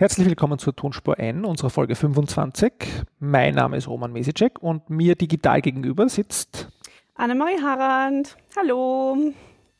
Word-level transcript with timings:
Herzlich 0.00 0.26
willkommen 0.26 0.58
zur 0.58 0.74
Tonspur 0.74 1.18
N, 1.18 1.44
unserer 1.44 1.68
Folge 1.68 1.94
25. 1.94 2.72
Mein 3.18 3.54
Name 3.54 3.76
ist 3.76 3.86
Roman 3.86 4.14
Mesicek 4.14 4.58
und 4.58 4.88
mir 4.88 5.14
digital 5.14 5.60
gegenüber 5.60 6.08
sitzt 6.08 6.70
Annemarie 7.16 7.60
Harand. 7.62 8.34
Hallo. 8.56 9.18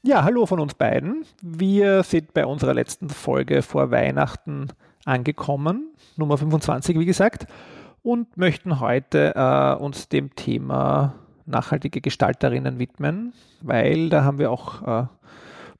Ja, 0.02 0.22
hallo 0.22 0.44
von 0.44 0.60
uns 0.60 0.74
beiden. 0.74 1.24
Wir 1.40 2.02
sind 2.02 2.34
bei 2.34 2.44
unserer 2.44 2.74
letzten 2.74 3.08
Folge 3.08 3.62
vor 3.62 3.90
Weihnachten 3.90 4.68
angekommen, 5.06 5.88
Nummer 6.18 6.36
25, 6.36 6.98
wie 6.98 7.06
gesagt, 7.06 7.46
und 8.02 8.36
möchten 8.36 8.78
heute 8.78 9.32
äh, 9.34 9.82
uns 9.82 10.10
dem 10.10 10.34
Thema 10.34 11.14
nachhaltige 11.46 12.02
Gestalterinnen 12.02 12.78
widmen, 12.78 13.32
weil 13.62 14.10
da 14.10 14.22
haben 14.24 14.38
wir 14.38 14.50
auch 14.50 14.82
äh, 14.86 15.06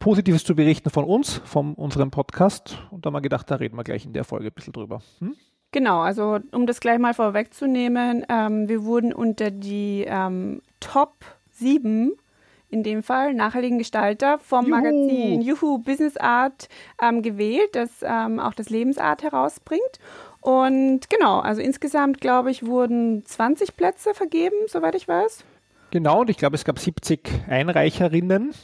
Positives 0.00 0.44
zu 0.44 0.56
berichten 0.56 0.88
von 0.88 1.04
uns, 1.04 1.42
von 1.44 1.74
unserem 1.74 2.10
Podcast. 2.10 2.78
Und 2.90 3.04
da 3.04 3.08
haben 3.08 3.14
wir 3.14 3.20
gedacht, 3.20 3.50
da 3.50 3.56
reden 3.56 3.76
wir 3.76 3.84
gleich 3.84 4.06
in 4.06 4.14
der 4.14 4.24
Folge 4.24 4.46
ein 4.46 4.52
bisschen 4.52 4.72
drüber. 4.72 5.02
Hm? 5.18 5.36
Genau, 5.72 6.00
also 6.00 6.40
um 6.52 6.66
das 6.66 6.80
gleich 6.80 6.98
mal 6.98 7.12
vorwegzunehmen, 7.12 8.24
ähm, 8.30 8.66
wir 8.66 8.82
wurden 8.84 9.12
unter 9.12 9.50
die 9.50 10.06
ähm, 10.08 10.62
Top 10.80 11.14
7 11.52 12.12
in 12.70 12.82
dem 12.82 13.02
Fall 13.02 13.34
nachhaltigen 13.34 13.76
Gestalter 13.76 14.38
vom 14.38 14.64
Juhu. 14.64 14.76
Magazin 14.76 15.42
Juhu 15.42 15.78
Business 15.78 16.16
Art 16.16 16.68
ähm, 17.02 17.20
gewählt, 17.20 17.68
das 17.72 17.90
ähm, 18.02 18.40
auch 18.40 18.54
das 18.54 18.70
Lebensart 18.70 19.22
herausbringt. 19.22 19.98
Und 20.40 21.10
genau, 21.10 21.40
also 21.40 21.60
insgesamt, 21.60 22.22
glaube 22.22 22.50
ich, 22.50 22.64
wurden 22.64 23.26
20 23.26 23.76
Plätze 23.76 24.14
vergeben, 24.14 24.56
soweit 24.66 24.94
ich 24.94 25.06
weiß. 25.06 25.44
Genau, 25.90 26.22
und 26.22 26.30
ich 26.30 26.38
glaube, 26.38 26.56
es 26.56 26.64
gab 26.64 26.78
70 26.78 27.20
Einreicherinnen 27.48 28.54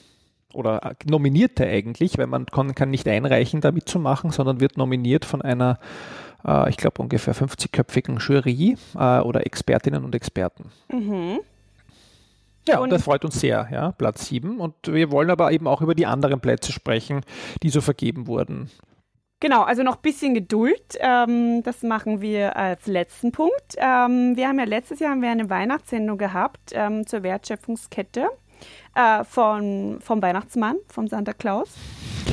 oder 0.56 0.96
Nominierte 1.04 1.66
eigentlich, 1.66 2.18
weil 2.18 2.26
man 2.26 2.46
kann, 2.46 2.74
kann 2.74 2.90
nicht 2.90 3.06
einreichen, 3.06 3.60
da 3.60 3.72
mitzumachen, 3.72 4.30
sondern 4.30 4.60
wird 4.60 4.76
nominiert 4.76 5.24
von 5.24 5.42
einer, 5.42 5.78
äh, 6.46 6.68
ich 6.70 6.76
glaube, 6.76 7.02
ungefähr 7.02 7.34
50-köpfigen 7.34 8.18
Jury 8.18 8.76
äh, 8.94 9.20
oder 9.20 9.46
Expertinnen 9.46 10.04
und 10.04 10.14
Experten. 10.14 10.70
Mhm. 10.90 11.40
Ja, 12.68 12.80
und 12.80 12.90
das 12.90 13.04
freut 13.04 13.24
uns 13.24 13.38
sehr, 13.38 13.68
ja, 13.70 13.92
Platz 13.92 14.26
7. 14.26 14.58
Und 14.58 14.74
wir 14.86 15.12
wollen 15.12 15.30
aber 15.30 15.52
eben 15.52 15.68
auch 15.68 15.82
über 15.82 15.94
die 15.94 16.06
anderen 16.06 16.40
Plätze 16.40 16.72
sprechen, 16.72 17.20
die 17.62 17.70
so 17.70 17.80
vergeben 17.80 18.26
wurden. 18.26 18.70
Genau, 19.38 19.62
also 19.62 19.82
noch 19.82 19.96
ein 19.96 20.02
bisschen 20.02 20.34
Geduld. 20.34 20.96
Ähm, 20.98 21.62
das 21.62 21.82
machen 21.82 22.22
wir 22.22 22.56
als 22.56 22.86
letzten 22.86 23.32
Punkt. 23.32 23.76
Ähm, 23.76 24.34
wir 24.34 24.48
haben 24.48 24.58
ja 24.58 24.64
letztes 24.64 24.98
Jahr 24.98 25.10
haben 25.10 25.22
wir 25.22 25.30
eine 25.30 25.50
Weihnachtssendung 25.50 26.16
gehabt 26.16 26.72
ähm, 26.72 27.06
zur 27.06 27.22
Wertschöpfungskette 27.22 28.28
äh, 28.94 29.24
von, 29.24 29.98
vom 30.00 30.22
Weihnachtsmann, 30.22 30.76
vom 30.88 31.08
Santa 31.08 31.32
Claus. 31.32 31.74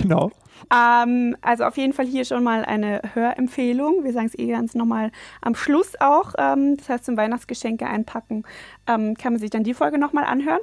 Genau. 0.01 0.31
Ähm, 0.73 1.35
also 1.41 1.65
auf 1.65 1.77
jeden 1.77 1.93
Fall 1.93 2.05
hier 2.05 2.25
schon 2.25 2.43
mal 2.43 2.65
eine 2.65 3.01
Hörempfehlung. 3.13 4.03
Wir 4.03 4.13
sagen 4.13 4.27
es 4.27 4.37
eh 4.37 4.47
ganz 4.47 4.75
nochmal 4.75 5.11
am 5.41 5.55
Schluss 5.55 5.93
auch. 5.99 6.33
Ähm, 6.37 6.77
das 6.77 6.89
heißt, 6.89 7.05
zum 7.05 7.17
Weihnachtsgeschenke 7.17 7.85
einpacken 7.85 8.43
ähm, 8.87 9.15
kann 9.15 9.33
man 9.33 9.39
sich 9.39 9.49
dann 9.49 9.63
die 9.63 9.73
Folge 9.73 9.97
nochmal 9.97 10.25
anhören. 10.25 10.61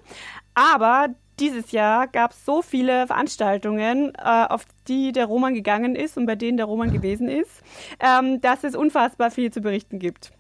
Aber 0.55 1.08
dieses 1.38 1.72
Jahr 1.72 2.06
gab 2.06 2.33
es 2.33 2.44
so 2.44 2.61
viele 2.61 3.06
Veranstaltungen, 3.06 4.12
äh, 4.14 4.47
auf 4.48 4.64
die 4.88 5.12
der 5.12 5.27
Roman 5.27 5.55
gegangen 5.55 5.94
ist 5.97 6.16
und 6.16 6.27
bei 6.27 6.36
denen 6.36 6.58
der 6.58 6.66
Roman 6.66 6.92
gewesen 6.92 7.28
ist, 7.28 7.62
ähm, 7.98 8.41
dass 8.41 8.62
es 8.62 8.77
unfassbar 8.77 9.31
viel 9.31 9.50
zu 9.50 9.61
berichten 9.61 9.98
gibt. 9.98 10.33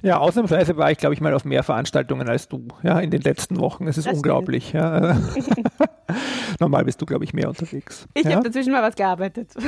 Ja, 0.00 0.18
ausnahmsweise 0.18 0.76
war 0.76 0.90
ich, 0.90 0.98
glaube 0.98 1.14
ich, 1.14 1.20
mal 1.20 1.34
auf 1.34 1.44
mehr 1.44 1.62
Veranstaltungen 1.62 2.28
als 2.28 2.48
du, 2.48 2.66
ja, 2.82 2.98
in 2.98 3.10
den 3.10 3.20
letzten 3.20 3.60
Wochen. 3.60 3.86
Es 3.86 3.98
ist 3.98 4.06
das 4.06 4.16
unglaublich, 4.16 4.72
ja. 4.72 5.18
Normal 6.60 6.84
bist 6.84 7.00
du, 7.00 7.06
glaube 7.06 7.24
ich, 7.24 7.32
mehr 7.32 7.48
unterwegs. 7.48 8.06
Ich 8.14 8.24
ja? 8.24 8.32
habe 8.32 8.44
dazwischen 8.44 8.72
mal 8.72 8.82
was 8.82 8.94
gearbeitet. 8.94 9.52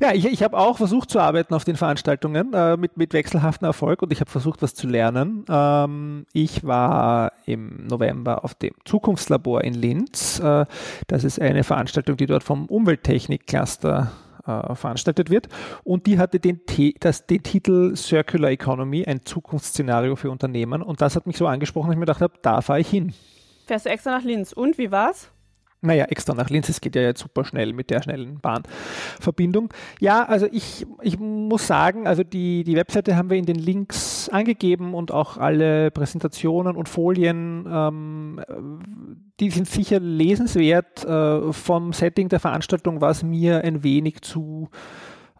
ja, 0.00 0.12
ich, 0.12 0.26
ich 0.26 0.42
habe 0.42 0.58
auch 0.58 0.76
versucht 0.76 1.10
zu 1.10 1.20
arbeiten 1.20 1.54
auf 1.54 1.64
den 1.64 1.76
Veranstaltungen 1.76 2.52
äh, 2.54 2.76
mit, 2.76 2.96
mit 2.96 3.12
wechselhaftem 3.12 3.66
Erfolg 3.66 4.02
und 4.02 4.12
ich 4.12 4.20
habe 4.20 4.30
versucht, 4.30 4.62
was 4.62 4.74
zu 4.74 4.86
lernen. 4.86 5.44
Ähm, 5.48 6.26
ich 6.32 6.64
war 6.64 7.32
im 7.46 7.86
November 7.86 8.44
auf 8.44 8.54
dem 8.54 8.74
Zukunftslabor 8.84 9.62
in 9.64 9.74
Linz. 9.74 10.38
Äh, 10.40 10.66
das 11.06 11.24
ist 11.24 11.40
eine 11.40 11.64
Veranstaltung, 11.64 12.16
die 12.16 12.26
dort 12.26 12.44
vom 12.44 12.66
Umwelttechnik-Cluster 12.66 14.12
äh, 14.46 14.74
veranstaltet 14.74 15.30
wird. 15.30 15.48
Und 15.84 16.06
die 16.06 16.18
hatte 16.18 16.40
den, 16.40 16.60
das, 17.00 17.26
den 17.26 17.42
Titel 17.42 17.96
Circular 17.96 18.50
Economy, 18.50 19.04
ein 19.04 19.24
Zukunftsszenario 19.24 20.16
für 20.16 20.30
Unternehmen. 20.30 20.82
Und 20.82 21.00
das 21.00 21.16
hat 21.16 21.26
mich 21.26 21.36
so 21.36 21.46
angesprochen, 21.46 21.88
dass 21.88 21.94
ich 21.94 21.98
mir 21.98 22.06
gedacht 22.06 22.20
habe, 22.22 22.34
da 22.42 22.60
fahre 22.60 22.80
ich 22.80 22.88
hin. 22.88 23.12
Fährst 23.66 23.86
du 23.86 23.90
extra 23.90 24.10
nach 24.10 24.24
Linz. 24.24 24.52
Und 24.52 24.78
wie 24.78 24.90
war's? 24.90 25.30
Naja, 25.82 26.04
extra 26.06 26.34
nach 26.34 26.50
Linz, 26.50 26.68
es 26.68 26.82
geht 26.82 26.94
ja 26.94 27.02
jetzt 27.02 27.20
super 27.20 27.42
schnell 27.44 27.72
mit 27.72 27.88
der 27.88 28.02
schnellen 28.02 28.38
Bahnverbindung. 28.40 29.72
Ja, 29.98 30.24
also 30.24 30.46
ich, 30.52 30.86
ich 31.00 31.18
muss 31.18 31.66
sagen, 31.66 32.06
also 32.06 32.22
die, 32.22 32.64
die 32.64 32.76
Webseite 32.76 33.16
haben 33.16 33.30
wir 33.30 33.38
in 33.38 33.46
den 33.46 33.56
Links 33.56 34.28
angegeben 34.28 34.92
und 34.92 35.10
auch 35.10 35.38
alle 35.38 35.90
Präsentationen 35.90 36.76
und 36.76 36.88
Folien, 36.88 37.66
ähm, 37.70 38.40
die 39.40 39.48
sind 39.50 39.68
sicher 39.68 40.00
lesenswert. 40.00 41.04
Äh, 41.06 41.52
vom 41.52 41.94
Setting 41.94 42.28
der 42.28 42.40
Veranstaltung 42.40 43.00
war 43.00 43.10
es 43.10 43.22
mir 43.22 43.64
ein 43.64 43.82
wenig 43.82 44.20
zu 44.20 44.68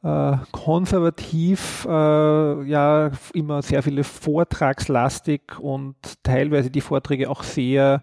äh, 0.03 0.37
konservativ, 0.53 1.87
äh, 1.87 2.63
ja, 2.65 3.11
immer 3.35 3.61
sehr 3.61 3.83
viele 3.83 4.05
vortragslastig 4.05 5.59
und 5.59 5.97
teilweise 6.23 6.71
die 6.71 6.81
Vorträge 6.81 7.29
auch 7.29 7.43
sehr 7.43 8.03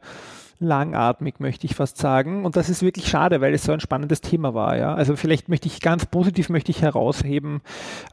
langatmig, 0.59 1.40
möchte 1.40 1.66
ich 1.66 1.75
fast 1.75 1.97
sagen. 1.97 2.45
Und 2.45 2.56
das 2.56 2.69
ist 2.69 2.81
wirklich 2.81 3.07
schade, 3.07 3.41
weil 3.41 3.53
es 3.53 3.63
so 3.63 3.72
ein 3.72 3.79
spannendes 3.79 4.22
Thema 4.22 4.53
war. 4.53 4.78
Ja? 4.78 4.95
Also 4.95 5.16
vielleicht 5.16 5.50
möchte 5.50 5.68
ich 5.68 5.81
ganz 5.81 6.06
positiv 6.06 6.50
möchte 6.50 6.72
ich 6.72 6.81
herausheben, 6.81 7.62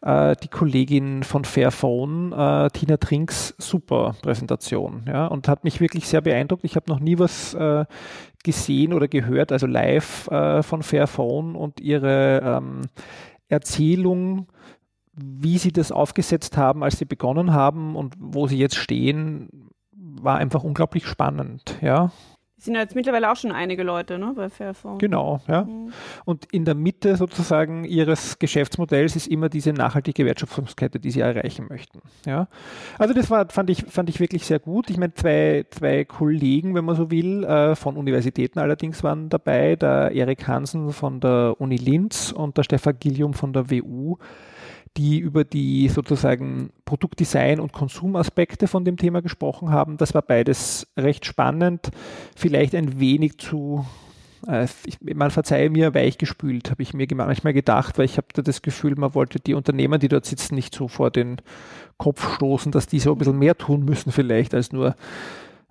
äh, 0.03 0.37
die 0.43 0.49
Kollegin 0.49 1.23
von 1.23 1.45
Fairphone, 1.45 2.33
äh, 2.33 2.71
Tina 2.71 2.99
Trinks, 2.99 3.55
super 3.59 4.15
Präsentation. 4.23 5.05
Ja? 5.07 5.27
Und 5.27 5.49
hat 5.49 5.65
mich 5.65 5.81
wirklich 5.81 6.07
sehr 6.07 6.21
beeindruckt. 6.21 6.65
Ich 6.65 6.77
habe 6.77 6.91
noch 6.91 7.01
nie 7.01 7.19
was 7.19 7.55
äh, 7.55 7.87
gesehen 8.43 8.93
oder 8.93 9.09
gehört, 9.09 9.51
also 9.51 9.67
live 9.67 10.29
äh, 10.29 10.63
von 10.63 10.83
Fairphone 10.83 11.57
und 11.57 11.81
ihre 11.81 12.41
ähm, 12.45 12.83
Erzählung 13.49 14.49
wie 15.17 15.59
sie 15.59 15.71
das 15.71 15.93
aufgesetzt 15.93 16.57
haben, 16.57 16.83
als 16.83 16.99
sie 16.99 17.05
begonnen 17.05 17.53
haben 17.53 17.95
und 17.95 18.17
wo 18.19 18.49
sie 18.49 18.59
jetzt 18.59 18.75
stehen, 18.75 19.71
war 19.93 20.39
einfach 20.39 20.65
unglaublich 20.65 21.07
spannend, 21.07 21.79
ja 21.81 22.11
sind 22.65 22.75
ja 22.75 22.81
jetzt 22.81 22.95
mittlerweile 22.95 23.31
auch 23.31 23.37
schon 23.37 23.53
einige 23.53 23.83
Leute 23.83 24.19
ne, 24.19 24.33
bei 24.35 24.49
Fairphone. 24.49 24.99
Genau, 24.99 25.41
ja. 25.47 25.65
Mhm. 25.65 25.93
Und 26.25 26.47
in 26.53 26.65
der 26.65 26.75
Mitte 26.75 27.17
sozusagen 27.17 27.85
ihres 27.85 28.39
Geschäftsmodells 28.39 29.17
ist 29.17 29.27
immer 29.27 29.49
diese 29.49 29.73
nachhaltige 29.73 30.25
Wertschöpfungskette, 30.25 30.99
die 30.99 31.11
sie 31.11 31.21
erreichen 31.21 31.67
möchten. 31.69 32.01
Ja. 32.27 32.49
Also 32.99 33.15
das 33.15 33.31
war, 33.31 33.49
fand 33.51 33.71
ich, 33.71 33.85
fand 33.85 34.09
ich 34.09 34.21
wirklich 34.21 34.47
sehr 34.47 34.59
gut. 34.59 34.91
Ich 34.91 34.97
meine, 34.97 35.15
zwei, 35.15 35.67
zwei 35.71 36.05
Kollegen, 36.05 36.75
wenn 36.75 36.85
man 36.85 36.97
so 36.97 37.11
will, 37.11 37.45
äh, 37.45 37.75
von 37.77 37.97
Universitäten 37.97 38.59
allerdings 38.59 39.03
waren 39.03 39.29
dabei, 39.29 39.77
der 39.77 40.13
Erik 40.13 40.47
Hansen 40.49 40.93
von 40.93 41.21
der 41.21 41.57
Uni 41.59 41.77
Linz 41.77 42.33
und 42.33 42.57
der 42.57 42.63
Stefan 42.63 42.97
Gillium 42.99 43.35
von 43.35 43.53
der 43.53 43.71
WU 43.71 44.17
die 44.97 45.19
über 45.19 45.45
die 45.45 45.89
sozusagen 45.89 46.71
Produktdesign 46.85 47.59
und 47.59 47.73
Konsumaspekte 47.73 48.69
von 48.69 48.85
dem 48.85 48.97
Thema 48.97 49.23
gesprochen 49.23 49.71
haben. 49.71 49.97
Das 49.97 50.15
war 50.15 50.23
beides 50.23 50.87
recht 50.97 51.27
spannend, 51.27 51.91
vielleicht 52.37 52.75
ein 52.75 53.01
wenig 53.01 53.39
zu, 53.39 53.85
äh, 54.47 54.67
ich, 54.87 54.99
man 55.01 55.31
verzeihe 55.31 55.69
mir, 55.69 55.95
weichgespült, 55.95 56.71
habe 56.71 56.83
ich 56.83 56.95
mir 56.95 57.09
manchmal 57.15 57.53
gedacht, 57.53 57.99
weil 57.99 58.05
ich 58.05 58.19
habe 58.19 58.29
da 58.33 58.43
das 58.43 58.63
Gefühl, 58.63 58.95
man 58.97 59.15
wollte 59.15 59.41
die 59.41 59.55
Unternehmer, 59.55 59.99
die 59.99 60.09
dort 60.09 60.27
sitzen, 60.27 60.55
nicht 60.55 60.75
so 60.75 60.87
vor 60.87 61.11
den 61.11 61.41
Kopf 61.97 62.37
stoßen, 62.37 62.71
dass 62.71 62.87
die 62.87 63.01
so 63.01 63.13
ein 63.13 63.19
bisschen 63.19 63.39
mehr 63.39 63.57
tun 63.59 63.85
müssen 63.85 64.13
vielleicht, 64.13 64.55
als 64.55 64.73
nur 64.73 64.95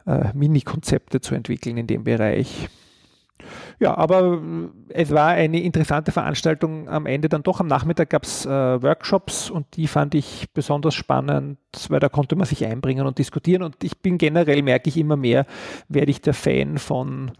äh, 0.05 0.33
Mini-Konzepte 0.33 1.21
zu 1.21 1.33
entwickeln 1.33 1.77
in 1.77 1.87
dem 1.87 2.03
Bereich. 2.03 2.69
Ja, 3.83 3.97
aber 3.97 4.39
äh, 4.89 4.93
es 4.93 5.11
war 5.11 5.31
eine 5.31 5.61
interessante 5.61 6.13
Veranstaltung. 6.13 6.87
Am 6.87 7.05
Ende 7.05 7.27
dann 7.27 7.43
doch 7.43 7.59
am 7.59 7.67
Nachmittag 7.67 8.11
gab 8.11 8.23
es 8.23 8.45
äh, 8.45 8.49
Workshops 8.49 9.49
und 9.49 9.65
die 9.75 9.87
fand 9.87 10.15
ich 10.15 10.45
besonders 10.53 10.95
spannend, 10.95 11.57
weil 11.89 11.99
da 11.99 12.07
konnte 12.07 12.37
man 12.37 12.45
sich 12.45 12.65
einbringen 12.65 13.05
und 13.05 13.17
diskutieren. 13.17 13.61
Und 13.61 13.83
ich 13.83 13.99
bin 13.99 14.17
generell, 14.17 14.61
merke 14.61 14.87
ich 14.87 14.95
immer 14.95 15.17
mehr, 15.17 15.45
werde 15.89 16.11
ich 16.11 16.21
der 16.21 16.33
Fan 16.33 16.77
von 16.77 17.33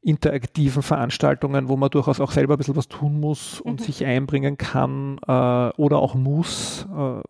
interaktiven 0.00 0.82
Veranstaltungen, 0.82 1.68
wo 1.68 1.76
man 1.76 1.90
durchaus 1.90 2.20
auch 2.20 2.30
selber 2.30 2.54
ein 2.54 2.58
bisschen 2.58 2.76
was 2.76 2.86
tun 2.86 3.18
muss 3.18 3.60
und 3.60 3.80
mhm. 3.80 3.84
sich 3.84 4.06
einbringen 4.06 4.56
kann 4.56 5.18
äh, 5.26 5.30
oder 5.30 5.98
auch 5.98 6.14
muss, 6.14 6.86
äh, 6.96 6.96
mhm. 6.96 7.22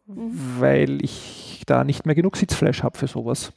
weil 0.58 1.02
ich 1.02 1.47
da 1.68 1.84
nicht 1.84 2.06
mehr 2.06 2.14
genug 2.14 2.36
Sitzfleisch 2.36 2.82
habe 2.82 2.98
für 2.98 3.06
sowas. 3.06 3.52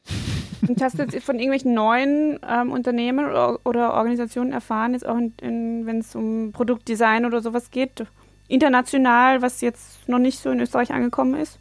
Und 0.68 0.82
hast 0.82 1.00
du 1.00 1.04
jetzt 1.04 1.24
von 1.24 1.38
irgendwelchen 1.38 1.74
neuen 1.74 2.40
ähm, 2.48 2.72
Unternehmen 2.72 3.26
oder, 3.26 3.60
oder, 3.66 3.94
Organisationen 3.94 4.52
erfahren, 4.52 4.94
jetzt 4.94 5.08
auch 5.08 5.16
wenn 5.16 6.00
es 6.00 6.16
um 6.16 6.52
Produktdesign 6.52 7.26
oder 7.26 7.42
sowas 7.42 7.72
geht, 7.72 8.06
international, 8.48 9.42
was 9.42 9.62
jetzt 9.62 10.08
noch 10.08 10.20
nicht 10.20 10.40
so 10.40 10.52
in 10.52 10.60
Österreich 10.60 10.92
angekommen 10.92 11.36
ist? 11.36 11.58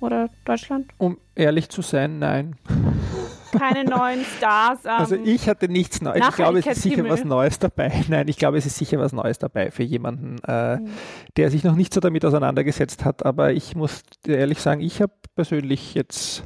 Oder 0.00 0.30
Deutschland? 0.44 0.86
Um 0.98 1.18
ehrlich 1.34 1.68
zu 1.68 1.82
sein, 1.82 2.18
nein. 2.18 2.56
Keine 3.52 3.84
neuen 3.84 4.24
Stars. 4.24 4.84
Ähm, 4.84 4.90
also 4.90 5.14
ich 5.16 5.48
hatte 5.48 5.68
nichts 5.68 6.00
Neues. 6.00 6.26
Ich 6.28 6.36
glaube, 6.36 6.58
es 6.58 6.66
ist 6.66 6.82
sicher 6.82 7.08
was 7.08 7.24
Neues 7.24 7.58
dabei. 7.58 7.92
Nein, 8.08 8.28
ich 8.28 8.36
glaube, 8.36 8.58
es 8.58 8.66
ist 8.66 8.76
sicher 8.76 8.98
was 8.98 9.12
Neues 9.12 9.38
dabei 9.38 9.70
für 9.70 9.82
jemanden, 9.82 10.38
äh, 10.46 10.76
mhm. 10.76 10.88
der 11.36 11.50
sich 11.50 11.64
noch 11.64 11.74
nicht 11.74 11.92
so 11.94 12.00
damit 12.00 12.24
auseinandergesetzt 12.24 13.04
hat. 13.04 13.24
Aber 13.24 13.52
ich 13.52 13.74
muss 13.74 14.02
ehrlich 14.26 14.60
sagen, 14.60 14.80
ich 14.80 15.00
habe 15.02 15.12
persönlich 15.34 15.94
jetzt 15.94 16.44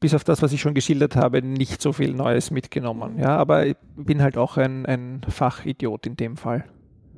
bis 0.00 0.14
auf 0.14 0.24
das, 0.24 0.42
was 0.42 0.52
ich 0.52 0.60
schon 0.60 0.74
geschildert 0.74 1.16
habe, 1.16 1.40
nicht 1.40 1.80
so 1.80 1.92
viel 1.92 2.12
Neues 2.12 2.50
mitgenommen. 2.50 3.18
Ja, 3.18 3.36
aber 3.36 3.66
ich 3.66 3.76
bin 3.96 4.22
halt 4.22 4.36
auch 4.36 4.56
ein, 4.56 4.84
ein 4.86 5.22
Fachidiot 5.28 6.06
in 6.06 6.16
dem 6.16 6.36
Fall. 6.36 6.64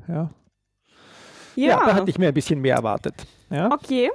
Ja. 0.07 0.31
Ja. 1.57 1.69
ja, 1.69 1.87
da 1.87 1.95
hatte 1.95 2.11
ich 2.11 2.19
mir 2.19 2.29
ein 2.29 2.35
bisschen 2.35 2.61
mehr 2.61 2.77
erwartet. 2.77 3.27
Ja? 3.51 3.71
Okay. 3.73 4.11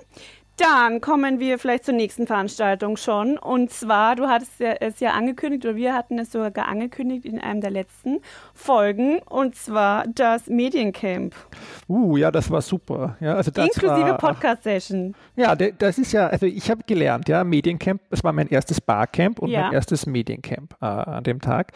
Dann 0.61 1.01
kommen 1.01 1.39
wir 1.39 1.57
vielleicht 1.57 1.85
zur 1.85 1.95
nächsten 1.95 2.27
Veranstaltung 2.27 2.95
schon. 2.95 3.39
Und 3.39 3.71
zwar, 3.71 4.15
du 4.15 4.27
hattest 4.27 4.61
es 4.61 4.99
ja 4.99 5.11
angekündigt, 5.11 5.65
oder 5.65 5.75
wir 5.75 5.95
hatten 5.95 6.19
es 6.19 6.31
sogar 6.31 6.67
angekündigt 6.67 7.25
in 7.25 7.39
einem 7.39 7.61
der 7.61 7.71
letzten 7.71 8.19
Folgen, 8.53 9.19
und 9.27 9.55
zwar 9.55 10.05
das 10.07 10.47
Mediencamp. 10.47 11.33
Uh, 11.89 12.15
ja, 12.15 12.29
das 12.29 12.51
war 12.51 12.61
super. 12.61 13.17
Ja, 13.21 13.35
also 13.35 13.49
das 13.49 13.65
Inklusive 13.65 14.17
Podcast-Session. 14.19 15.15
Ja, 15.35 15.55
das 15.55 15.97
ist 15.97 16.11
ja, 16.11 16.27
also 16.27 16.45
ich 16.45 16.69
habe 16.69 16.83
gelernt, 16.85 17.27
ja, 17.27 17.43
Mediencamp, 17.43 17.99
das 18.11 18.23
war 18.23 18.31
mein 18.31 18.47
erstes 18.47 18.79
Barcamp 18.79 19.39
und 19.39 19.49
ja. 19.49 19.61
mein 19.61 19.73
erstes 19.73 20.05
Mediencamp 20.05 20.75
äh, 20.79 20.85
an 20.85 21.23
dem 21.23 21.41
Tag. 21.41 21.71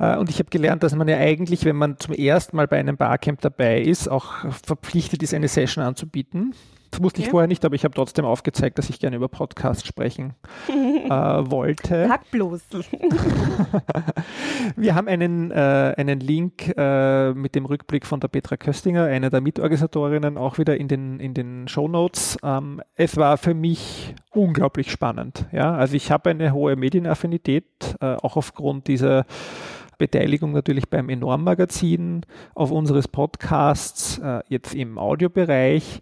Äh, 0.00 0.16
und 0.16 0.28
ich 0.28 0.40
habe 0.40 0.50
gelernt, 0.50 0.82
dass 0.82 0.92
man 0.96 1.06
ja 1.06 1.18
eigentlich, 1.18 1.64
wenn 1.64 1.76
man 1.76 2.00
zum 2.00 2.14
ersten 2.14 2.56
Mal 2.56 2.66
bei 2.66 2.78
einem 2.78 2.96
Barcamp 2.96 3.40
dabei 3.42 3.80
ist, 3.80 4.08
auch 4.08 4.32
verpflichtet 4.64 5.22
ist, 5.22 5.34
eine 5.34 5.46
Session 5.46 5.84
anzubieten. 5.84 6.54
Das 6.94 7.02
wusste 7.02 7.18
okay. 7.18 7.26
ich 7.26 7.30
vorher 7.32 7.48
nicht, 7.48 7.64
aber 7.64 7.74
ich 7.74 7.82
habe 7.82 7.92
trotzdem 7.92 8.24
aufgezeigt, 8.24 8.78
dass 8.78 8.88
ich 8.88 9.00
gerne 9.00 9.16
über 9.16 9.26
Podcasts 9.26 9.84
sprechen 9.84 10.34
äh, 10.68 11.10
wollte. 11.10 12.06
Sag 12.06 12.30
bloß. 12.30 12.62
Wir 14.76 14.94
haben 14.94 15.08
einen, 15.08 15.50
äh, 15.50 15.94
einen 15.96 16.20
Link 16.20 16.72
äh, 16.76 17.32
mit 17.32 17.56
dem 17.56 17.66
Rückblick 17.66 18.06
von 18.06 18.20
der 18.20 18.28
Petra 18.28 18.56
Köstinger, 18.56 19.06
einer 19.06 19.28
der 19.28 19.40
Mitorganisatorinnen, 19.40 20.38
auch 20.38 20.58
wieder 20.58 20.76
in 20.76 20.86
den, 20.86 21.18
in 21.18 21.34
den 21.34 21.66
Show 21.66 21.88
Notes. 21.88 22.38
Ähm, 22.44 22.80
es 22.94 23.16
war 23.16 23.38
für 23.38 23.54
mich 23.54 24.14
unglaublich 24.30 24.92
spannend. 24.92 25.46
Ja? 25.50 25.74
Also 25.74 25.96
ich 25.96 26.12
habe 26.12 26.30
eine 26.30 26.52
hohe 26.52 26.76
Medienaffinität, 26.76 27.96
äh, 28.00 28.14
auch 28.14 28.36
aufgrund 28.36 28.86
dieser 28.86 29.26
Beteiligung 29.98 30.52
natürlich 30.52 30.88
beim 30.88 31.08
Enorm-Magazin, 31.08 32.24
auf 32.54 32.70
unseres 32.70 33.08
Podcasts, 33.08 34.18
äh, 34.18 34.42
jetzt 34.48 34.76
im 34.76 34.96
Audiobereich 34.96 36.00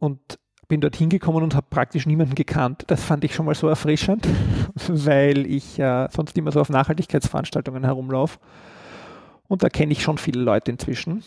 und 0.00 0.38
bin 0.66 0.80
dort 0.80 0.96
hingekommen 0.96 1.42
und 1.42 1.54
habe 1.54 1.66
praktisch 1.68 2.06
niemanden 2.06 2.34
gekannt. 2.34 2.84
Das 2.88 3.04
fand 3.04 3.22
ich 3.24 3.34
schon 3.34 3.46
mal 3.46 3.54
so 3.54 3.68
erfrischend, 3.68 4.26
weil 4.88 5.46
ich 5.46 5.78
äh, 5.78 6.08
sonst 6.10 6.36
immer 6.38 6.50
so 6.50 6.60
auf 6.60 6.70
Nachhaltigkeitsveranstaltungen 6.70 7.84
herumlaufe. 7.84 8.38
Und 9.46 9.62
da 9.62 9.68
kenne 9.68 9.92
ich 9.92 10.02
schon 10.02 10.16
viele 10.16 10.40
Leute 10.40 10.70
inzwischen. 10.70 11.22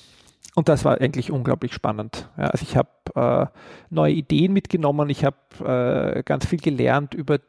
Und 0.56 0.70
das 0.70 0.86
war 0.86 1.00
eigentlich 1.02 1.32
unglaublich 1.32 1.74
spannend. 1.74 2.30
Ja, 2.38 2.46
also 2.46 2.66
ich 2.68 2.78
habe 2.78 2.90
äh, 3.16 3.60
neue 3.90 4.14
Ideen 4.14 4.54
mitgenommen, 4.54 5.10
ich 5.10 5.26
habe 5.26 6.16
äh, 6.18 6.24
ganz 6.24 6.46
viel 6.46 6.60
gelernt 6.60 7.14
über 7.14 7.40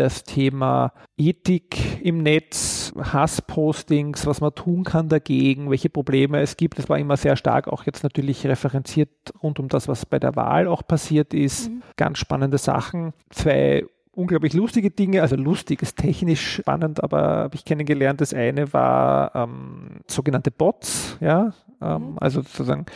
das 0.00 0.24
Thema 0.24 0.92
Ethik 1.16 2.02
im 2.02 2.22
Netz, 2.22 2.92
Hasspostings, 2.98 4.26
was 4.26 4.40
man 4.40 4.54
tun 4.54 4.84
kann 4.84 5.08
dagegen, 5.08 5.70
welche 5.70 5.90
Probleme 5.90 6.40
es 6.40 6.56
gibt. 6.56 6.78
Das 6.78 6.88
war 6.88 6.98
immer 6.98 7.16
sehr 7.16 7.36
stark 7.36 7.68
auch 7.68 7.84
jetzt 7.84 8.02
natürlich 8.02 8.46
referenziert 8.46 9.10
rund 9.42 9.60
um 9.60 9.68
das, 9.68 9.88
was 9.88 10.06
bei 10.06 10.18
der 10.18 10.36
Wahl 10.36 10.66
auch 10.66 10.86
passiert 10.86 11.34
ist. 11.34 11.70
Mhm. 11.70 11.82
Ganz 11.96 12.18
spannende 12.18 12.58
Sachen. 12.58 13.12
Zwei 13.28 13.84
unglaublich 14.12 14.54
lustige 14.54 14.90
Dinge, 14.90 15.22
also 15.22 15.36
lustig 15.36 15.82
ist 15.82 15.98
technisch 15.98 16.56
spannend, 16.56 17.02
aber 17.02 17.20
habe 17.20 17.54
ich 17.54 17.64
kennengelernt. 17.64 18.20
Das 18.20 18.34
eine 18.34 18.72
war 18.72 19.34
ähm, 19.34 20.00
sogenannte 20.06 20.50
Bots, 20.50 21.16
ja, 21.20 21.52
ähm, 21.80 22.12
mhm. 22.12 22.18
also 22.18 22.42
sozusagen, 22.42 22.86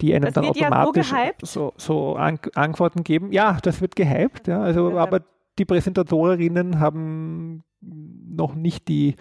die 0.00 0.14
einem 0.14 0.26
das 0.26 0.34
dann 0.34 0.44
automatisch 0.44 1.10
ja 1.10 1.30
so, 1.42 1.72
so, 1.76 2.12
so 2.12 2.16
An 2.16 2.38
Antworten 2.54 3.04
geben. 3.04 3.32
Ja, 3.32 3.58
das 3.62 3.80
wird 3.80 3.96
gehypt, 3.96 4.48
ja, 4.48 4.62
also 4.62 4.98
aber 4.98 5.20
die 5.58 5.64
Präsentatorinnen 5.64 6.80
haben 6.80 7.64
noch 7.80 8.54
nicht 8.54 8.88
die 8.88 9.16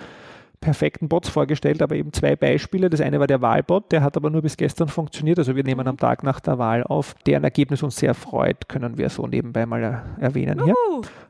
perfekten 0.62 1.10
Bots 1.10 1.28
vorgestellt, 1.28 1.82
aber 1.82 1.96
eben 1.96 2.14
zwei 2.14 2.36
Beispiele. 2.36 2.90
Das 2.90 3.02
eine 3.02 3.20
war 3.20 3.28
der 3.28 3.42
Wahlbot, 3.42 3.92
der 3.92 4.04
hat 4.04 4.16
aber 4.16 4.30
nur 4.30 4.44
bis 4.44 4.58
gestern 4.58 4.88
funktioniert. 4.88 5.40
Also 5.40 5.56
wir 5.56 5.64
nehmen 5.64 5.88
am 5.88 5.98
Tag 5.98 6.24
nach 6.24 6.40
der 6.40 6.60
Wahl 6.60 6.84
auf. 6.84 7.16
Deren 7.26 7.44
Ergebnis 7.44 7.82
uns 7.82 7.96
sehr 7.96 8.14
freut, 8.14 8.70
können 8.70 8.98
wir 8.98 9.10
so 9.10 9.26
nebenbei 9.26 9.66
mal 9.66 10.04
erwähnen 10.20 10.64
hier. 10.64 10.76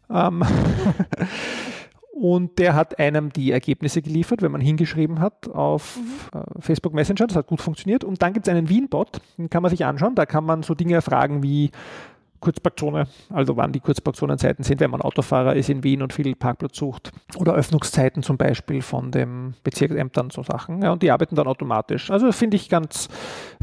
Ähm, 0.10 0.44
und 2.12 2.60
der 2.60 2.76
hat 2.76 3.00
einem 3.00 3.32
die 3.32 3.54
Ergebnisse 3.54 4.02
geliefert, 4.02 4.42
wenn 4.42 4.52
man 4.52 4.60
hingeschrieben 4.60 5.22
hat 5.22 5.48
auf 5.48 5.98
mhm. 5.98 6.40
Äh, 6.40 6.62
Facebook 6.62 6.94
Messenger. 6.94 7.28
Das 7.28 7.38
hat 7.38 7.48
gut 7.48 7.62
funktioniert. 7.62 8.04
Und 8.04 8.22
dann 8.22 8.34
gibt 8.34 8.48
es 8.48 8.54
einen 8.54 8.68
Wien-Bot, 8.68 9.22
den 9.38 9.50
kann 9.50 9.64
man 9.64 9.70
sich 9.70 9.86
anschauen. 9.86 10.14
Da 10.16 10.26
kann 10.26 10.44
man 10.44 10.62
so 10.62 10.76
Dinge 10.76 10.96
erfragen 10.96 11.42
wie, 11.42 11.72
Kurzparkzone, 12.42 13.08
also 13.30 13.56
wann 13.56 13.72
die 13.72 13.80
Kurzparkzonenzeiten 13.80 14.64
sind, 14.64 14.82
wenn 14.82 14.92
man 14.92 15.02
Autofahrer 15.02 15.56
ist 15.56 15.70
in 15.70 15.84
Wien 15.84 16.02
und 16.02 16.12
viel 16.12 16.36
Parkplatz 16.36 16.78
sucht. 16.78 17.12
Oder 17.38 17.54
Öffnungszeiten 17.54 18.24
zum 18.24 18.38
Beispiel 18.38 18.82
von 18.82 19.12
den 19.12 19.54
Bezirksämtern, 19.64 20.32
so 20.32 20.44
Sachen. 20.44 20.82
Ja, 20.82 20.92
und 20.92 21.04
die 21.04 21.12
arbeiten 21.12 21.36
dann 21.36 21.48
automatisch. 21.48 22.12
Also 22.12 22.32
finde 22.32 22.58
ich 22.58 22.68
ganz, 22.68 23.08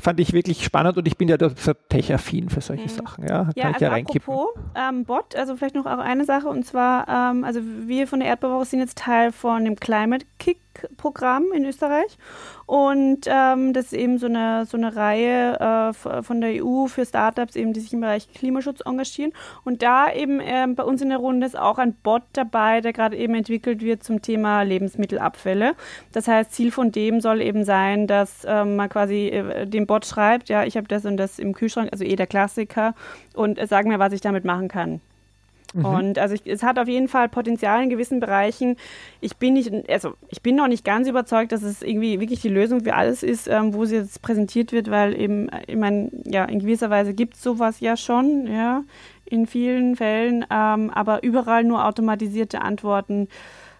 fand 0.01 0.21
ich 0.21 0.33
wirklich 0.33 0.65
spannend 0.65 0.97
und 0.97 1.07
ich 1.07 1.19
bin 1.19 1.29
ja 1.29 1.37
tech-affin 1.37 2.49
für 2.49 2.61
solche 2.61 2.85
mhm. 2.85 2.89
Sachen. 2.89 3.25
Ja, 3.25 3.45
kann 3.45 3.53
ja, 3.57 3.73
also 3.73 3.85
ja. 3.85 3.93
Apropos 3.93 4.49
ähm, 4.75 5.05
Bot, 5.05 5.37
also 5.37 5.57
vielleicht 5.57 5.75
noch 5.75 5.87
auch 5.87 5.99
eine 5.99 6.25
Sache 6.25 6.49
und 6.49 6.65
zwar, 6.65 7.09
ähm, 7.09 7.45
also 7.45 7.61
wir 7.87 8.07
von 8.07 8.21
der 8.21 8.29
Erdbewoche 8.29 8.65
sind 8.65 8.81
jetzt 8.81 8.99
Teil 8.99 9.33
von 9.33 9.65
dem 9.65 9.77
Climate 9.77 10.25
Kick 10.39 10.59
Programm 10.97 11.47
in 11.55 11.65
Österreich. 11.65 12.19
Und 12.67 13.21
ähm, 13.27 13.73
das 13.73 13.87
ist 13.87 13.93
eben 13.95 14.19
so 14.19 14.27
eine, 14.27 14.67
so 14.67 14.77
eine 14.77 14.95
Reihe 14.95 15.59
äh, 15.59 16.23
von 16.23 16.41
der 16.41 16.65
EU 16.65 16.87
für 16.87 17.07
Startups, 17.07 17.57
eben, 17.57 17.73
die 17.73 17.81
sich 17.81 17.93
im 17.93 18.01
Bereich 18.01 18.33
Klimaschutz 18.33 18.81
engagieren. 18.85 19.33
Und 19.65 19.83
da 19.83 20.13
eben 20.13 20.41
äh, 20.41 20.67
bei 20.75 20.83
uns 20.83 21.01
in 21.01 21.09
der 21.09 21.19
Runde 21.19 21.47
ist 21.47 21.59
auch 21.59 21.79
ein 21.79 21.95
Bot 21.95 22.23
dabei, 22.33 22.81
der 22.81 22.93
gerade 22.93 23.17
eben 23.17 23.35
entwickelt 23.35 23.81
wird 23.81 24.03
zum 24.03 24.21
Thema 24.21 24.63
Lebensmittelabfälle. 24.63 25.75
Das 26.13 26.29
heißt, 26.29 26.53
Ziel 26.53 26.71
von 26.71 26.93
dem 26.93 27.21
soll 27.21 27.41
eben 27.41 27.65
sein, 27.65 28.07
dass 28.07 28.45
ähm, 28.47 28.77
man 28.77 28.89
quasi 28.89 29.29
äh, 29.29 29.67
dem 29.67 29.87
Bot 29.87 30.07
schreibt, 30.07 30.49
ja, 30.49 30.65
ich 30.65 30.77
habe 30.77 30.89
das 30.89 31.05
und 31.05 31.17
das 31.17 31.39
im 31.39 31.55
Kühlschrank, 31.55 31.89
also 31.93 32.05
eh 32.05 32.17
der 32.17 32.27
Klassiker, 32.27 32.95
und 33.35 33.59
äh, 33.59 33.67
sag 33.67 33.87
mir, 33.87 33.99
was 33.99 34.13
ich 34.13 34.21
damit 34.21 34.45
machen 34.45 34.69
kann. 34.69 35.01
Mhm. 35.75 35.85
Und 35.85 36.19
also 36.19 36.35
ich, 36.35 36.47
es 36.47 36.63
hat 36.63 36.79
auf 36.79 36.89
jeden 36.89 37.09
Fall 37.09 37.29
Potenzial 37.29 37.83
in 37.83 37.91
gewissen 37.91 38.21
Bereichen. 38.21 38.77
Ich 39.21 39.37
bin 39.37 39.55
nicht, 39.55 39.73
also 39.91 40.15
ich 40.29 40.43
bin 40.43 40.57
noch 40.57 40.69
nicht 40.69 40.85
ganz 40.85 41.09
überzeugt, 41.09 41.53
dass 41.53 41.63
es 41.63 41.83
irgendwie 41.83 42.21
wirklich 42.21 42.41
die 42.41 42.49
Lösung 42.49 42.81
für 42.81 42.95
alles 42.95 43.23
ist, 43.23 43.49
ähm, 43.49 43.75
wo 43.75 43.85
sie 43.85 43.97
jetzt 43.97 44.23
präsentiert 44.23 44.73
wird, 44.73 44.91
weil 44.91 45.19
eben, 45.19 45.49
ich 45.67 45.77
meine, 45.77 46.11
ja, 46.25 46.45
in 46.45 46.61
gewisser 46.61 46.91
Weise 46.91 47.15
gibt 47.15 47.35
es 47.35 47.43
sowas 47.43 47.81
ja 47.81 47.97
schon, 47.97 48.47
ja, 48.47 48.83
in 49.25 49.47
vielen 49.47 49.97
Fällen, 49.97 50.45
ähm, 50.51 50.91
aber 50.91 51.23
überall 51.23 51.65
nur 51.65 51.85
automatisierte 51.85 52.63
Antworten. 52.63 53.29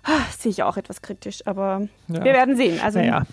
Ah, 0.05 0.21
sehe 0.39 0.51
ich 0.51 0.63
auch 0.63 0.77
etwas 0.77 1.03
kritisch, 1.03 1.47
aber 1.47 1.89
ja. 2.09 2.25
wir 2.25 2.33
werden 2.33 2.57
sehen. 2.57 2.81
Also 2.83 2.99
naja. 2.99 3.25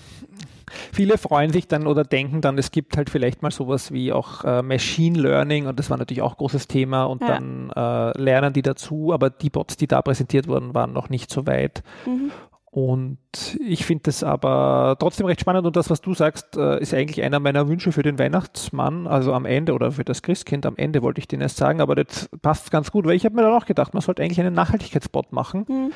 Viele 0.92 1.18
freuen 1.18 1.52
sich 1.52 1.68
dann 1.68 1.88
oder 1.88 2.04
denken 2.04 2.42
dann, 2.42 2.58
es 2.58 2.72
gibt 2.72 2.98
halt 2.98 3.10
vielleicht 3.10 3.42
mal 3.42 3.52
sowas 3.52 3.92
wie 3.92 4.12
auch 4.12 4.44
äh, 4.44 4.62
Machine 4.62 5.20
Learning 5.20 5.68
und 5.68 5.80
das 5.80 5.90
war 5.90 5.98
natürlich 5.98 6.22
auch 6.22 6.34
ein 6.34 6.38
großes 6.38 6.68
Thema 6.68 7.04
und 7.04 7.22
ja. 7.22 7.28
dann 7.28 7.70
äh, 7.76 8.22
lernen 8.22 8.54
die 8.54 8.62
dazu, 8.62 9.14
aber 9.14 9.30
die 9.30 9.50
Bots, 9.50 9.78
die 9.78 9.88
da 9.88 10.02
präsentiert 10.02 10.48
wurden, 10.48 10.74
waren 10.74 10.94
noch 10.94 11.10
nicht 11.10 11.32
so 11.32 11.46
weit. 11.48 11.84
Mhm. 12.06 12.32
Und 12.76 13.18
ich 13.66 13.86
finde 13.86 14.04
das 14.04 14.22
aber 14.22 14.98
trotzdem 15.00 15.28
recht 15.28 15.40
spannend 15.40 15.66
und 15.66 15.78
das, 15.78 15.90
was 15.90 16.02
du 16.02 16.14
sagst, 16.14 16.58
äh, 16.58 16.78
ist 16.82 16.94
eigentlich 16.94 17.24
einer 17.24 17.40
meiner 17.40 17.70
Wünsche 17.70 17.94
für 17.94 18.04
den 18.04 18.20
Weihnachtsmann, 18.20 19.08
also 19.08 19.32
am 19.32 19.46
Ende 19.46 19.74
oder 19.74 19.94
für 19.94 20.04
das 20.04 20.22
Christkind 20.22 20.66
am 20.66 20.76
Ende 20.76 21.02
wollte 21.02 21.20
ich 21.20 21.28
den 21.30 21.40
erst 21.40 21.56
sagen, 21.56 21.80
aber 21.80 21.96
das 21.96 22.30
passt 22.42 22.72
ganz 22.72 22.92
gut, 22.92 23.06
weil 23.06 23.16
ich 23.16 23.24
habe 23.24 23.34
mir 23.34 23.44
dann 23.44 23.54
auch 23.54 23.66
gedacht, 23.66 23.94
man 23.94 24.02
sollte 24.02 24.24
eigentlich 24.24 24.42
einen 24.42 24.54
Nachhaltigkeitsbot 24.54 25.32
machen. 25.32 25.66
Mhm 25.70 25.92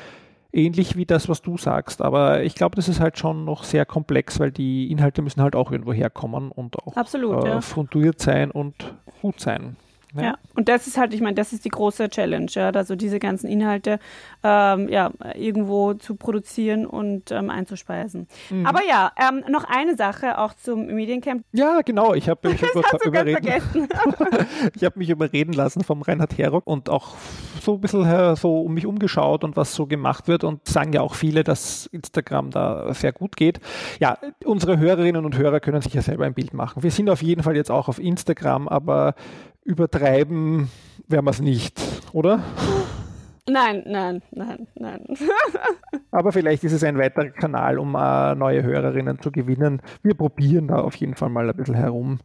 ähnlich 0.52 0.96
wie 0.96 1.06
das, 1.06 1.28
was 1.28 1.42
du 1.42 1.56
sagst. 1.56 2.02
Aber 2.02 2.42
ich 2.42 2.54
glaube, 2.54 2.76
das 2.76 2.88
ist 2.88 3.00
halt 3.00 3.18
schon 3.18 3.44
noch 3.44 3.64
sehr 3.64 3.86
komplex, 3.86 4.40
weil 4.40 4.50
die 4.50 4.90
Inhalte 4.90 5.22
müssen 5.22 5.42
halt 5.42 5.54
auch 5.54 5.70
irgendwo 5.70 5.92
herkommen 5.92 6.50
und 6.50 6.78
auch 6.78 6.96
Absolut, 6.96 7.44
äh, 7.44 7.48
ja. 7.48 7.60
fundiert 7.60 8.20
sein 8.20 8.50
und 8.50 8.94
gut 9.22 9.40
sein. 9.40 9.76
Ja. 10.14 10.22
ja. 10.22 10.38
und 10.54 10.68
das 10.68 10.86
ist 10.86 10.98
halt, 10.98 11.14
ich 11.14 11.20
meine, 11.20 11.34
das 11.34 11.52
ist 11.52 11.64
die 11.64 11.68
große 11.68 12.08
Challenge, 12.08 12.50
ja, 12.50 12.70
also 12.70 12.96
diese 12.96 13.18
ganzen 13.18 13.48
Inhalte 13.48 13.98
ähm, 14.42 14.88
ja, 14.88 15.10
irgendwo 15.34 15.94
zu 15.94 16.16
produzieren 16.16 16.86
und 16.86 17.30
ähm, 17.30 17.50
einzuspeisen. 17.50 18.26
Mhm. 18.50 18.66
Aber 18.66 18.80
ja, 18.88 19.12
ähm, 19.16 19.44
noch 19.48 19.64
eine 19.64 19.96
Sache 19.96 20.38
auch 20.38 20.54
zum 20.54 20.86
Mediencamp. 20.86 21.44
Ja, 21.52 21.80
genau, 21.82 22.14
ich 22.14 22.28
habe 22.28 22.48
mich, 22.48 22.62
überreden, 23.04 23.88
ich 24.74 24.84
hab 24.84 24.96
mich 24.96 25.10
überreden 25.10 25.52
lassen 25.52 25.84
vom 25.84 26.02
Reinhard 26.02 26.36
Herock 26.38 26.66
und 26.66 26.88
auch 26.88 27.14
so 27.60 27.74
ein 27.74 27.80
bisschen 27.80 28.36
so 28.36 28.62
um 28.62 28.74
mich 28.74 28.86
umgeschaut 28.86 29.44
und 29.44 29.56
was 29.56 29.74
so 29.74 29.86
gemacht 29.86 30.28
wird 30.28 30.44
und 30.44 30.66
sagen 30.66 30.92
ja 30.92 31.02
auch 31.02 31.14
viele, 31.14 31.44
dass 31.44 31.86
Instagram 31.86 32.50
da 32.50 32.92
sehr 32.94 33.12
gut 33.12 33.36
geht. 33.36 33.60
Ja, 34.00 34.18
unsere 34.44 34.78
Hörerinnen 34.78 35.24
und 35.24 35.36
Hörer 35.36 35.60
können 35.60 35.82
sich 35.82 35.94
ja 35.94 36.02
selber 36.02 36.24
ein 36.24 36.34
Bild 36.34 36.54
machen. 36.54 36.82
Wir 36.82 36.90
sind 36.90 37.10
auf 37.10 37.22
jeden 37.22 37.42
Fall 37.42 37.56
jetzt 37.56 37.70
auch 37.70 37.88
auf 37.88 37.98
Instagram, 37.98 38.68
aber 38.68 39.14
übertreiben 39.70 40.68
werden 41.06 41.24
wir 41.24 41.30
es 41.30 41.40
nicht, 41.40 41.80
oder? 42.12 42.42
Nein, 43.48 43.82
nein, 43.86 44.22
nein, 44.32 44.66
nein. 44.74 45.04
Aber 46.10 46.32
vielleicht 46.32 46.64
ist 46.64 46.72
es 46.72 46.84
ein 46.84 46.98
weiterer 46.98 47.30
Kanal, 47.30 47.78
um 47.78 47.94
uh, 47.94 48.34
neue 48.34 48.62
Hörerinnen 48.62 49.20
zu 49.20 49.30
gewinnen. 49.30 49.80
Wir 50.02 50.14
probieren 50.14 50.68
da 50.68 50.80
auf 50.80 50.96
jeden 50.96 51.14
Fall 51.14 51.30
mal 51.30 51.48
ein 51.48 51.56
bisschen 51.56 51.74
herum. 51.74 52.18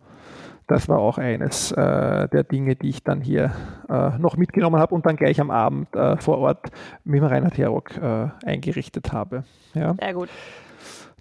Das 0.68 0.90
war 0.90 0.98
auch 0.98 1.20
eines 1.20 1.72
äh, 1.72 2.28
der 2.28 2.44
Dinge, 2.44 2.76
die 2.76 2.90
ich 2.90 3.04
dann 3.04 3.22
hier 3.22 3.52
äh, 3.88 4.18
noch 4.18 4.36
mitgenommen 4.36 4.80
habe 4.80 4.96
und 4.96 5.06
dann 5.06 5.16
gleich 5.16 5.40
am 5.40 5.52
Abend 5.52 5.90
vor 6.20 6.40
Ort 6.40 6.72
mit 7.04 7.22
dem 7.22 7.26
Reinhard 7.26 7.58
Herock 7.60 7.96
äh, 7.98 8.30
eingerichtet 8.44 9.14
habe. 9.14 9.44
Ja. 9.76 9.94
Sehr 10.00 10.14
gut. 10.16 10.30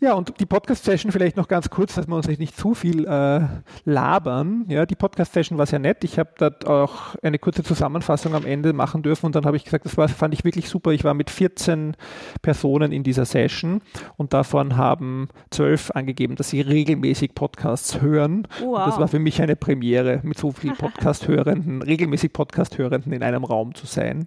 Ja, 0.01 0.15
und 0.15 0.41
die 0.41 0.47
Podcast-Session 0.47 1.13
vielleicht 1.13 1.37
noch 1.37 1.47
ganz 1.47 1.71
kurz, 1.71 1.95
dass 1.95 2.09
wir 2.09 2.17
uns 2.17 2.27
nicht 2.27 2.57
zu 2.57 2.75
viel 2.75 3.07
äh, 3.07 3.41
labern. 3.85 4.65
Ja, 4.69 4.87
die 4.87 4.97
Podcast-Session 4.97 5.57
war 5.57 5.67
sehr 5.67 5.79
nett. 5.79 6.03
Ich 6.05 6.19
habe 6.19 6.31
dort 6.37 6.67
auch 6.67 7.15
eine 7.23 7.39
kurze 7.39 7.63
Zusammenfassung 7.63 8.35
am 8.35 8.45
Ende 8.45 8.73
machen 8.73 9.03
dürfen 9.03 9.27
und 9.27 9.35
dann 9.37 9.47
habe 9.47 9.57
ich 9.57 9.65
gesagt, 9.65 9.85
das 9.85 9.97
war, 9.97 10.09
fand 10.09 10.35
ich 10.35 10.45
wirklich 10.45 10.69
super. 10.69 10.91
Ich 10.91 11.05
war 11.05 11.15
mit 11.15 11.31
14 11.31 11.97
Personen 12.43 12.93
in 12.93 13.05
dieser 13.05 13.25
Session 13.25 13.83
und 14.17 14.35
davon 14.35 14.77
haben 14.77 15.29
zwölf 15.51 15.93
angegeben, 15.93 16.35
dass 16.37 16.51
sie 16.51 16.61
regelmäßig 16.61 17.35
Podcasts 17.35 18.01
hören. 18.01 18.49
Wow. 18.61 18.87
das 18.87 18.99
war 18.99 19.09
für 19.09 19.21
mich 19.21 19.41
eine 19.41 19.57
Premiere, 19.57 20.21
mit 20.25 20.39
so 20.39 20.51
vielen 20.51 20.77
Podcast-Hörenden, 20.77 21.83
regelmäßig 21.83 22.33
Podcast-Hörenden 22.33 23.13
in 23.13 23.23
einem 23.23 23.45
Raum 23.45 23.75
zu 23.75 23.87
sein. 23.87 24.27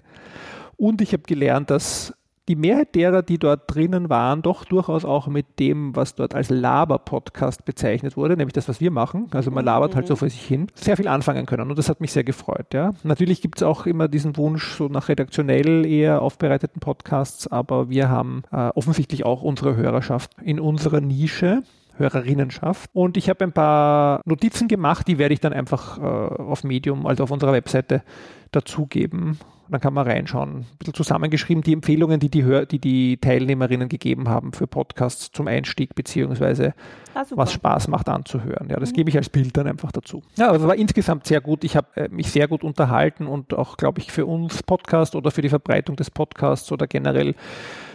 Und 0.78 1.02
ich 1.02 1.14
habe 1.14 1.24
gelernt, 1.24 1.70
dass 1.70 2.14
die 2.48 2.56
Mehrheit 2.56 2.96
derer, 2.96 3.22
die 3.22 3.38
dort 3.38 3.74
drinnen 3.74 4.10
waren, 4.10 4.42
doch 4.42 4.64
durchaus 4.64 5.04
auch 5.04 5.28
mit 5.28 5.60
dem, 5.60 5.96
was 5.96 6.16
dort 6.16 6.34
als 6.34 6.50
Laber-Podcast 6.50 7.66
bezeichnet 7.66 8.16
wurde, 8.16 8.38
nämlich 8.38 8.54
das, 8.54 8.70
was 8.70 8.80
wir 8.80 8.92
machen. 8.92 9.28
Also 9.32 9.52
man 9.52 9.66
labert 9.66 9.96
halt 9.96 10.08
so 10.08 10.14
mhm. 10.14 10.18
vor 10.18 10.30
sich 10.30 10.42
hin, 10.42 10.68
sehr 10.74 10.96
viel 10.96 11.08
anfangen 11.08 11.46
können. 11.46 11.70
Und 11.70 11.78
das 11.78 11.90
hat 11.90 12.00
mich 12.00 12.12
sehr 12.12 12.24
gefreut. 12.24 12.74
Ja. 12.74 12.94
Natürlich 13.04 13.42
gibt 13.42 13.58
es 13.58 13.64
auch 13.64 13.86
immer 13.86 14.08
diesen 14.08 14.38
Wunsch 14.38 14.76
so 14.76 14.88
nach 14.88 15.10
redaktionell 15.10 15.86
eher 15.86 16.22
aufbereiteten 16.22 16.80
Podcasts, 16.80 17.48
aber 17.48 17.90
wir 17.90 18.10
haben 18.10 18.44
äh, 18.52 18.70
offensichtlich 18.76 19.26
auch 19.26 19.42
unsere 19.42 19.76
Hörerschaft 19.76 20.32
in 20.42 20.60
unserer 20.60 21.02
Nische. 21.02 21.64
Hörerinnenschaft. 22.00 22.92
Und 22.94 23.18
ich 23.18 23.28
habe 23.28 23.44
ein 23.44 23.54
paar 23.54 24.22
Notizen 24.24 24.68
gemacht, 24.68 25.08
die 25.08 25.18
werde 25.18 25.34
ich 25.34 25.40
dann 25.40 25.52
einfach 25.52 25.98
äh, 25.98 26.02
auf 26.02 26.64
Medium, 26.64 27.08
also 27.08 27.24
auf 27.24 27.32
unserer 27.32 27.54
Webseite 27.54 28.04
dazugeben 28.52 29.40
dann 29.70 29.82
kann 29.82 29.94
man 29.94 30.08
reinschauen. 30.08 30.60
Ein 30.60 30.66
bisschen 30.80 30.94
zusammengeschrieben, 30.94 31.64
die 31.64 31.74
Empfehlungen, 31.74 32.20
die 32.20 32.30
die, 32.30 32.44
Hör 32.44 32.66
die, 32.66 32.80
die 32.80 33.18
Teilnehmerinnen 33.18 33.90
gegeben 33.90 34.30
haben 34.30 34.54
für 34.54 34.68
Podcasts 34.68 35.32
zum 35.32 35.48
Einstieg, 35.48 35.96
beziehungsweise 35.96 36.74
ah, 37.14 37.24
was 37.32 37.52
Spaß 37.54 37.88
macht 37.88 38.10
anzuhören. 38.10 38.70
Ja, 38.70 38.80
das 38.80 38.92
mhm. 38.92 38.96
gebe 38.96 39.10
ich 39.10 39.18
als 39.18 39.30
Bild 39.30 39.56
dann 39.58 39.68
einfach 39.68 39.92
dazu. 39.92 40.24
Ja, 40.38 40.50
also 40.50 40.68
war 40.68 40.76
insgesamt 40.76 41.28
sehr 41.28 41.42
gut. 41.42 41.64
Ich 41.64 41.76
habe 41.76 41.88
äh, 41.96 42.10
mich 42.10 42.32
sehr 42.32 42.48
gut 42.48 42.64
unterhalten 42.64 43.28
und 43.28 43.54
auch, 43.54 43.78
glaube 43.78 44.00
ich, 44.00 44.12
für 44.12 44.26
uns 44.26 44.64
Podcast 44.64 45.16
oder 45.16 45.32
für 45.32 45.42
die 45.42 45.50
Verbreitung 45.50 45.96
des 45.96 46.12
Podcasts 46.12 46.72
oder 46.72 46.88
generell 46.88 47.36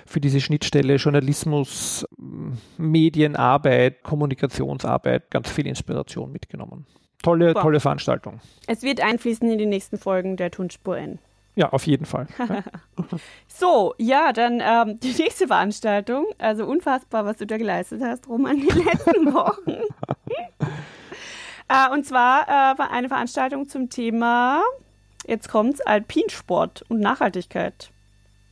für 0.06 0.20
diese 0.20 0.40
Schnittstelle 0.40 0.96
Journalismus, 0.96 2.06
Medienarbeit, 2.76 4.02
Kommunikationsarbeit 4.02 5.30
ganz 5.30 5.50
viel 5.50 5.66
Inspiration 5.66 6.32
mitgenommen. 6.32 6.86
Tolle, 7.22 7.54
tolle 7.54 7.80
Veranstaltung. 7.80 8.40
Es 8.66 8.82
wird 8.82 9.00
einfließen 9.00 9.50
in 9.50 9.58
die 9.58 9.66
nächsten 9.66 9.96
Folgen 9.96 10.36
der 10.36 10.50
Tonspur 10.50 10.98
N. 10.98 11.18
Ja, 11.54 11.68
auf 11.70 11.86
jeden 11.86 12.06
Fall. 12.06 12.26
so, 13.46 13.94
ja, 13.98 14.32
dann 14.32 14.62
ähm, 14.64 14.98
die 15.02 15.12
nächste 15.12 15.46
Veranstaltung. 15.46 16.26
Also 16.38 16.66
unfassbar, 16.66 17.24
was 17.24 17.36
du 17.36 17.46
da 17.46 17.58
geleistet 17.58 18.02
hast, 18.02 18.28
Roman, 18.28 18.56
die 18.56 18.66
letzten 18.68 19.32
Wochen. 19.34 19.70
äh, 21.68 21.90
und 21.92 22.06
zwar 22.06 22.44
äh, 22.48 22.78
war 22.78 22.90
eine 22.90 23.08
Veranstaltung 23.08 23.68
zum 23.68 23.90
Thema, 23.90 24.62
jetzt 25.26 25.48
kommt's, 25.48 25.80
Alpinsport 25.82 26.84
und 26.88 27.00
Nachhaltigkeit. 27.00 27.90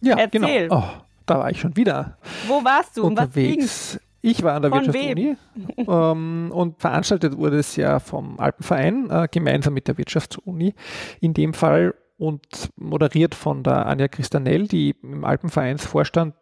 Ja, 0.03 0.27
genau. 0.27 0.47
Erzähl. 0.47 0.69
genau. 0.69 0.81
Oh, 0.81 1.01
da 1.27 1.39
war 1.39 1.51
ich 1.51 1.61
schon 1.61 1.77
wieder. 1.77 2.19
Wo 2.49 2.65
warst 2.65 2.97
du? 2.97 3.05
Unterwegs. 3.05 3.95
was 3.95 4.01
ich 4.23 4.43
war 4.43 4.55
an 4.55 4.63
der 4.63 4.71
Wirtschaftsuni 4.71 5.37
ähm, 5.79 6.53
und 6.53 6.79
veranstaltet 6.79 7.39
wurde 7.39 7.59
es 7.59 7.77
ja 7.77 8.01
vom 8.01 8.39
Alpenverein 8.39 9.09
äh, 9.11 9.29
gemeinsam 9.31 9.73
mit 9.73 9.89
der 9.89 9.97
Wirtschaftsuni. 9.97 10.75
In 11.21 11.33
dem 11.33 11.55
Fall 11.55 11.95
und 12.21 12.71
moderiert 12.77 13.35
von 13.35 13.63
der 13.63 13.87
Anja 13.87 14.07
Christanell, 14.07 14.69
die 14.69 14.95
im 15.03 15.25
Alpenvereinsvorstand 15.25 16.35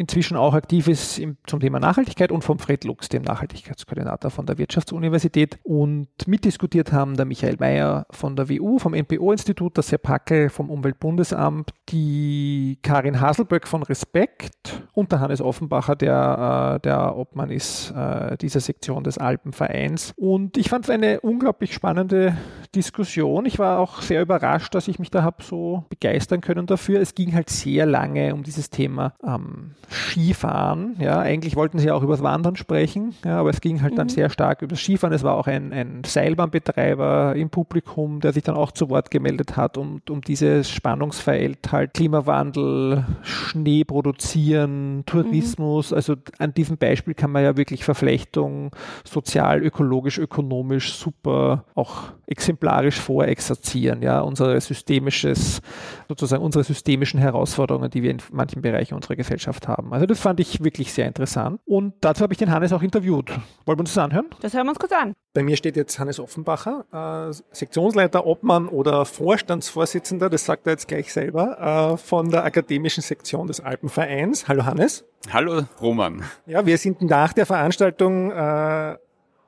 inzwischen 0.00 0.38
auch 0.38 0.54
aktiv 0.54 0.88
ist 0.88 1.18
im, 1.18 1.36
zum 1.46 1.60
Thema 1.60 1.78
Nachhaltigkeit 1.78 2.32
und 2.32 2.42
vom 2.42 2.58
Fred 2.58 2.84
Lux, 2.84 3.10
dem 3.10 3.22
Nachhaltigkeitskoordinator 3.22 4.30
von 4.30 4.46
der 4.46 4.56
Wirtschaftsuniversität. 4.56 5.58
Und 5.62 6.08
mitdiskutiert 6.26 6.90
haben 6.90 7.18
der 7.18 7.26
Michael 7.26 7.56
Mayer 7.60 8.06
von 8.10 8.34
der 8.34 8.48
WU, 8.48 8.78
vom 8.78 8.94
NPO-Institut, 8.94 9.76
der 9.76 9.82
Sepp 9.82 10.08
Hackel 10.08 10.48
vom 10.48 10.70
Umweltbundesamt, 10.70 11.72
die 11.90 12.78
Karin 12.82 13.20
Haselböck 13.20 13.68
von 13.68 13.82
Respekt 13.82 14.82
und 14.94 15.12
der 15.12 15.20
Hannes 15.20 15.42
Offenbacher, 15.42 15.96
der, 15.96 16.76
äh, 16.76 16.80
der 16.80 17.16
Obmann 17.16 17.50
ist 17.50 17.90
äh, 17.90 18.38
dieser 18.38 18.60
Sektion 18.60 19.04
des 19.04 19.18
Alpenvereins. 19.18 20.14
Und 20.16 20.56
ich 20.56 20.70
fand 20.70 20.86
es 20.86 20.90
eine 20.90 21.20
unglaublich 21.20 21.74
spannende 21.74 22.36
Diskussion. 22.74 23.44
Ich 23.44 23.58
war 23.58 23.78
auch 23.78 24.00
sehr 24.00 24.22
überrascht, 24.22 24.74
dass 24.74 24.88
ich 24.88 24.98
mich 24.98 25.10
da 25.10 25.22
habe 25.22 25.42
so 25.42 25.84
begeistern 25.90 26.40
können 26.40 26.66
dafür. 26.66 27.00
Es 27.00 27.14
ging 27.14 27.34
halt 27.34 27.50
sehr 27.50 27.84
lange 27.84 28.32
um 28.32 28.42
dieses 28.42 28.70
Thema 28.70 29.14
ähm, 29.22 29.74
Skifahren. 29.90 30.96
Ja, 31.00 31.18
eigentlich 31.18 31.56
wollten 31.56 31.78
sie 31.78 31.90
auch 31.90 32.02
über 32.02 32.12
das 32.12 32.22
Wandern 32.22 32.56
sprechen, 32.56 33.14
ja, 33.24 33.38
aber 33.38 33.50
es 33.50 33.60
ging 33.60 33.82
halt 33.82 33.94
mhm. 33.94 33.96
dann 33.96 34.08
sehr 34.08 34.30
stark 34.30 34.62
über 34.62 34.70
das 34.70 34.80
Skifahren. 34.80 35.12
Es 35.12 35.24
war 35.24 35.34
auch 35.34 35.48
ein, 35.48 35.72
ein 35.72 36.02
Seilbahnbetreiber 36.04 37.34
im 37.34 37.50
Publikum, 37.50 38.20
der 38.20 38.32
sich 38.32 38.44
dann 38.44 38.54
auch 38.54 38.70
zu 38.70 38.88
Wort 38.88 39.10
gemeldet 39.10 39.56
hat 39.56 39.76
und 39.76 40.08
um 40.08 40.20
dieses 40.20 40.70
Spannungsfeld 40.70 41.72
halt 41.72 41.94
Klimawandel, 41.94 43.04
Schnee 43.22 43.84
produzieren, 43.84 45.02
Tourismus. 45.06 45.90
Mhm. 45.90 45.96
Also 45.96 46.14
an 46.38 46.54
diesem 46.54 46.76
Beispiel 46.76 47.14
kann 47.14 47.32
man 47.32 47.42
ja 47.42 47.56
wirklich 47.56 47.84
Verflechtung 47.84 48.70
sozial, 49.04 49.62
ökologisch, 49.62 50.18
ökonomisch 50.18 50.94
super 50.94 51.64
auch 51.74 52.12
exemplarisch 52.26 53.00
vorexerzieren. 53.00 54.02
Ja, 54.02 54.20
unser 54.20 54.60
systemisches, 54.60 55.60
sozusagen 56.08 56.44
unsere 56.44 56.62
systemischen 56.62 57.18
Herausforderungen, 57.18 57.90
die 57.90 58.04
wir 58.04 58.10
in 58.12 58.18
manchen 58.30 58.62
Bereichen 58.62 58.94
unserer 58.94 59.16
Gesellschaft 59.16 59.66
haben. 59.66 59.69
Also 59.90 60.06
das 60.06 60.20
fand 60.20 60.40
ich 60.40 60.62
wirklich 60.62 60.92
sehr 60.92 61.06
interessant. 61.06 61.60
Und 61.64 61.94
dazu 62.00 62.22
habe 62.22 62.32
ich 62.32 62.38
den 62.38 62.50
Hannes 62.50 62.72
auch 62.72 62.82
interviewt. 62.82 63.30
Wollen 63.64 63.78
wir 63.78 63.80
uns 63.80 63.94
das 63.94 64.04
anhören? 64.04 64.26
Das 64.40 64.54
hören 64.54 64.66
wir 64.66 64.70
uns 64.70 64.78
kurz 64.78 64.92
an. 64.92 65.14
Bei 65.32 65.42
mir 65.42 65.56
steht 65.56 65.76
jetzt 65.76 65.98
Hannes 65.98 66.18
Offenbacher, 66.18 66.84
äh, 67.30 67.32
Sektionsleiter, 67.52 68.26
Obmann 68.26 68.68
oder 68.68 69.04
Vorstandsvorsitzender, 69.04 70.28
das 70.28 70.44
sagt 70.44 70.66
er 70.66 70.72
jetzt 70.72 70.88
gleich 70.88 71.12
selber, 71.12 71.92
äh, 71.92 71.96
von 71.96 72.30
der 72.30 72.44
akademischen 72.44 73.02
Sektion 73.02 73.46
des 73.46 73.60
Alpenvereins. 73.60 74.48
Hallo 74.48 74.64
Hannes. 74.64 75.04
Hallo 75.32 75.62
Roman. 75.80 76.24
Ja, 76.46 76.66
wir 76.66 76.78
sind 76.78 77.02
nach 77.02 77.32
der 77.32 77.46
Veranstaltung 77.46 78.30
äh, 78.32 78.96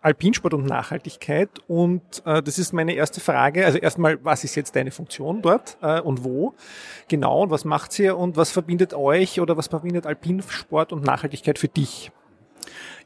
Alpinsport 0.02 0.52
und 0.52 0.66
Nachhaltigkeit. 0.66 1.48
Und 1.68 2.02
äh, 2.26 2.42
das 2.42 2.58
ist 2.58 2.72
meine 2.72 2.94
erste 2.94 3.20
Frage. 3.20 3.64
Also 3.64 3.78
erstmal, 3.78 4.22
was 4.24 4.44
ist 4.44 4.56
jetzt 4.56 4.76
deine 4.76 4.90
Funktion 4.90 5.42
dort 5.42 5.78
äh, 5.80 6.00
und 6.00 6.24
wo? 6.24 6.54
Genau, 7.08 7.42
und 7.44 7.50
was 7.50 7.64
macht 7.64 7.98
ihr 7.98 8.18
und 8.18 8.36
was 8.36 8.50
verbindet 8.50 8.94
euch 8.94 9.40
oder 9.40 9.56
was 9.56 9.68
verbindet 9.68 10.06
Alpinsport 10.06 10.92
und 10.92 11.04
Nachhaltigkeit 11.04 11.58
für 11.58 11.68
dich? 11.68 12.10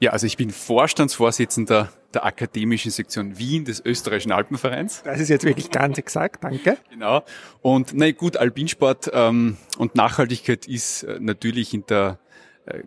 Ja, 0.00 0.11
also 0.11 0.26
ich 0.26 0.37
bin 0.37 0.50
Vorstandsvorsitzender 0.50 1.91
der 2.12 2.25
akademischen 2.25 2.91
Sektion 2.91 3.38
Wien 3.38 3.65
des 3.65 3.85
österreichischen 3.85 4.33
Alpenvereins. 4.33 5.03
Das 5.05 5.21
ist 5.21 5.29
jetzt 5.29 5.45
wirklich 5.45 5.71
ganz 5.71 5.99
exakt, 5.99 6.45
danke. 6.45 6.76
Genau. 6.91 7.23
Und 7.62 7.93
na 7.95 8.11
gut, 8.12 8.37
Alpinsport 8.37 9.11
ähm, 9.12 9.57
und 9.79 9.95
Nachhaltigkeit 9.95 10.67
ist 10.67 11.05
äh, 11.05 11.19
natürlich 11.21 11.73
in 11.73 11.85
der 11.87 12.19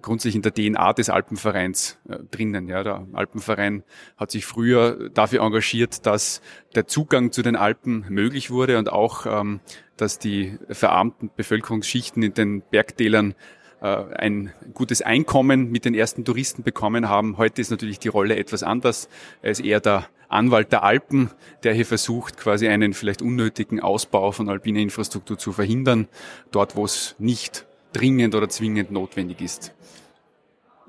grundsätzlich 0.01 0.35
in 0.35 0.41
der 0.41 0.53
DNA 0.53 0.93
des 0.93 1.09
Alpenvereins 1.09 1.99
äh, 2.09 2.17
drinnen. 2.31 2.67
Ja, 2.67 2.83
der 2.83 3.07
Alpenverein 3.13 3.83
hat 4.17 4.31
sich 4.31 4.45
früher 4.45 5.09
dafür 5.09 5.41
engagiert, 5.41 6.05
dass 6.05 6.41
der 6.75 6.87
Zugang 6.87 7.31
zu 7.31 7.41
den 7.41 7.55
Alpen 7.55 8.05
möglich 8.09 8.51
wurde 8.51 8.77
und 8.77 8.91
auch, 8.91 9.25
ähm, 9.25 9.61
dass 9.97 10.19
die 10.19 10.57
verarmten 10.69 11.29
Bevölkerungsschichten 11.35 12.23
in 12.23 12.33
den 12.33 12.61
Bergtälern 12.61 13.35
äh, 13.81 13.85
ein 13.87 14.53
gutes 14.73 15.01
Einkommen 15.01 15.71
mit 15.71 15.85
den 15.85 15.93
ersten 15.93 16.25
Touristen 16.25 16.63
bekommen 16.63 17.07
haben. 17.07 17.37
Heute 17.37 17.61
ist 17.61 17.71
natürlich 17.71 17.99
die 17.99 18.09
Rolle 18.09 18.35
etwas 18.35 18.63
anders. 18.63 19.07
Er 19.41 19.51
ist 19.51 19.63
eher 19.63 19.79
der 19.79 20.07
Anwalt 20.27 20.71
der 20.71 20.83
Alpen, 20.83 21.31
der 21.63 21.73
hier 21.73 21.85
versucht, 21.85 22.37
quasi 22.37 22.67
einen 22.67 22.93
vielleicht 22.93 23.21
unnötigen 23.21 23.79
Ausbau 23.79 24.31
von 24.31 24.49
alpiner 24.49 24.79
Infrastruktur 24.79 25.37
zu 25.37 25.53
verhindern, 25.53 26.07
dort 26.51 26.75
wo 26.75 26.85
es 26.85 27.15
nicht 27.17 27.65
dringend 27.93 28.35
oder 28.35 28.49
zwingend 28.49 28.91
notwendig 28.91 29.41
ist. 29.41 29.73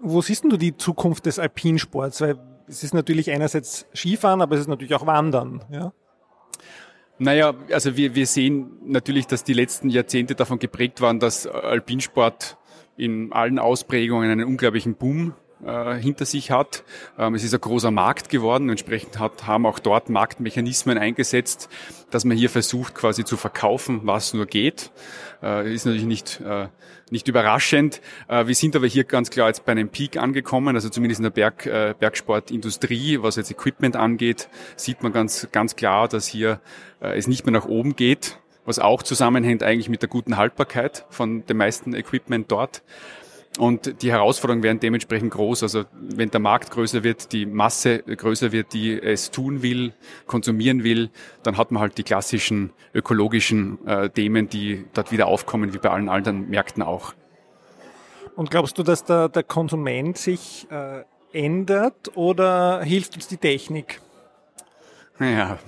Wo 0.01 0.23
siehst 0.23 0.45
du 0.45 0.57
die 0.57 0.77
Zukunft 0.77 1.27
des 1.27 1.39
Alpinsports? 1.39 2.21
Weil 2.21 2.39
es 2.67 2.85
ist 2.85 2.95
natürlich 2.95 3.31
einerseits 3.31 3.87
Skifahren, 3.95 4.41
aber 4.41 4.55
es 4.55 4.63
ist 4.63 4.69
natürlich 4.69 4.95
auch 4.95 5.07
Wandern. 5.07 5.63
Ja? 5.71 5.93
Naja, 7.19 7.55
also 7.71 7.97
wir, 7.97 8.15
wir 8.15 8.27
sehen 8.27 8.79
natürlich, 8.85 9.27
dass 9.27 9.45
die 9.45 9.53
letzten 9.53 9.91
Jahrzehnte 9.91 10.35
davon 10.35 10.59
geprägt 10.59 11.03
waren, 11.03 11.21
dass 11.21 11.47
Alpinsport 11.47 12.57
in 12.97 13.33
allen 13.33 13.59
Ausprägungen 13.59 14.31
einen 14.31 14.47
unglaublichen 14.47 14.95
Boom 14.95 15.35
äh, 15.65 15.95
hinter 15.95 16.25
sich 16.25 16.51
hat. 16.51 16.85
Ähm, 17.19 17.35
es 17.35 17.45
ist 17.45 17.55
ein 17.55 17.61
großer 17.61 17.91
Markt 17.91 18.29
geworden. 18.29 18.69
Entsprechend 18.69 19.19
hat, 19.19 19.47
haben 19.47 19.67
auch 19.67 19.79
dort 19.79 20.09
Marktmechanismen 20.09 20.99
eingesetzt, 20.99 21.69
dass 22.11 22.25
man 22.25 22.37
hier 22.37 22.51
versucht, 22.51 22.95
quasi 22.95 23.25
zu 23.25 23.37
verkaufen, 23.37 24.01
was 24.05 24.35
nur 24.35 24.47
geht. 24.47 24.91
Äh, 25.43 25.73
ist 25.73 25.87
natürlich 25.87 26.07
nicht, 26.07 26.41
äh, 26.41 26.69
nicht 27.11 27.29
überraschend. 27.29 28.01
Äh, 28.29 28.47
wir 28.47 28.55
sind 28.55 28.77
aber 28.77 28.87
hier 28.87 29.05
ganz 29.05 29.31
klar 29.31 29.49
jetzt 29.49 29.65
bei 29.65 29.73
einem 29.73 29.89
Peak 29.89 30.17
angekommen, 30.17 30.77
also 30.77 30.89
zumindest 30.89 31.21
in 31.21 31.25
der 31.25 31.31
Berg, 31.31 31.67
äh, 31.67 31.95
Bergsportindustrie, 31.99 33.23
was 33.23 33.37
jetzt 33.37 33.51
Equipment 33.51 33.97
angeht, 33.97 34.49
sieht 34.77 35.03
man 35.03 35.13
ganz, 35.13 35.49
ganz 35.53 35.77
klar, 35.77 36.09
dass 36.09 36.27
hier 36.27 36.61
äh, 37.01 37.17
es 37.17 37.27
nicht 37.27 37.45
mehr 37.45 37.53
nach 37.53 37.67
oben 37.67 37.97
geht 37.97 38.39
was 38.67 38.79
auch 38.79 39.03
zusammenhängt 39.03 39.63
eigentlich 39.63 39.89
mit 39.89 40.03
der 40.03 40.09
guten 40.09 40.37
Haltbarkeit 40.37 41.05
von 41.11 41.45
dem 41.47 41.57
meisten 41.57 41.95
Equipment 41.95 42.53
dort. 42.53 42.83
Und 43.59 44.03
die 44.03 44.13
Herausforderungen 44.13 44.63
werden 44.63 44.79
dementsprechend 44.79 45.33
groß. 45.33 45.65
Also 45.65 45.85
wenn 45.93 46.31
der 46.31 46.41
Markt 46.41 46.71
größer 46.71 47.03
wird, 47.03 47.33
die 47.33 47.47
Masse 47.47 47.99
größer 47.99 48.53
wird, 48.53 48.73
die 48.73 49.01
es 49.01 49.31
tun 49.33 49.63
will, 49.63 49.93
konsumieren 50.27 50.85
will, 50.85 51.11
dann 51.43 51.57
hat 51.57 51.73
man 51.73 51.83
halt 51.83 51.99
die 51.99 52.05
klassischen 52.05 52.73
ökologischen 52.95 53.85
äh, 53.87 54.09
Themen, 54.09 54.49
die 54.49 54.85
dort 54.95 55.11
wieder 55.11 55.27
aufkommen, 55.27 55.75
wie 55.75 55.79
bei 55.79 55.91
allen 55.91 56.09
anderen 56.09 56.49
Märkten 56.49 56.83
auch. 56.83 57.13
Und 58.37 58.51
glaubst 58.51 58.79
du, 58.79 58.85
dass 58.85 59.05
der, 59.05 59.29
der 59.29 59.43
Konsument 59.43 60.17
sich 60.17 60.67
äh, 60.71 61.03
ändert 61.33 62.17
oder 62.17 62.83
hilft 62.83 63.17
uns 63.17 63.27
die 63.27 63.37
Technik? 63.37 64.01
Ja, 65.19 65.59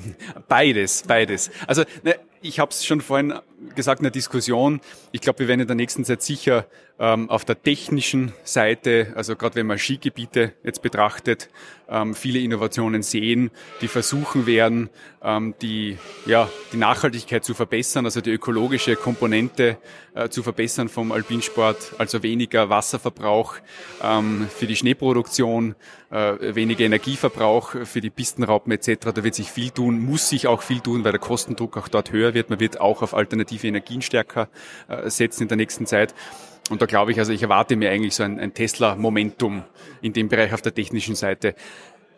beides, 0.49 1.03
beides. 1.03 1.51
Also 1.67 1.83
ne, 2.05 2.15
ich 2.41 2.59
habe 2.59 2.71
es 2.71 2.87
schon 2.87 3.01
vorhin 3.01 3.35
gesagt 3.75 4.01
in 4.01 4.05
der 4.05 4.11
Diskussion. 4.11 4.81
Ich 5.13 5.21
glaube, 5.21 5.41
wir 5.41 5.49
werden 5.49 5.61
in 5.61 5.67
der 5.67 5.77
nächsten 5.77 6.05
Zeit 6.05 6.23
sicher 6.23 6.67
ähm, 6.99 7.31
auf 7.31 7.45
der 7.45 7.61
technischen 7.63 8.33
Seite, 8.45 9.13
also 9.17 9.35
gerade 9.37 9.57
wenn 9.57 9.67
man 9.67 9.79
Skigebiete 9.79 10.53
jetzt 10.63 10.83
betrachtet, 10.83 11.49
ähm, 11.89 12.15
viele 12.15 12.39
Innovationen 12.39 13.03
sehen, 13.03 13.51
die 13.81 13.89
versuchen 13.89 14.47
werden, 14.47 14.89
ähm, 15.23 15.55
die, 15.63 15.99
ja, 16.27 16.49
die 16.73 16.77
Nachhaltigkeit 16.77 17.45
zu 17.45 17.55
verbessern, 17.55 18.05
also 18.05 18.21
die 18.21 18.31
ökologische 18.31 18.97
Komponente 18.97 19.79
äh, 20.15 20.29
zu 20.29 20.43
verbessern 20.43 20.89
vom 20.89 21.13
Alpinsport, 21.13 21.95
also 21.99 22.23
weniger 22.23 22.71
Wasserverbrauch 22.71 23.57
ähm, 24.03 24.49
für 24.55 24.67
die 24.67 24.77
Schneeproduktion, 24.77 25.75
äh, 26.11 26.55
weniger 26.55 26.85
Energieverbrauch 26.85 27.75
für 27.85 28.01
die 28.01 28.11
Pistenraupen 28.11 28.73
etc. 28.73 29.13
Da 29.15 29.25
wird 29.25 29.35
sich 29.35 29.51
viel 29.51 29.71
tun, 29.71 30.01
muss 30.01 30.29
sich 30.29 30.47
auch 30.47 30.63
viel 30.63 30.81
tun, 30.81 31.05
weil 31.05 31.13
der 31.13 31.21
Kostendruck 31.21 31.77
auch 31.77 31.89
dort 31.89 32.13
höher 32.13 32.35
wird. 32.35 32.51
Man 32.51 32.61
wird 32.61 32.81
auch 32.81 33.03
auf 33.03 33.15
alternative 33.15 33.52
Energien 33.63 34.03
stärker 34.03 34.49
äh, 34.89 35.09
setzen 35.11 35.43
in 35.43 35.49
der 35.49 35.57
nächsten 35.57 35.87
Zeit. 35.87 36.15
Und 36.71 36.81
da 36.81 36.87
glaube 36.87 37.13
ich, 37.13 37.19
also 37.19 37.33
ich 37.33 37.43
erwarte 37.43 37.77
mir 37.77 37.91
eigentlich 37.91 38.15
so 38.15 38.23
ein, 38.23 38.39
ein 38.39 38.55
Tesla-Momentum 38.55 39.65
in 40.01 40.13
dem 40.13 40.29
Bereich 40.29 40.55
auf 40.55 40.63
der 40.63 40.75
technischen 40.75 41.15
Seite. 41.15 41.55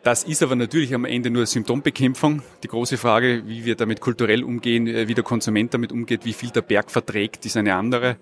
Das 0.05 0.23
ist 0.23 0.43
aber 0.43 0.55
natürlich 0.55 0.95
am 0.95 1.07
Ende 1.07 1.31
nur 1.31 1.47
Symptombekämpfung. 1.47 2.43
Die 2.63 2.69
große 2.69 2.99
Frage, 2.99 3.45
wie 3.47 3.65
wir 3.65 3.75
damit 3.75 4.03
kulturell 4.03 4.45
umgehen, 4.45 4.87
äh, 4.87 5.09
wie 5.09 5.15
der 5.15 5.25
Konsument 5.25 5.73
damit 5.73 5.93
umgeht, 5.93 6.27
wie 6.27 6.35
viel 6.35 6.51
der 6.51 6.61
Berg 6.61 6.91
verträgt, 6.91 7.47
ist 7.47 7.57
eine 7.57 7.75
andere. 7.75 8.19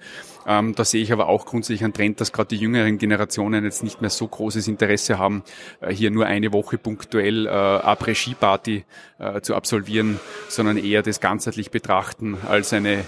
Ähm, 0.47 0.77
da 0.77 0.85
sehe 0.85 1.03
ich 1.03 1.13
aber 1.13 1.29
auch 1.29 1.45
grundsätzlich 1.45 1.83
einen 1.83 1.93
Trend, 1.93 2.21
dass 2.21 2.33
gerade 2.33 2.51
die 2.51 2.59
jüngeren 2.59 2.99
Generationen 2.99 3.65
jetzt 3.65 3.83
nicht 3.83 4.01
mehr 4.01 4.11
so 4.11 4.29
großes 4.29 4.69
Interesse 4.69 5.19
haben, 5.19 5.43
äh, 5.81 5.93
hier 5.93 6.13
nur 6.13 6.27
eine 6.27 6.53
Woche 6.53 6.79
punktuell 6.79 7.47
äh, 7.47 7.51
Après-Ski-Party 7.51 8.85
äh, 9.19 9.41
zu 9.41 9.57
absolvieren, 9.57 10.21
sondern 10.49 10.77
eher 10.77 11.03
das 11.03 11.19
ganzheitlich 11.19 11.73
betrachten 11.73 12.39
als 12.49 12.73
eine 12.73 13.05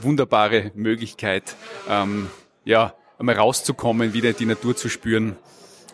wunderbare 0.00 0.72
Möglichkeit, 0.74 1.54
ähm, 1.88 2.26
ja, 2.64 2.92
einmal 3.20 3.36
rauszukommen, 3.36 4.14
wieder 4.14 4.32
die 4.32 4.46
Natur 4.46 4.74
zu 4.74 4.88
spüren. 4.88 5.36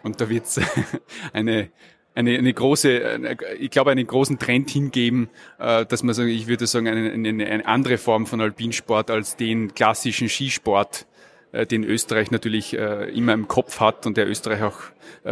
Und 0.03 0.23
da 0.23 0.31
wird 0.31 0.47
es 0.47 0.61
eine 1.35 1.71
eine, 2.15 2.37
eine 2.37 2.53
große, 2.53 3.39
ich 3.59 3.71
glaube, 3.71 3.91
einen 3.91 4.07
großen 4.07 4.39
Trend 4.39 4.71
hingeben, 4.71 5.31
äh, 5.59 5.87
dass 5.87 6.03
man 6.03 6.15
sagen, 6.15 6.29
ich 6.29 6.47
würde 6.47 6.67
sagen, 6.67 6.89
eine, 6.89 7.13
eine, 7.13 7.47
eine 7.47 7.67
andere 7.67 7.99
Form 7.99 8.27
von 8.27 8.41
Alpinsport 8.41 9.11
als 9.11 9.37
den 9.37 9.75
klassischen 9.75 10.29
Skisport, 10.29 11.07
äh, 11.53 11.67
den 11.67 11.85
Österreich 11.85 12.31
natürlich 12.31 12.77
äh, 12.77 13.11
immer 13.11 13.33
im 13.33 13.49
Kopf 13.49 13.81
hat 13.81 14.07
und 14.07 14.17
der 14.17 14.29
Österreich 14.29 14.63
auch 14.63 14.79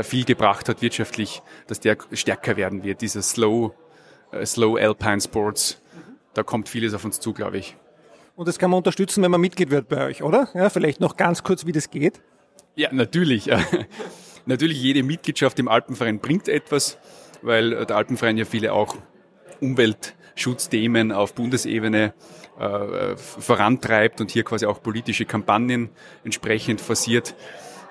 viel 0.02 0.24
gebracht 0.24 0.68
hat 0.68 0.82
wirtschaftlich, 0.82 1.42
dass 1.66 1.80
der 1.80 1.96
stärker 2.12 2.56
werden 2.56 2.84
wird, 2.84 3.00
dieser 3.00 3.22
Slow, 3.22 3.74
Slow 4.44 4.80
Alpine 4.80 5.20
Sports. 5.20 5.82
Da 6.32 6.44
kommt 6.44 6.68
vieles 6.68 6.94
auf 6.94 7.04
uns 7.04 7.18
zu, 7.18 7.32
glaube 7.32 7.58
ich. 7.58 7.76
Und 8.36 8.46
das 8.46 8.60
kann 8.60 8.70
man 8.70 8.78
unterstützen, 8.78 9.20
wenn 9.24 9.32
man 9.32 9.40
Mitglied 9.40 9.70
wird 9.70 9.88
bei 9.88 10.06
euch, 10.06 10.22
oder? 10.22 10.48
Ja, 10.54 10.70
vielleicht 10.70 11.00
noch 11.00 11.16
ganz 11.16 11.42
kurz, 11.42 11.66
wie 11.66 11.72
das 11.72 11.90
geht. 11.90 12.20
Ja, 12.76 12.90
natürlich. 12.92 13.50
Natürlich, 14.46 14.82
jede 14.82 15.02
Mitgliedschaft 15.02 15.58
im 15.58 15.68
Alpenverein 15.68 16.18
bringt 16.18 16.48
etwas, 16.48 16.98
weil 17.42 17.84
der 17.86 17.96
Alpenverein 17.96 18.36
ja 18.36 18.44
viele 18.44 18.72
auch 18.72 18.96
Umweltschutzthemen 19.60 21.12
auf 21.12 21.34
Bundesebene 21.34 22.14
äh, 22.58 23.16
vorantreibt 23.16 24.20
und 24.20 24.30
hier 24.30 24.44
quasi 24.44 24.66
auch 24.66 24.82
politische 24.82 25.24
Kampagnen 25.24 25.90
entsprechend 26.24 26.80
forciert. 26.80 27.34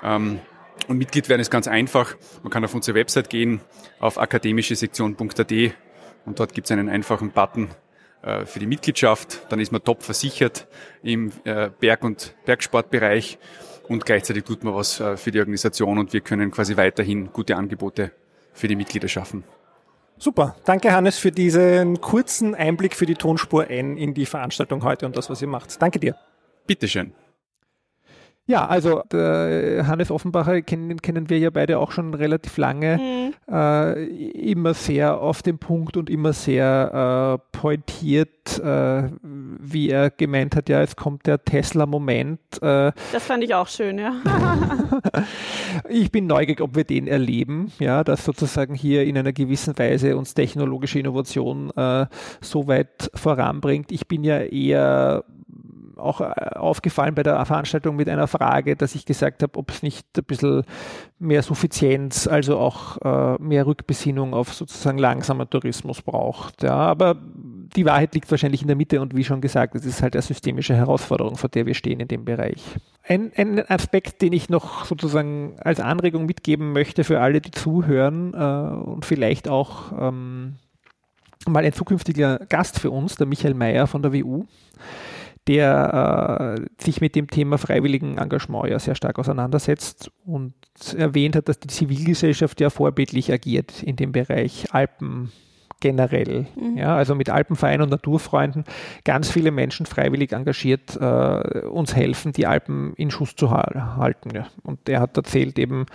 Ähm, 0.03 0.39
und 0.87 0.97
Mitglied 0.97 1.29
werden 1.29 1.41
ist 1.41 1.51
ganz 1.51 1.67
einfach. 1.67 2.15
Man 2.41 2.51
kann 2.51 2.63
auf 2.63 2.73
unsere 2.73 2.95
Website 2.95 3.29
gehen, 3.29 3.61
auf 3.99 4.17
akademischesektion.at 4.17 5.51
und 6.25 6.39
dort 6.39 6.53
gibt 6.53 6.65
es 6.65 6.71
einen 6.71 6.89
einfachen 6.89 7.31
Button 7.31 7.69
äh, 8.21 8.45
für 8.45 8.59
die 8.59 8.67
Mitgliedschaft. 8.67 9.41
Dann 9.49 9.59
ist 9.59 9.71
man 9.71 9.83
top 9.83 10.03
versichert 10.03 10.67
im 11.03 11.31
äh, 11.43 11.69
Berg- 11.79 12.03
und 12.03 12.35
Bergsportbereich 12.45 13.37
und 13.89 14.05
gleichzeitig 14.05 14.45
tut 14.45 14.63
man 14.63 14.73
was 14.73 14.99
äh, 14.99 15.17
für 15.17 15.31
die 15.31 15.39
Organisation 15.39 15.97
und 15.97 16.13
wir 16.13 16.21
können 16.21 16.51
quasi 16.51 16.77
weiterhin 16.77 17.33
gute 17.33 17.57
Angebote 17.57 18.11
für 18.53 18.67
die 18.67 18.75
Mitglieder 18.75 19.07
schaffen. 19.07 19.43
Super. 20.17 20.55
Danke, 20.65 20.91
Hannes, 20.91 21.17
für 21.17 21.31
diesen 21.31 22.01
kurzen 22.01 22.53
Einblick 22.53 22.95
für 22.95 23.05
die 23.05 23.15
Tonspur 23.15 23.69
N 23.69 23.97
in 23.97 24.13
die 24.13 24.25
Veranstaltung 24.25 24.83
heute 24.83 25.05
und 25.05 25.15
das, 25.17 25.29
was 25.29 25.41
ihr 25.41 25.47
macht. 25.47 25.81
Danke 25.81 25.99
dir. 25.99 26.15
Bitteschön. 26.67 27.13
Ja, 28.49 28.65
also 28.65 29.03
Hannes 29.11 30.09
Offenbacher 30.09 30.63
kennen, 30.63 30.99
kennen 31.01 31.29
wir 31.29 31.37
ja 31.37 31.51
beide 31.51 31.77
auch 31.77 31.91
schon 31.91 32.15
relativ 32.15 32.57
lange. 32.57 32.97
Mhm. 32.97 33.53
Äh, 33.53 34.05
immer 34.51 34.73
sehr 34.73 35.19
auf 35.19 35.43
den 35.43 35.59
Punkt 35.59 35.97
und 35.97 36.09
immer 36.09 36.33
sehr 36.33 37.39
äh, 37.53 37.57
pointiert, 37.57 38.59
äh, 38.59 39.03
wie 39.21 39.89
er 39.89 40.09
gemeint 40.09 40.55
hat, 40.55 40.69
ja, 40.69 40.81
es 40.81 40.95
kommt 40.95 41.27
der 41.27 41.43
Tesla-Moment. 41.43 42.39
Äh. 42.61 42.91
das 43.11 43.23
fand 43.23 43.43
ich 43.43 43.53
auch 43.53 43.67
schön, 43.67 43.99
ja. 43.99 44.13
ich 45.89 46.11
bin 46.11 46.25
neugierig, 46.27 46.61
ob 46.61 46.75
wir 46.75 46.85
den 46.85 47.07
erleben, 47.07 47.71
ja, 47.79 48.03
dass 48.03 48.25
sozusagen 48.25 48.73
hier 48.73 49.03
in 49.03 49.17
einer 49.17 49.33
gewissen 49.33 49.77
Weise 49.77 50.17
uns 50.17 50.33
technologische 50.33 50.99
Innovation 50.99 51.69
äh, 51.75 52.07
so 52.41 52.67
weit 52.67 53.11
voranbringt. 53.13 53.91
Ich 53.91 54.07
bin 54.07 54.23
ja 54.23 54.39
eher 54.39 55.23
auch 55.99 56.21
äh, 56.21 56.25
aufgefallen 56.55 57.15
bei 57.15 57.23
der 57.23 57.43
Veranstaltung 57.45 57.95
mit 57.95 58.09
einer 58.09 58.27
Frage, 58.27 58.75
dass 58.75 58.95
ich 58.95 59.05
gesagt 59.05 59.43
habe, 59.43 59.57
ob 59.57 59.71
es 59.71 59.83
nicht 59.83 60.05
ein 60.17 60.23
bisschen 60.23 60.63
mehr 61.19 61.43
Suffizienz, 61.43 62.27
also 62.27 62.57
auch 62.57 62.97
äh, 63.01 63.41
mehr 63.41 63.67
Rückbesinnung 63.67 64.33
auf 64.33 64.53
sozusagen 64.53 64.97
langsamer 64.97 65.49
Tourismus 65.49 66.01
braucht. 66.01 66.63
Ja, 66.63 66.75
aber 66.75 67.15
die 67.75 67.85
Wahrheit 67.85 68.15
liegt 68.15 68.31
wahrscheinlich 68.31 68.61
in 68.61 68.67
der 68.67 68.77
Mitte 68.77 69.01
und 69.01 69.15
wie 69.15 69.23
schon 69.23 69.41
gesagt, 69.41 69.75
es 69.75 69.85
ist 69.85 70.01
halt 70.01 70.15
eine 70.15 70.21
systemische 70.21 70.75
Herausforderung, 70.75 71.35
vor 71.35 71.49
der 71.49 71.65
wir 71.65 71.73
stehen 71.73 71.99
in 71.99 72.07
dem 72.07 72.25
Bereich. 72.25 72.63
Ein, 73.03 73.31
ein 73.35 73.69
Aspekt, 73.69 74.21
den 74.21 74.33
ich 74.33 74.49
noch 74.49 74.85
sozusagen 74.85 75.55
als 75.59 75.79
Anregung 75.79 76.25
mitgeben 76.25 76.71
möchte 76.71 77.03
für 77.03 77.19
alle, 77.19 77.41
die 77.41 77.51
zuhören 77.51 78.33
äh, 78.33 78.89
und 78.89 79.05
vielleicht 79.05 79.47
auch 79.47 79.91
ähm, 79.99 80.55
mal 81.47 81.63
ein 81.63 81.73
zukünftiger 81.73 82.39
Gast 82.49 82.79
für 82.79 82.91
uns, 82.91 83.15
der 83.15 83.27
Michael 83.27 83.53
Mayer 83.53 83.87
von 83.87 84.01
der 84.01 84.13
WU 84.13 84.45
der 85.49 86.59
äh, 86.59 86.83
sich 86.83 87.01
mit 87.01 87.15
dem 87.15 87.27
Thema 87.27 87.57
freiwilligen 87.57 88.19
Engagement 88.19 88.69
ja 88.69 88.77
sehr 88.77 88.93
stark 88.93 89.17
auseinandersetzt 89.17 90.11
und 90.23 90.53
erwähnt 90.95 91.35
hat, 91.35 91.49
dass 91.49 91.59
die 91.59 91.69
Zivilgesellschaft 91.69 92.61
ja 92.61 92.69
vorbildlich 92.69 93.33
agiert 93.33 93.81
in 93.81 93.95
dem 93.95 94.11
Bereich 94.11 94.71
Alpen 94.75 95.31
generell. 95.79 96.47
Mhm. 96.55 96.77
Ja, 96.77 96.95
also 96.95 97.15
mit 97.15 97.29
Alpenverein 97.29 97.81
und 97.81 97.89
Naturfreunden 97.89 98.63
ganz 99.03 99.29
viele 99.29 99.51
Menschen 99.51 99.85
freiwillig 99.85 100.33
engagiert 100.33 100.97
äh, 100.99 101.67
uns 101.67 101.95
helfen, 101.95 102.33
die 102.33 102.47
Alpen 102.47 102.93
in 102.95 103.11
Schuss 103.11 103.35
zu 103.35 103.51
halten. 103.51 104.31
Ja. 104.35 104.47
Und 104.63 104.89
er 104.89 104.99
hat 104.99 105.15
erzählt 105.17 105.57
eben, 105.57 105.85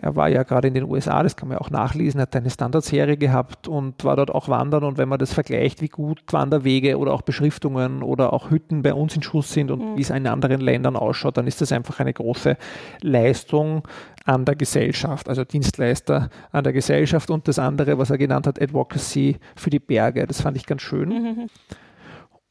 er 0.00 0.16
war 0.16 0.28
ja 0.28 0.42
gerade 0.42 0.68
in 0.68 0.74
den 0.74 0.84
USA, 0.84 1.22
das 1.22 1.36
kann 1.36 1.48
man 1.48 1.58
auch 1.58 1.70
nachlesen, 1.70 2.20
hat 2.20 2.36
eine 2.36 2.50
Standardserie 2.50 3.16
gehabt 3.16 3.68
und 3.68 4.04
war 4.04 4.16
dort 4.16 4.30
auch 4.30 4.48
wandern 4.48 4.84
und 4.84 4.98
wenn 4.98 5.08
man 5.08 5.18
das 5.18 5.32
vergleicht, 5.32 5.80
wie 5.80 5.88
gut 5.88 6.22
Wanderwege 6.30 6.98
oder 6.98 7.12
auch 7.12 7.22
Beschriftungen 7.22 8.02
oder 8.02 8.32
auch 8.32 8.50
Hütten 8.50 8.82
bei 8.82 8.92
uns 8.92 9.16
in 9.16 9.22
Schuss 9.22 9.52
sind 9.52 9.70
und 9.70 9.80
mhm. 9.80 9.96
wie 9.96 10.02
es 10.02 10.10
in 10.10 10.26
anderen 10.26 10.60
Ländern 10.60 10.96
ausschaut, 10.96 11.36
dann 11.36 11.46
ist 11.46 11.60
das 11.60 11.72
einfach 11.72 12.00
eine 12.00 12.12
große 12.12 12.56
Leistung 13.00 13.86
an 14.24 14.44
der 14.44 14.56
Gesellschaft, 14.56 15.28
also 15.28 15.44
Dienstleister 15.44 16.30
an 16.50 16.64
der 16.64 16.72
Gesellschaft 16.72 17.30
und 17.30 17.46
das 17.46 17.58
andere, 17.58 17.98
was 17.98 18.10
er 18.10 18.18
genannt 18.18 18.46
hat, 18.46 18.60
Advocacy 18.60 19.13
für 19.56 19.70
die 19.70 19.78
Berge. 19.78 20.26
Das 20.26 20.40
fand 20.40 20.56
ich 20.56 20.66
ganz 20.66 20.82
schön. 20.82 21.08
Mhm. 21.08 21.46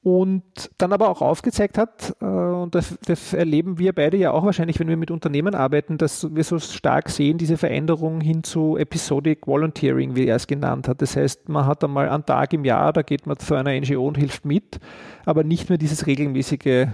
und 0.04 0.44
dann 0.78 0.92
aber 0.92 1.08
auch 1.08 1.22
aufgezeigt 1.22 1.78
hat, 1.78 2.14
äh, 2.22 2.26
und 2.26 2.76
das, 2.76 2.98
das, 3.06 3.34
erleben 3.34 3.80
wir 3.80 3.94
beide 3.94 4.18
ja 4.18 4.32
auch 4.32 4.44
wahrscheinlich, 4.44 4.78
wenn 4.80 4.90
wir 4.90 4.98
mit 4.98 5.12
Unternehmen 5.12 5.56
arbeiten, 5.56 5.98
dass 5.98 6.36
wir 6.36 6.44
so 6.44 6.60
stark 6.60 7.10
sehen, 7.10 7.38
diese 7.38 7.56
Veränderung 7.56 8.20
hin 8.20 8.44
zu 8.44 8.76
Episodic 8.76 9.48
Volunteering, 9.48 10.14
wie 10.16 10.28
er 10.28 10.36
es 10.36 10.48
genannt 10.48 10.90
hat. 10.90 11.02
Das 11.02 11.16
heißt, 11.16 11.48
man 11.48 11.66
hat 11.66 11.86
einmal 11.86 12.10
einen 12.10 12.26
Tag 12.26 12.52
im 12.52 12.66
Jahr, 12.66 12.92
da 12.92 13.02
geht 13.02 13.26
man 13.26 13.38
zu 13.38 13.56
einer 13.56 13.72
NGO 13.80 14.06
und 14.06 14.18
hilft 14.18 14.44
mit, 14.44 14.80
aber 15.26 15.46
nicht 15.46 15.70
mehr 15.70 15.78
dieses 15.78 16.06
regelmäßige 16.06 16.88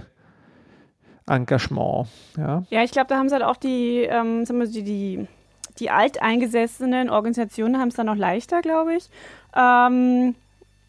Engagement. 1.30 2.08
Ja, 2.36 2.62
ja 2.70 2.82
ich 2.82 2.90
glaube, 2.90 3.08
da 3.08 3.16
haben 3.16 3.28
sie 3.28 3.34
halt 3.34 3.44
auch 3.44 3.56
die, 3.56 4.02
ähm, 4.02 4.44
sagen 4.44 4.60
wir, 4.60 4.66
die, 4.66 4.82
die, 4.82 5.26
die 5.80 5.90
alteingesessenen 5.90 7.10
Organisationen 7.10 7.78
haben 7.78 7.88
es 7.88 7.94
dann 7.94 8.06
noch 8.06 8.16
leichter, 8.16 8.60
glaube 8.60 8.94
ich. 8.94 9.08
Ähm, 9.56 10.34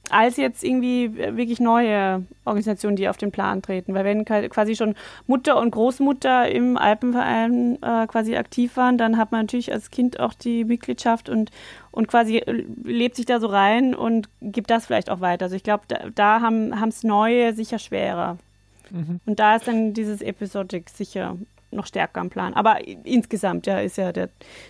als 0.10 0.36
jetzt 0.38 0.64
irgendwie 0.64 1.16
wirklich 1.16 1.60
neue 1.60 2.26
Organisationen, 2.44 2.96
die 2.98 3.08
auf 3.08 3.18
den 3.18 3.32
Plan 3.32 3.62
treten. 3.62 3.94
Weil 3.94 4.04
wenn 4.04 4.26
quasi 4.26 4.76
schon 4.76 4.96
Mutter 5.26 5.58
und 5.58 5.72
Großmutter 5.72 6.50
im 6.52 6.78
Alpenverein 6.78 7.78
äh, 7.82 8.08
quasi 8.08 8.36
aktiv 8.36 8.76
waren, 8.76 8.98
dann 8.98 9.18
hat 9.18 9.32
man 9.32 9.42
natürlich 9.42 9.72
als 9.72 9.90
Kind 9.90 10.20
auch 10.20 10.34
die 10.34 10.66
Mitgliedschaft 10.66 11.30
und, 11.30 11.52
und 11.92 12.08
quasi 12.08 12.38
äh, 12.38 12.66
lebt 12.84 13.16
sich 13.16 13.26
da 13.26 13.40
so 13.40 13.48
rein 13.48 13.96
und 13.96 14.28
gibt 14.42 14.70
das 14.70 14.86
vielleicht 14.86 15.10
auch 15.10 15.22
weiter. 15.22 15.46
Also 15.46 15.56
ich 15.56 15.64
glaube, 15.64 15.84
da, 15.88 16.00
da 16.14 16.42
haben 16.42 16.74
es 16.90 17.04
Neue 17.04 17.54
sicher 17.54 17.80
schwerer. 17.80 18.38
Mhm. 18.90 19.22
Und 19.26 19.40
da 19.40 19.56
ist 19.56 19.68
dann 19.68 19.94
dieses 19.94 20.22
Episodic 20.22 20.90
sicher 20.90 21.38
noch 21.72 21.86
stärker 21.86 22.22
am 22.22 22.30
Plan. 22.30 22.54
Aber 22.54 22.88
insgesamt, 22.88 23.68
ja, 23.68 23.80
ist 23.80 23.98
ja 23.98 24.12
der, 24.12 24.30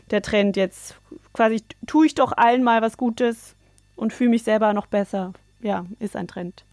der 0.09 0.21
Trend 0.21 0.57
jetzt 0.57 0.95
quasi, 1.33 1.63
tue 1.87 2.05
ich 2.05 2.15
doch 2.15 2.33
allen 2.35 2.63
mal 2.63 2.81
was 2.81 2.97
Gutes 2.97 3.55
und 3.95 4.13
fühle 4.13 4.31
mich 4.31 4.43
selber 4.43 4.73
noch 4.73 4.87
besser. 4.87 5.33
Ja, 5.61 5.85
ist 5.99 6.15
ein 6.15 6.27
Trend. 6.27 6.63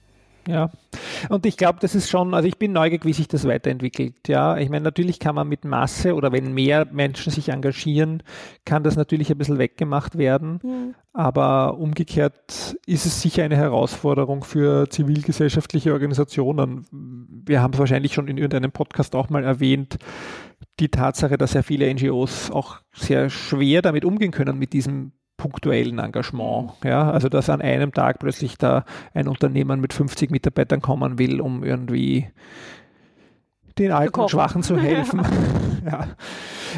Ja, 0.48 0.70
und 1.28 1.44
ich 1.44 1.58
glaube, 1.58 1.78
das 1.82 1.94
ist 1.94 2.08
schon, 2.08 2.32
also 2.32 2.48
ich 2.48 2.56
bin 2.56 2.72
neugierig, 2.72 3.04
wie 3.04 3.12
sich 3.12 3.28
das 3.28 3.46
weiterentwickelt. 3.46 4.28
Ja, 4.28 4.56
ich 4.56 4.70
meine, 4.70 4.82
natürlich 4.82 5.18
kann 5.20 5.34
man 5.34 5.46
mit 5.46 5.66
Masse 5.66 6.14
oder 6.14 6.32
wenn 6.32 6.54
mehr 6.54 6.86
Menschen 6.90 7.30
sich 7.30 7.50
engagieren, 7.50 8.22
kann 8.64 8.82
das 8.82 8.96
natürlich 8.96 9.30
ein 9.30 9.36
bisschen 9.36 9.58
weggemacht 9.58 10.16
werden. 10.16 10.58
Mhm. 10.62 10.94
Aber 11.12 11.76
umgekehrt 11.78 12.78
ist 12.86 13.04
es 13.04 13.20
sicher 13.20 13.44
eine 13.44 13.56
Herausforderung 13.56 14.42
für 14.42 14.88
zivilgesellschaftliche 14.88 15.92
Organisationen. 15.92 16.86
Wir 17.44 17.60
haben 17.60 17.74
es 17.74 17.78
wahrscheinlich 17.78 18.14
schon 18.14 18.28
in 18.28 18.38
irgendeinem 18.38 18.72
Podcast 18.72 19.14
auch 19.14 19.28
mal 19.28 19.44
erwähnt, 19.44 19.98
die 20.80 20.88
Tatsache, 20.88 21.36
dass 21.36 21.52
sehr 21.52 21.62
viele 21.62 21.92
NGOs 21.92 22.50
auch 22.50 22.78
sehr 22.94 23.28
schwer 23.28 23.82
damit 23.82 24.06
umgehen 24.06 24.30
können 24.30 24.58
mit 24.58 24.72
diesem 24.72 25.12
punktuellen 25.38 25.98
Engagement. 25.98 26.72
Ja, 26.84 27.10
also 27.10 27.30
dass 27.30 27.48
an 27.48 27.62
einem 27.62 27.94
Tag 27.94 28.18
plötzlich 28.18 28.58
da 28.58 28.84
ein 29.14 29.28
Unternehmen 29.28 29.80
mit 29.80 29.94
50 29.94 30.30
Mitarbeitern 30.30 30.82
kommen 30.82 31.18
will, 31.18 31.40
um 31.40 31.64
irgendwie 31.64 32.28
den 33.78 33.92
Alten 33.92 34.20
und 34.20 34.30
Schwachen 34.30 34.62
zu 34.62 34.76
helfen. 34.76 35.22
ja. 35.86 36.08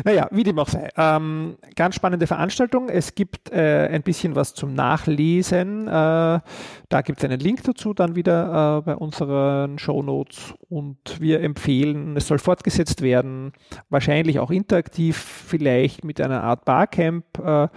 Naja, 0.05 0.29
wie 0.31 0.45
dem 0.45 0.59
auch 0.59 0.69
sei. 0.69 0.89
Ähm, 0.97 1.57
ganz 1.75 1.95
spannende 1.95 2.27
Veranstaltung. 2.27 2.89
Es 2.89 3.15
gibt 3.15 3.51
äh, 3.51 3.89
ein 3.91 4.03
bisschen 4.03 4.37
was 4.37 4.55
zum 4.55 4.75
Nachlesen. 4.75 5.89
Äh, 5.89 5.91
da 5.91 7.03
gibt 7.03 7.19
es 7.19 7.25
einen 7.25 7.41
Link 7.41 7.65
dazu 7.65 7.93
dann 7.95 8.15
wieder 8.15 8.79
äh, 8.79 8.83
bei 8.83 8.95
unseren 8.95 9.79
Show 9.79 10.03
Notes 10.03 10.55
und 10.69 11.21
wir 11.21 11.41
empfehlen, 11.41 12.17
es 12.17 12.29
soll 12.29 12.39
fortgesetzt 12.39 13.03
werden, 13.03 13.53
wahrscheinlich 13.89 14.39
auch 14.39 14.51
interaktiv, 14.51 15.17
vielleicht 15.17 16.05
mit 16.05 16.21
einer 16.21 16.45
Art 16.45 16.65
Barcamp 16.65 17.25
äh, 17.39 17.69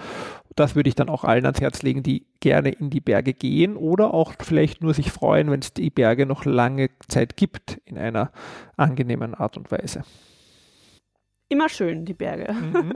das 0.55 0.75
würde 0.75 0.89
ich 0.89 0.95
dann 0.95 1.09
auch 1.09 1.23
allen 1.23 1.45
ans 1.45 1.61
Herz 1.61 1.81
legen, 1.81 2.03
die 2.03 2.25
gerne 2.39 2.69
in 2.69 2.89
die 2.89 3.01
Berge 3.01 3.33
gehen 3.33 3.75
oder 3.77 4.13
auch 4.13 4.33
vielleicht 4.39 4.81
nur 4.81 4.93
sich 4.93 5.11
freuen, 5.11 5.49
wenn 5.51 5.61
es 5.61 5.73
die 5.73 5.89
Berge 5.89 6.25
noch 6.25 6.45
lange 6.45 6.89
Zeit 7.07 7.37
gibt 7.37 7.79
in 7.85 7.97
einer 7.97 8.31
angenehmen 8.77 9.33
Art 9.33 9.57
und 9.57 9.71
Weise. 9.71 10.03
Immer 11.53 11.69
schön, 11.69 12.03
die 12.03 12.15
Berge. 12.15 12.51
Mhm. 12.51 12.93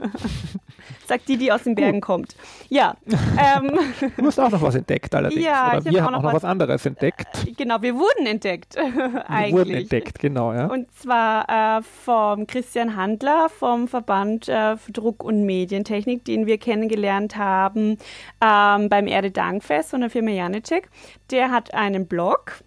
Sagt 1.06 1.28
die, 1.28 1.36
die 1.36 1.52
aus 1.52 1.62
den 1.62 1.76
Bergen 1.76 2.00
kommt. 2.00 2.34
Ja. 2.68 2.96
Ähm, 3.06 3.78
du 4.16 4.26
hast 4.26 4.40
auch 4.40 4.50
noch 4.50 4.60
was 4.60 4.74
entdeckt 4.74 5.14
allerdings. 5.14 5.44
Ja, 5.44 5.76
oder 5.76 5.84
wir 5.84 6.02
haben 6.02 6.16
auch 6.16 6.22
noch, 6.22 6.24
was, 6.24 6.42
was, 6.42 6.44
anderes 6.44 6.84
entdeckt. 6.84 7.46
Äh, 7.46 7.52
genau, 7.52 7.80
wir 7.82 7.94
wurden 7.94 8.26
entdeckt. 8.26 8.76
eigentlich. 8.76 9.28
Wir 9.28 9.52
wurden 9.52 9.74
entdeckt, 9.74 10.18
genau. 10.18 10.52
Ja. 10.52 10.66
Und 10.66 10.92
zwar 10.92 11.78
äh, 11.78 11.82
vom 11.82 12.48
Christian 12.48 12.96
Handler 12.96 13.48
vom 13.48 13.86
Verband 13.86 14.48
äh, 14.48 14.76
für 14.76 14.90
Druck- 14.90 15.22
und 15.22 15.44
Medientechnik, 15.44 16.24
den 16.24 16.46
wir 16.46 16.58
kennengelernt 16.58 17.36
haben 17.36 17.98
ähm, 18.40 18.88
beim 18.88 19.06
Erde 19.06 19.30
Dankfest 19.30 19.90
von 19.90 20.00
der 20.00 20.10
Firma 20.10 20.32
Janicek. 20.32 20.90
Der 21.30 21.52
hat 21.52 21.74
einen 21.74 22.08
Blog 22.08 22.64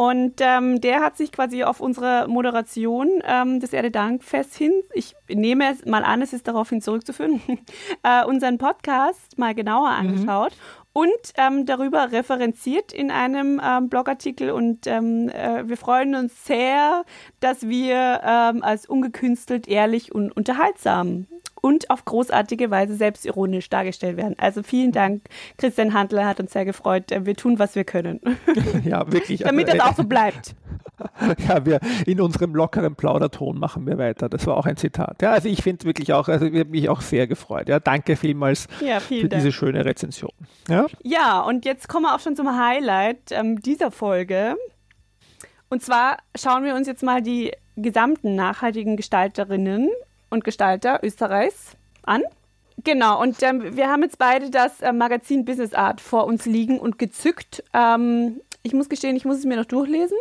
und 0.00 0.36
ähm, 0.40 0.80
der 0.80 1.02
hat 1.02 1.18
sich 1.18 1.30
quasi 1.30 1.62
auf 1.62 1.78
unsere 1.78 2.26
Moderation 2.26 3.22
ähm, 3.22 3.60
des 3.60 3.74
Erde-Dankfest 3.74 4.54
hin, 4.56 4.72
ich 4.94 5.14
nehme 5.28 5.70
es 5.70 5.84
mal 5.84 6.04
an, 6.04 6.22
es 6.22 6.32
ist 6.32 6.48
daraufhin 6.48 6.80
zurückzuführen, 6.80 7.42
äh, 8.02 8.24
unseren 8.24 8.56
Podcast 8.56 9.36
mal 9.36 9.54
genauer 9.54 9.90
mhm. 9.90 10.08
angeschaut. 10.08 10.52
Mhm 10.52 10.79
und 10.92 11.08
ähm, 11.36 11.66
darüber 11.66 12.12
referenziert 12.12 12.92
in 12.92 13.10
einem 13.10 13.60
ähm, 13.64 13.88
Blogartikel. 13.88 14.50
Und 14.50 14.86
ähm, 14.86 15.28
äh, 15.28 15.68
wir 15.68 15.76
freuen 15.76 16.14
uns 16.14 16.44
sehr, 16.44 17.04
dass 17.40 17.68
wir 17.68 18.20
ähm, 18.24 18.62
als 18.62 18.86
ungekünstelt, 18.86 19.68
ehrlich 19.68 20.12
und 20.12 20.32
unterhaltsam 20.32 21.26
und 21.60 21.90
auf 21.90 22.04
großartige 22.04 22.70
Weise 22.70 22.94
selbstironisch 22.94 23.68
dargestellt 23.68 24.16
werden. 24.16 24.34
Also 24.38 24.62
vielen 24.62 24.92
Dank, 24.92 25.22
Christian 25.58 25.94
Handler, 25.94 26.26
hat 26.26 26.40
uns 26.40 26.52
sehr 26.52 26.64
gefreut. 26.64 27.12
Äh, 27.12 27.26
wir 27.26 27.36
tun, 27.36 27.58
was 27.58 27.74
wir 27.74 27.84
können. 27.84 28.20
Ja, 28.84 29.10
wirklich. 29.12 29.40
Damit 29.40 29.68
das 29.68 29.80
auch 29.80 29.94
so 29.94 30.04
bleibt. 30.04 30.54
Ja, 31.48 31.64
wir 31.64 31.80
in 32.06 32.20
unserem 32.20 32.54
lockeren 32.54 32.94
Plauderton 32.94 33.58
machen 33.58 33.86
wir 33.86 33.98
weiter. 33.98 34.28
Das 34.28 34.46
war 34.46 34.56
auch 34.56 34.66
ein 34.66 34.76
Zitat. 34.76 35.22
Ja, 35.22 35.32
also 35.32 35.48
ich 35.48 35.62
finde 35.62 35.84
wirklich 35.84 36.12
auch, 36.12 36.28
also 36.28 36.46
ich 36.46 36.58
habe 36.58 36.70
mich 36.70 36.88
auch 36.88 37.00
sehr 37.00 37.26
gefreut. 37.26 37.68
Ja, 37.68 37.80
danke 37.80 38.16
vielmals 38.16 38.66
ja, 38.80 39.00
für 39.00 39.28
Dank. 39.28 39.42
diese 39.42 39.52
schöne 39.52 39.84
Rezension. 39.84 40.32
Ja? 40.68 40.86
ja, 41.02 41.40
und 41.40 41.64
jetzt 41.64 41.88
kommen 41.88 42.04
wir 42.04 42.14
auch 42.14 42.20
schon 42.20 42.36
zum 42.36 42.56
Highlight 42.58 43.32
ähm, 43.32 43.60
dieser 43.60 43.90
Folge. 43.90 44.56
Und 45.68 45.82
zwar 45.82 46.18
schauen 46.36 46.64
wir 46.64 46.74
uns 46.74 46.86
jetzt 46.86 47.02
mal 47.02 47.22
die 47.22 47.52
gesamten 47.76 48.34
nachhaltigen 48.34 48.96
Gestalterinnen 48.96 49.88
und 50.28 50.44
Gestalter 50.44 51.00
Österreichs 51.02 51.76
an. 52.02 52.22
Genau, 52.82 53.20
und 53.20 53.42
ähm, 53.42 53.76
wir 53.76 53.88
haben 53.88 54.02
jetzt 54.02 54.18
beide 54.18 54.50
das 54.50 54.80
äh, 54.80 54.92
Magazin 54.92 55.44
Business 55.44 55.74
Art 55.74 56.00
vor 56.00 56.26
uns 56.26 56.46
liegen 56.46 56.78
und 56.78 56.98
gezückt. 56.98 57.62
Ähm, 57.74 58.40
ich 58.62 58.72
muss 58.72 58.88
gestehen, 58.88 59.16
ich 59.16 59.24
muss 59.24 59.38
es 59.38 59.44
mir 59.44 59.56
noch 59.56 59.66
durchlesen. 59.66 60.16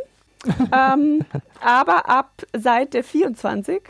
Ähm, 0.71 1.25
aber 1.61 2.09
ab 2.09 2.43
Seite 2.55 3.03
24, 3.03 3.81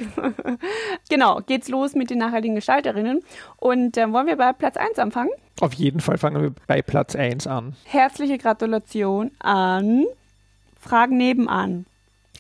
genau, 1.10 1.42
geht's 1.46 1.68
los 1.68 1.94
mit 1.94 2.10
den 2.10 2.18
nachhaltigen 2.18 2.56
Gestalterinnen. 2.56 3.22
Und 3.58 3.98
äh, 3.98 4.12
wollen 4.12 4.28
wir 4.28 4.38
bei 4.38 4.54
Platz 4.54 4.78
1 4.78 4.98
anfangen? 4.98 5.30
Auf 5.62 5.74
jeden 5.74 6.00
Fall 6.00 6.18
fangen 6.18 6.42
wir 6.42 6.54
bei 6.68 6.82
Platz 6.82 7.16
1 7.16 7.48
an. 7.48 7.76
Herzliche 7.84 8.38
Gratulation 8.38 9.32
an 9.40 10.06
Fragen 10.80 11.18
nebenan. 11.18 11.86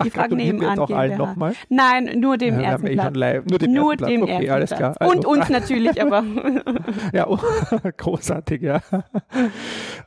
Die 0.03 0.09
Frage 0.09 0.35
nebenan 0.35 0.79
auch 0.79 0.89
allen 0.89 1.17
nochmal? 1.17 1.53
Nein, 1.69 2.19
nur 2.19 2.37
dem 2.37 2.59
ja, 2.59 2.71
ersten 2.71 2.87
eh 2.87 2.93
Platz. 2.93 3.13
Nur 3.49 3.59
dem 3.59 3.73
nur 3.73 3.91
ersten 3.93 4.07
dem 4.07 4.21
Platz. 4.21 4.35
Okay, 4.35 4.45
ersten 4.45 4.51
alles 4.51 4.69
klar. 4.71 4.95
Also. 4.99 5.13
Und 5.13 5.25
uns 5.25 5.49
natürlich, 5.49 6.01
aber. 6.01 6.23
ja, 7.13 7.27
oh, 7.27 7.37
großartig, 7.97 8.61
ja. 8.61 8.81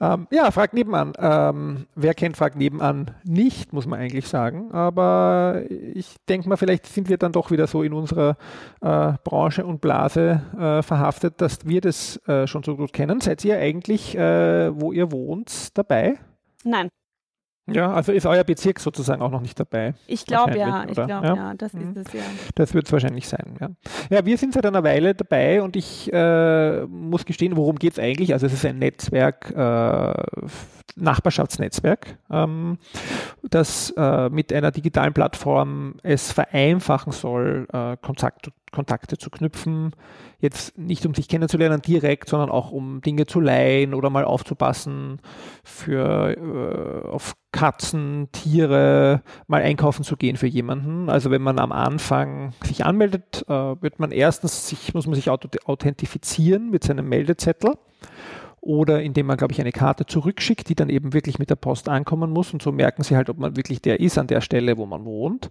ähm, 0.01 0.27
ja, 0.31 0.51
Frag 0.51 0.73
nebenan. 0.73 1.13
Ähm, 1.19 1.87
wer 1.95 2.15
kennt 2.15 2.37
Frag 2.37 2.57
nebenan 2.57 3.11
nicht, 3.25 3.73
muss 3.73 3.87
man 3.87 4.01
eigentlich 4.01 4.29
sagen. 4.29 4.73
Aber 4.73 5.63
ich 5.69 6.17
denke 6.29 6.49
mal, 6.49 6.57
vielleicht 6.57 6.87
sind 6.87 7.09
wir 7.09 7.19
dann 7.19 7.33
doch 7.33 7.51
wieder 7.51 7.67
so 7.67 7.83
in 7.83 7.93
unserer 7.93 8.37
äh, 8.81 9.13
Branche 9.25 9.67
und 9.67 9.81
Blase 9.81 10.43
äh, 10.59 10.83
verhaftet, 10.83 11.41
dass 11.41 11.67
wir 11.67 11.81
das 11.81 12.17
äh, 12.27 12.47
schon 12.47 12.63
so 12.63 12.77
gut 12.77 12.93
kennen. 12.93 13.21
Seid 13.21 13.45
ihr 13.45 13.59
eigentlich, 13.59 14.17
äh, 14.17 14.71
wo 14.81 14.93
ihr 14.93 15.13
wohnt, 15.13 15.77
dabei? 15.77 16.19
Nein. 16.65 16.89
Ja, 17.71 17.93
also 17.93 18.11
ist 18.11 18.27
euer 18.27 18.43
Bezirk 18.43 18.81
sozusagen 18.81 19.23
auch 19.23 19.31
noch 19.31 19.41
nicht 19.41 19.59
dabei. 19.59 19.95
Ich 20.09 20.27
glaube 20.27 20.59
ja, 20.59 20.85
ich 20.85 20.95
glaube 20.95 21.11
ja. 21.11 21.35
ja, 21.35 21.55
das 21.55 21.73
mhm. 21.73 21.91
ist 21.91 22.09
es 22.09 22.13
ja. 22.13 22.23
Das 22.57 22.75
wird 22.75 22.87
es 22.87 22.93
wahrscheinlich 22.93 23.29
sein, 23.29 23.57
ja. 23.61 23.69
Ja, 24.11 24.27
wir 24.27 24.37
sind 24.37 24.55
seit 24.55 24.67
einer 24.67 24.83
Weile 24.83 25.15
dabei 25.15 25.63
und 25.63 25.77
ich 25.77 26.13
äh, 26.13 26.83
muss 26.87 27.25
gestehen, 27.25 27.57
worum 27.57 27.77
geht 27.77 27.93
es 27.93 27.99
eigentlich? 28.01 28.33
Also 28.33 28.47
es 28.47 28.53
ist 28.53 28.67
ein 28.67 28.81
Netzwerk, 28.81 29.51
äh, 29.51 30.13
Nachbarschaftsnetzwerk, 30.97 32.19
ähm, 32.31 32.79
das 33.43 33.95
äh, 33.97 34.29
mit 34.29 34.53
einer 34.53 34.73
digitalen 34.73 35.13
Plattform 35.13 35.95
es 36.03 36.33
vereinfachen 36.33 37.13
soll, 37.13 37.69
äh, 37.73 37.97
Kontakt, 38.03 38.51
Kontakte 38.73 39.19
zu 39.19 39.31
knüpfen, 39.31 39.93
jetzt 40.41 40.77
nicht 40.77 41.07
um 41.07 41.15
sich 41.15 41.29
kennenzulernen 41.29 41.83
direkt, 41.83 42.29
sondern 42.29 42.51
auch 42.51 42.73
um 42.73 43.01
Dinge 43.03 43.27
zu 43.27 43.39
leihen 43.39 43.95
oder 43.95 44.11
mal 44.11 44.25
aufzupassen 44.25 45.21
für 45.63 47.05
äh, 47.05 47.09
auf 47.09 47.35
Katzen, 47.53 48.29
Tiere, 48.33 49.23
mal 49.47 49.63
einkaufen 49.63 50.05
zu 50.05 50.17
gehen 50.17 50.37
für 50.37 50.47
jemanden. 50.47 51.11
Also 51.11 51.31
wenn 51.31 51.43
man 51.43 51.59
am 51.59 51.71
Anfang 51.71 52.55
sich 52.65 52.85
anmeldet, 52.85 53.45
äh, 53.47 53.53
wird 53.53 54.01
man 54.01 54.11
erstens 54.11 54.69
sich, 54.69 54.95
muss 54.95 55.07
man 55.07 55.15
sich 55.15 55.29
authentifizieren 55.31 56.71
mit 56.71 56.83
seinem 56.83 57.09
Meldezettel. 57.09 57.75
oder 58.61 59.03
indem 59.03 59.27
man, 59.27 59.37
glaube 59.37 59.53
ich, 59.53 59.61
eine 59.61 59.73
Karte 59.73 60.07
zurückschickt, 60.07 60.69
die 60.69 60.77
dann 60.77 60.89
eben 60.89 61.13
wirklich 61.13 61.39
mit 61.41 61.51
der 61.51 61.57
Post 61.57 61.89
ankommen 61.89 62.31
muss 62.31 62.53
und 62.53 62.63
so 62.63 62.71
merken 62.71 63.03
sie 63.03 63.17
halt, 63.17 63.29
ob 63.29 63.37
man 63.39 63.57
wirklich 63.57 63.83
der 63.83 63.99
ist 64.01 64.19
an 64.19 64.29
der 64.29 64.41
Stelle, 64.41 64.79
wo 64.79 64.87
man 64.87 65.05
wohnt. 65.05 65.51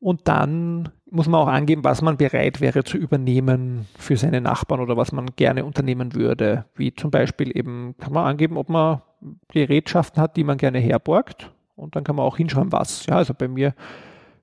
Und 0.00 0.28
dann 0.28 0.90
muss 1.10 1.28
man 1.28 1.40
auch 1.40 1.48
angeben, 1.48 1.84
was 1.84 2.02
man 2.02 2.16
bereit 2.16 2.60
wäre 2.60 2.84
zu 2.84 2.96
übernehmen 2.96 3.86
für 3.96 4.16
seine 4.16 4.40
Nachbarn 4.40 4.80
oder 4.80 4.96
was 4.96 5.12
man 5.12 5.26
gerne 5.36 5.64
unternehmen 5.64 6.14
würde. 6.14 6.64
Wie 6.74 6.94
zum 6.94 7.10
Beispiel 7.10 7.56
eben 7.56 7.94
kann 7.98 8.12
man 8.12 8.26
angeben, 8.26 8.56
ob 8.56 8.68
man 8.68 9.02
Gerätschaften 9.48 10.20
hat, 10.20 10.36
die 10.36 10.44
man 10.44 10.58
gerne 10.58 10.78
herborgt. 10.78 11.52
Und 11.76 11.94
dann 11.94 12.04
kann 12.04 12.16
man 12.16 12.24
auch 12.24 12.36
hinschauen, 12.36 12.72
was. 12.72 13.06
Ja, 13.06 13.16
also 13.16 13.34
bei 13.34 13.48
mir 13.48 13.74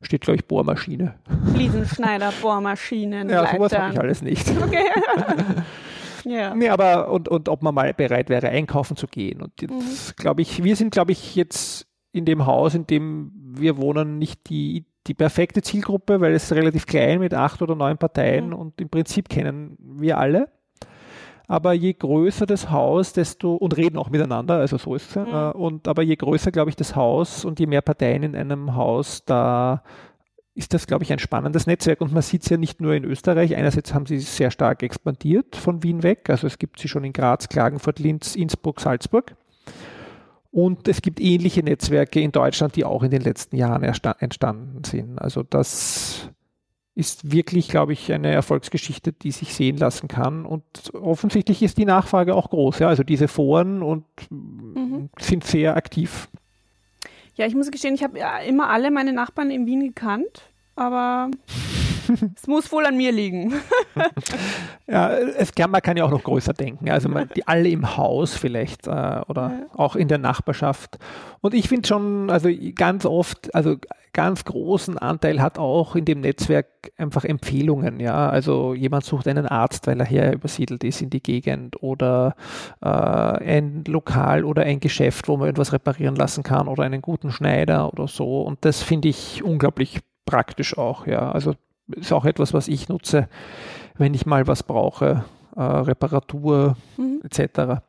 steht, 0.02 0.22
glaube 0.22 0.38
ich, 0.38 0.46
Bohrmaschine. 0.46 1.16
Fliesenschneider, 1.54 2.32
Bohrmaschinen. 2.42 3.30
Ja, 3.30 3.52
sowas 3.52 3.78
habe 3.78 3.94
ich 3.94 4.00
alles 4.00 4.22
nicht. 4.22 4.50
Okay. 4.50 4.86
ja. 6.26 6.54
Nee, 6.56 6.70
aber 6.70 7.10
und, 7.10 7.28
und 7.28 7.50
ob 7.50 7.64
man 7.64 7.74
mal 7.74 7.94
bereit 7.94 8.30
wäre, 8.30 8.50
einkaufen 8.50 8.96
zu 8.96 9.08
gehen. 9.08 9.42
Und 9.42 9.62
jetzt 9.62 9.72
mhm. 9.72 10.16
glaube 10.16 10.42
ich, 10.42 10.64
wir 10.64 10.76
sind, 10.76 10.92
glaube 10.92 11.12
ich, 11.12 11.36
jetzt 11.36 11.88
in 12.12 12.26
dem 12.26 12.46
Haus, 12.46 12.76
in 12.76 12.88
dem 12.88 13.32
wir 13.56 13.78
wohnen, 13.78 14.20
nicht 14.20 14.50
die, 14.50 14.86
die 15.08 15.14
perfekte 15.14 15.62
Zielgruppe, 15.62 16.22
weil 16.22 16.34
es 16.34 16.52
relativ 16.54 16.86
klein 16.86 17.20
mit 17.20 17.34
acht 17.34 17.62
oder 17.62 17.76
neun 17.76 17.98
Parteien 17.98 18.48
mhm. 18.48 18.54
und 18.54 18.82
im 18.82 18.90
Prinzip 18.90 19.30
kennen 19.30 19.78
wir 19.80 20.18
alle. 20.18 20.50
Aber 21.48 21.74
je 21.74 21.94
größer 21.94 22.46
das 22.46 22.72
Haus, 22.72 23.12
desto 23.12 23.56
und 23.56 23.76
reden 23.76 23.98
auch 23.98 24.10
miteinander, 24.10 24.56
also 24.56 24.78
so 24.78 24.96
ist 24.96 25.10
es. 25.10 25.16
Mhm. 25.16 25.34
Äh, 25.34 25.52
und 25.52 25.88
aber 25.88 26.02
je 26.02 26.16
größer, 26.16 26.52
glaube 26.52 26.70
ich, 26.70 26.76
das 26.76 26.96
Haus 26.96 27.44
und 27.44 27.60
je 27.60 27.68
mehr 27.68 27.82
Parteien 27.82 28.24
in 28.24 28.36
einem 28.36 28.76
Haus, 28.76 29.26
da 29.26 29.84
ist 30.56 30.74
das, 30.74 30.88
glaube 30.88 31.04
ich, 31.04 31.12
ein 31.12 31.20
spannendes 31.20 31.68
Netzwerk. 31.68 32.00
Und 32.00 32.14
man 32.14 32.22
sieht 32.22 32.44
es 32.44 32.50
ja 32.50 32.58
nicht 32.58 32.80
nur 32.80 32.94
in 32.94 33.04
Österreich. 33.04 33.56
Einerseits 33.56 33.94
haben 33.94 34.06
sie 34.06 34.20
sehr 34.20 34.52
stark 34.52 34.84
expandiert 34.84 35.56
von 35.56 35.84
Wien 35.84 36.04
weg. 36.04 36.30
Also 36.30 36.48
es 36.48 36.60
gibt 36.60 36.80
sie 36.80 36.88
schon 36.88 37.04
in 37.04 37.14
Graz, 37.14 37.50
Klagenfurt, 37.50 38.00
Linz, 38.00 38.36
Innsbruck, 38.36 38.80
Salzburg. 38.80 39.36
Und 40.54 40.88
es 40.88 41.02
gibt 41.02 41.20
ähnliche 41.20 41.64
Netzwerke 41.64 42.20
in 42.20 42.32
Deutschland, 42.32 42.76
die 42.76 42.86
auch 42.86 43.02
in 43.02 43.10
den 43.10 43.24
letzten 43.24 43.56
Jahren 43.56 43.82
entstanden 43.82 44.84
sind. 44.84 45.20
Also 45.20 45.42
das 45.42 46.30
ist 46.94 47.32
wirklich, 47.32 47.70
glaube 47.70 47.94
ich, 47.94 48.14
eine 48.14 48.32
Erfolgsgeschichte, 48.32 49.14
die 49.14 49.32
sich 49.32 49.56
sehen 49.56 49.78
lassen 49.78 50.08
kann. 50.08 50.46
Und 50.46 50.64
offensichtlich 50.94 51.64
ist 51.64 51.80
die 51.80 51.86
Nachfrage 51.86 52.36
auch 52.36 52.52
groß. 52.52 52.78
Ja? 52.78 52.88
Also 52.88 53.02
diese 53.02 53.28
Foren 53.28 53.82
und 53.82 54.06
mhm. 54.30 55.10
sind 55.20 55.44
sehr 55.44 55.76
aktiv. 55.76 56.30
Ja, 57.34 57.48
ich 57.48 57.56
muss 57.56 57.72
gestehen, 57.72 57.96
ich 57.96 58.04
habe 58.04 58.20
ja 58.20 58.38
immer 58.38 58.70
alle 58.70 58.92
meine 58.92 59.12
Nachbarn 59.12 59.50
in 59.50 59.66
Wien 59.66 59.82
gekannt, 59.82 60.44
aber 60.76 61.32
es 62.36 62.48
muss 62.48 62.72
wohl 62.72 62.86
an 62.86 62.98
mir 62.98 63.12
liegen. 63.12 63.54
ja, 64.88 65.10
es 65.10 65.54
kann, 65.54 65.72
man 65.72 65.82
kann 65.82 65.98
ja 65.98 66.06
auch 66.06 66.12
noch 66.12 66.24
größer 66.24 66.54
denken. 66.54 66.90
Also 66.90 67.10
man, 67.10 67.30
die 67.36 67.48
alle 67.48 67.70
im 67.70 67.98
Haus 67.98 68.36
vielleicht 68.36 68.88
äh, 68.88 69.22
oder 69.28 69.52
ja. 69.52 69.66
auch 69.76 69.96
in 69.96 70.08
der 70.08 70.18
Nachbarschaft. 70.18 70.98
Und 71.42 71.54
ich 71.54 71.70
finde 71.70 71.88
schon, 71.88 72.30
also 72.30 72.50
ganz 72.76 73.06
oft, 73.06 73.54
also 73.54 73.78
ganz 74.14 74.46
großen 74.46 74.98
Anteil 74.98 75.42
hat 75.42 75.58
auch 75.58 75.96
in 75.96 76.06
dem 76.06 76.22
Netzwerk 76.22 76.68
einfach 76.98 77.26
Empfehlungen. 77.26 78.00
Ja, 78.00 78.30
also 78.30 78.74
jemand 78.74 79.04
sucht 79.04 79.28
einen 79.28 79.48
Arzt, 79.48 79.88
weil 79.88 80.00
er 80.00 80.06
hier 80.06 80.32
übersiedelt 80.32 80.84
ist 80.84 81.02
in 81.02 81.10
die 81.10 81.22
Gegend 81.22 81.82
oder 81.82 82.36
äh, 82.82 82.88
ein 82.88 83.84
Lokal 83.88 84.46
oder 84.46 84.64
ein 84.64 84.80
Geschäft, 84.80 85.28
wo 85.28 85.38
man 85.38 85.50
etwas 85.50 85.74
reparieren 85.74 86.16
lassen 86.16 86.44
kann 86.44 86.68
oder 86.68 86.84
einen 86.84 87.02
guten 87.02 87.32
Schneider 87.32 87.92
oder 87.92 88.08
so. 88.08 88.44
Und 88.44 88.64
das 88.64 88.84
finde 88.84 89.10
ich 89.10 89.44
unglaublich 89.44 90.00
praktisch 90.26 90.78
auch. 90.78 91.08
Ja, 91.08 91.32
also 91.32 91.56
ist 91.88 92.12
auch 92.12 92.26
etwas, 92.26 92.54
was 92.54 92.68
ich 92.68 92.90
nutze, 92.90 93.28
wenn 93.98 94.14
ich 94.14 94.26
mal 94.26 94.48
was 94.48 94.64
brauche, 94.64 95.26
äh, 95.56 95.62
Reparatur 95.62 96.78
mhm. 96.98 97.22
etc. 97.24 97.82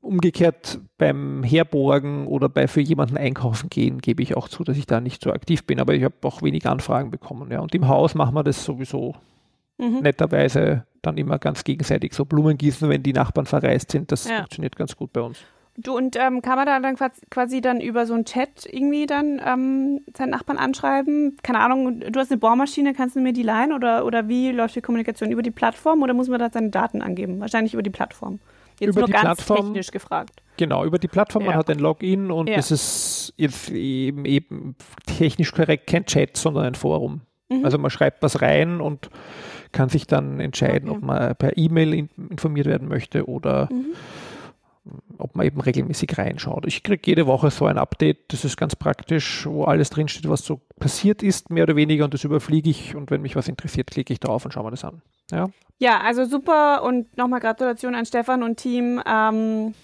Umgekehrt 0.00 0.80
beim 0.98 1.42
Herborgen 1.42 2.26
oder 2.26 2.48
bei 2.48 2.68
für 2.68 2.80
jemanden 2.80 3.16
einkaufen 3.16 3.70
gehen, 3.70 3.98
gebe 4.00 4.22
ich 4.22 4.36
auch 4.36 4.48
zu, 4.48 4.64
dass 4.64 4.76
ich 4.76 4.86
da 4.86 5.00
nicht 5.00 5.22
so 5.22 5.32
aktiv 5.32 5.64
bin, 5.64 5.80
aber 5.80 5.94
ich 5.94 6.04
habe 6.04 6.14
auch 6.22 6.42
wenig 6.42 6.66
Anfragen 6.66 7.10
bekommen. 7.10 7.50
Ja. 7.50 7.60
Und 7.60 7.74
im 7.74 7.88
Haus 7.88 8.14
machen 8.14 8.34
wir 8.34 8.42
das 8.42 8.64
sowieso 8.64 9.14
mhm. 9.78 10.00
netterweise 10.00 10.86
dann 11.02 11.18
immer 11.18 11.38
ganz 11.38 11.64
gegenseitig 11.64 12.14
so 12.14 12.24
Blumen 12.24 12.56
gießen, 12.56 12.88
wenn 12.88 13.02
die 13.02 13.12
Nachbarn 13.12 13.46
verreist 13.46 13.90
sind. 13.90 14.12
Das 14.12 14.28
ja. 14.28 14.38
funktioniert 14.38 14.76
ganz 14.76 14.96
gut 14.96 15.12
bei 15.12 15.20
uns. 15.20 15.38
Du 15.76 15.96
und 15.96 16.16
ähm, 16.16 16.42
kann 16.42 16.56
man 16.56 16.66
da 16.66 16.78
dann 16.80 16.96
quasi 17.30 17.62
dann 17.62 17.80
über 17.80 18.06
so 18.06 18.12
einen 18.12 18.26
Chat 18.26 18.66
irgendwie 18.70 19.06
dann 19.06 19.40
ähm, 19.44 20.00
seinen 20.14 20.30
Nachbarn 20.30 20.58
anschreiben? 20.58 21.38
Keine 21.42 21.60
Ahnung, 21.60 22.00
du 22.00 22.20
hast 22.20 22.30
eine 22.30 22.38
Bohrmaschine, 22.38 22.92
kannst 22.92 23.16
du 23.16 23.20
mir 23.20 23.32
die 23.32 23.42
leihen 23.42 23.72
oder, 23.72 24.04
oder 24.04 24.28
wie 24.28 24.52
läuft 24.52 24.76
die 24.76 24.82
Kommunikation? 24.82 25.30
Über 25.30 25.42
die 25.42 25.50
Plattform 25.50 26.02
oder 26.02 26.12
muss 26.12 26.28
man 26.28 26.38
da 26.38 26.50
seine 26.50 26.68
Daten 26.68 27.00
angeben? 27.00 27.40
Wahrscheinlich 27.40 27.72
über 27.72 27.82
die 27.82 27.90
Plattform. 27.90 28.38
Jetzt 28.80 28.90
über 28.90 29.00
nur 29.00 29.06
die 29.06 29.12
ganz 29.12 29.24
Plattform, 29.24 29.66
technisch 29.68 29.90
gefragt. 29.90 30.42
Genau, 30.58 30.84
über 30.84 30.98
die 30.98 31.08
Plattform, 31.08 31.44
ja. 31.44 31.50
man 31.50 31.56
hat 31.56 31.70
ein 31.70 31.78
Login 31.78 32.30
und 32.30 32.50
ja. 32.50 32.56
es 32.56 32.70
ist 32.70 33.32
jetzt 33.38 33.70
eben, 33.70 34.26
eben 34.26 34.76
technisch 35.06 35.52
korrekt 35.52 35.86
kein 35.86 36.04
Chat, 36.04 36.36
sondern 36.36 36.66
ein 36.66 36.74
Forum. 36.74 37.22
Mhm. 37.48 37.64
Also 37.64 37.78
man 37.78 37.90
schreibt 37.90 38.22
was 38.22 38.42
rein 38.42 38.82
und 38.82 39.08
kann 39.72 39.88
sich 39.88 40.06
dann 40.06 40.38
entscheiden, 40.38 40.90
okay. 40.90 40.98
ob 40.98 41.04
man 41.04 41.36
per 41.36 41.56
E-Mail 41.56 42.08
informiert 42.28 42.66
werden 42.66 42.88
möchte 42.88 43.26
oder 43.26 43.70
mhm 43.72 43.94
ob 45.18 45.36
man 45.36 45.46
eben 45.46 45.60
regelmäßig 45.60 46.18
reinschaut. 46.18 46.66
Ich 46.66 46.82
kriege 46.82 47.02
jede 47.04 47.26
Woche 47.26 47.50
so 47.50 47.66
ein 47.66 47.78
Update, 47.78 48.32
das 48.32 48.44
ist 48.44 48.56
ganz 48.56 48.74
praktisch, 48.74 49.46
wo 49.46 49.64
alles 49.64 49.90
drinsteht, 49.90 50.28
was 50.28 50.44
so 50.44 50.60
passiert 50.78 51.22
ist, 51.22 51.50
mehr 51.50 51.64
oder 51.64 51.76
weniger, 51.76 52.04
und 52.04 52.14
das 52.14 52.24
überfliege 52.24 52.70
ich 52.70 52.96
und 52.96 53.10
wenn 53.10 53.22
mich 53.22 53.36
was 53.36 53.48
interessiert, 53.48 53.90
klicke 53.90 54.12
ich 54.12 54.20
drauf 54.20 54.44
und 54.44 54.52
schaue 54.52 54.64
mir 54.64 54.70
das 54.72 54.84
an. 54.84 55.02
Ja, 55.30 55.48
ja 55.78 56.00
also 56.00 56.24
super 56.24 56.82
und 56.82 57.16
nochmal 57.16 57.40
Gratulation 57.40 57.94
an 57.94 58.06
Stefan 58.06 58.42
und 58.42 58.56
Team. 58.56 59.00
Ähm, 59.06 59.74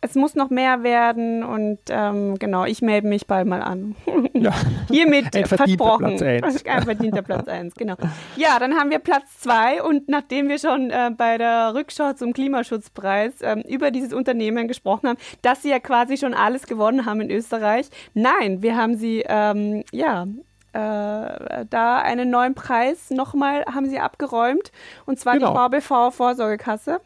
es 0.00 0.14
muss 0.14 0.34
noch 0.36 0.48
mehr 0.48 0.82
werden 0.84 1.42
und 1.42 1.78
ähm, 1.90 2.38
genau, 2.38 2.64
ich 2.64 2.82
melde 2.82 3.08
mich 3.08 3.26
bald 3.26 3.46
mal 3.46 3.62
an. 3.62 3.96
Ja. 4.34 4.52
Hiermit 4.88 5.34
Ein 5.34 5.46
versprochen. 5.46 6.16
Platz 6.16 6.22
1. 6.22 6.66
Ein 6.66 6.82
verdienter 6.84 7.22
Platz 7.22 7.48
1, 7.48 7.74
genau. 7.74 7.96
Ja, 8.36 8.60
dann 8.60 8.74
haben 8.74 8.90
wir 8.90 9.00
Platz 9.00 9.40
2 9.40 9.82
und 9.82 10.08
nachdem 10.08 10.48
wir 10.48 10.58
schon 10.58 10.90
äh, 10.90 11.10
bei 11.16 11.38
der 11.38 11.74
Rückschau 11.74 12.12
zum 12.12 12.32
Klimaschutzpreis 12.34 13.34
ähm, 13.42 13.62
über 13.62 13.90
dieses 13.90 14.12
Unternehmen 14.12 14.68
gesprochen 14.68 15.08
haben, 15.08 15.18
dass 15.42 15.62
sie 15.62 15.70
ja 15.70 15.80
quasi 15.80 16.16
schon 16.18 16.34
alles 16.34 16.68
gewonnen 16.68 17.04
haben 17.04 17.20
in 17.20 17.32
Österreich. 17.32 17.88
Nein, 18.14 18.62
wir 18.62 18.76
haben 18.76 18.96
sie 18.96 19.24
ähm, 19.26 19.82
ja 19.90 20.26
äh, 20.72 21.64
da 21.68 21.98
einen 21.98 22.30
neuen 22.30 22.54
Preis 22.54 23.10
nochmal 23.10 23.64
haben 23.64 23.88
sie 23.88 23.98
abgeräumt 23.98 24.70
und 25.06 25.18
zwar 25.18 25.34
genau. 25.34 25.68
die 25.68 25.80
VBV 25.80 26.14
Vorsorgekasse, 26.14 27.00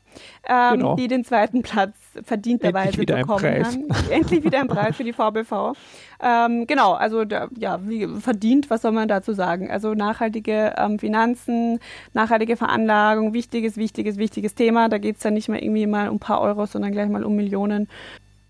ähm, 0.46 0.72
genau. 0.72 0.96
die 0.96 1.08
den 1.08 1.24
zweiten 1.24 1.62
Platz 1.62 1.94
verdienterweise 2.24 3.04
bekommen 3.04 3.64
haben. 3.64 3.88
Endlich 4.10 4.44
wieder 4.44 4.60
ein 4.60 4.68
Preis 4.68 4.96
für 4.96 5.04
die 5.04 5.12
VBV. 5.12 5.74
Ähm, 6.22 6.66
genau, 6.66 6.92
also 6.92 7.24
da, 7.24 7.48
ja, 7.56 7.80
wie 7.86 8.06
verdient, 8.20 8.70
was 8.70 8.82
soll 8.82 8.92
man 8.92 9.08
dazu 9.08 9.32
sagen? 9.32 9.70
Also 9.70 9.94
nachhaltige 9.94 10.74
ähm, 10.76 10.98
Finanzen, 10.98 11.80
nachhaltige 12.12 12.56
Veranlagung, 12.56 13.34
wichtiges, 13.34 13.76
wichtiges, 13.76 14.18
wichtiges 14.18 14.54
Thema. 14.54 14.88
Da 14.88 14.98
geht 14.98 15.16
es 15.16 15.22
dann 15.22 15.34
nicht 15.34 15.48
mehr 15.48 15.62
irgendwie 15.62 15.86
mal 15.86 16.08
um 16.08 16.16
ein 16.16 16.20
paar 16.20 16.40
Euro, 16.40 16.66
sondern 16.66 16.92
gleich 16.92 17.08
mal 17.08 17.24
um 17.24 17.34
Millionen. 17.34 17.88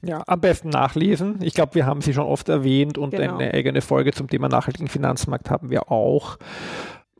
Ja, 0.05 0.23
am 0.27 0.41
besten 0.41 0.69
nachlesen. 0.69 1.39
Ich 1.43 1.55
glaube, 1.55 1.77
wir 1.77 1.87
haben 1.87 2.01
sie 2.01 2.13
schon 2.13 2.27
oft 2.27 2.49
erwähnt 2.49 2.99
und 2.99 3.13
genau. 3.13 3.39
eine 3.39 3.55
eigene 3.55 3.81
Folge 3.81 4.13
zum 4.13 4.29
Thema 4.29 4.49
nachhaltigen 4.49 4.89
Finanzmarkt 4.89 5.49
haben 5.49 5.71
wir 5.71 5.93
auch. 5.93 6.39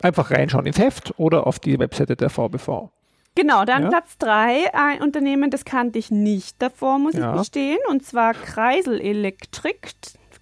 Einfach 0.03 0.33
reinschauen 0.33 0.67
ins 0.67 0.81
Heft 0.81 1.15
oder 1.17 1.47
auf 1.47 1.61
die 1.61 1.79
Webseite 1.79 2.17
der 2.17 2.29
VBV. 2.29 2.91
Genau, 3.35 3.65
dann 3.65 3.85
ja. 3.85 3.89
Platz 3.89 4.19
drei, 4.19 4.75
ein 4.75 5.01
Unternehmen, 5.01 5.51
das 5.51 5.65
kannte 5.65 5.99
ich 5.99 6.11
nicht 6.11 6.61
davor, 6.61 6.99
muss 6.99 7.15
ja. 7.15 7.33
ich 7.33 7.41
gestehen, 7.41 7.79
und 7.89 8.05
zwar 8.05 8.35
Kreisel 8.35 9.01
Electric. 9.01 9.79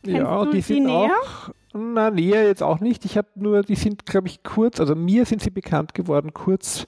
Kennst 0.03 0.19
ja, 0.19 0.45
die, 0.47 0.51
die 0.51 0.61
sind 0.61 0.85
näher? 0.85 1.13
auch, 1.23 1.51
na, 1.73 2.11
näher 2.11 2.47
jetzt 2.47 2.63
auch 2.63 2.81
nicht. 2.81 3.05
Ich 3.05 3.17
habe 3.17 3.29
nur, 3.37 3.63
die 3.63 3.77
sind, 3.77 4.07
glaube 4.07 4.29
ich, 4.29 4.43
kurz, 4.43 4.81
also 4.81 4.95
mir 4.95 5.25
sind 5.25 5.43
sie 5.43 5.51
bekannt 5.51 5.95
geworden, 5.95 6.33
kurz 6.33 6.87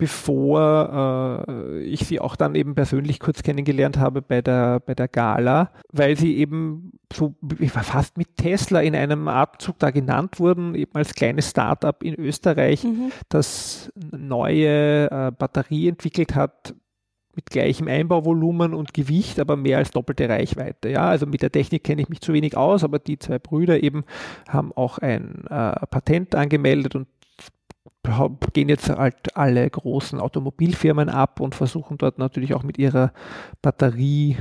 bevor 0.00 1.44
äh, 1.46 1.82
ich 1.82 2.06
sie 2.06 2.20
auch 2.20 2.34
dann 2.34 2.54
eben 2.54 2.74
persönlich 2.74 3.20
kurz 3.20 3.42
kennengelernt 3.42 3.98
habe 3.98 4.22
bei 4.22 4.40
der, 4.40 4.80
bei 4.80 4.94
der 4.94 5.08
Gala, 5.08 5.70
weil 5.92 6.16
sie 6.16 6.38
eben 6.38 6.92
so 7.12 7.34
fast 7.66 8.16
mit 8.16 8.38
Tesla 8.38 8.80
in 8.80 8.96
einem 8.96 9.28
Abzug 9.28 9.78
da 9.78 9.90
genannt 9.90 10.40
wurden, 10.40 10.74
eben 10.74 10.92
als 10.94 11.14
kleines 11.14 11.50
Startup 11.50 12.02
in 12.02 12.14
Österreich, 12.14 12.82
mhm. 12.82 13.12
das 13.28 13.92
neue 14.10 15.10
äh, 15.10 15.32
Batterie 15.38 15.88
entwickelt 15.88 16.34
hat, 16.34 16.74
mit 17.36 17.50
gleichem 17.50 17.86
Einbauvolumen 17.86 18.72
und 18.72 18.94
Gewicht, 18.94 19.38
aber 19.38 19.56
mehr 19.56 19.78
als 19.78 19.90
doppelte 19.90 20.28
Reichweite. 20.28 20.88
Ja, 20.88 21.08
also 21.08 21.26
mit 21.26 21.42
der 21.42 21.52
Technik 21.52 21.84
kenne 21.84 22.02
ich 22.02 22.08
mich 22.08 22.22
zu 22.22 22.32
wenig 22.32 22.56
aus, 22.56 22.84
aber 22.84 22.98
die 22.98 23.18
zwei 23.18 23.38
Brüder 23.38 23.82
eben 23.82 24.04
haben 24.48 24.72
auch 24.72 24.98
ein 24.98 25.44
äh, 25.44 25.86
Patent 25.86 26.34
angemeldet 26.34 26.96
und 26.96 27.06
gehen 28.52 28.68
jetzt 28.68 28.88
halt 28.88 29.36
alle 29.36 29.68
großen 29.68 30.20
Automobilfirmen 30.20 31.08
ab 31.08 31.40
und 31.40 31.54
versuchen 31.54 31.98
dort 31.98 32.18
natürlich 32.18 32.54
auch 32.54 32.62
mit 32.62 32.78
ihrer 32.78 33.12
Batterie 33.62 34.36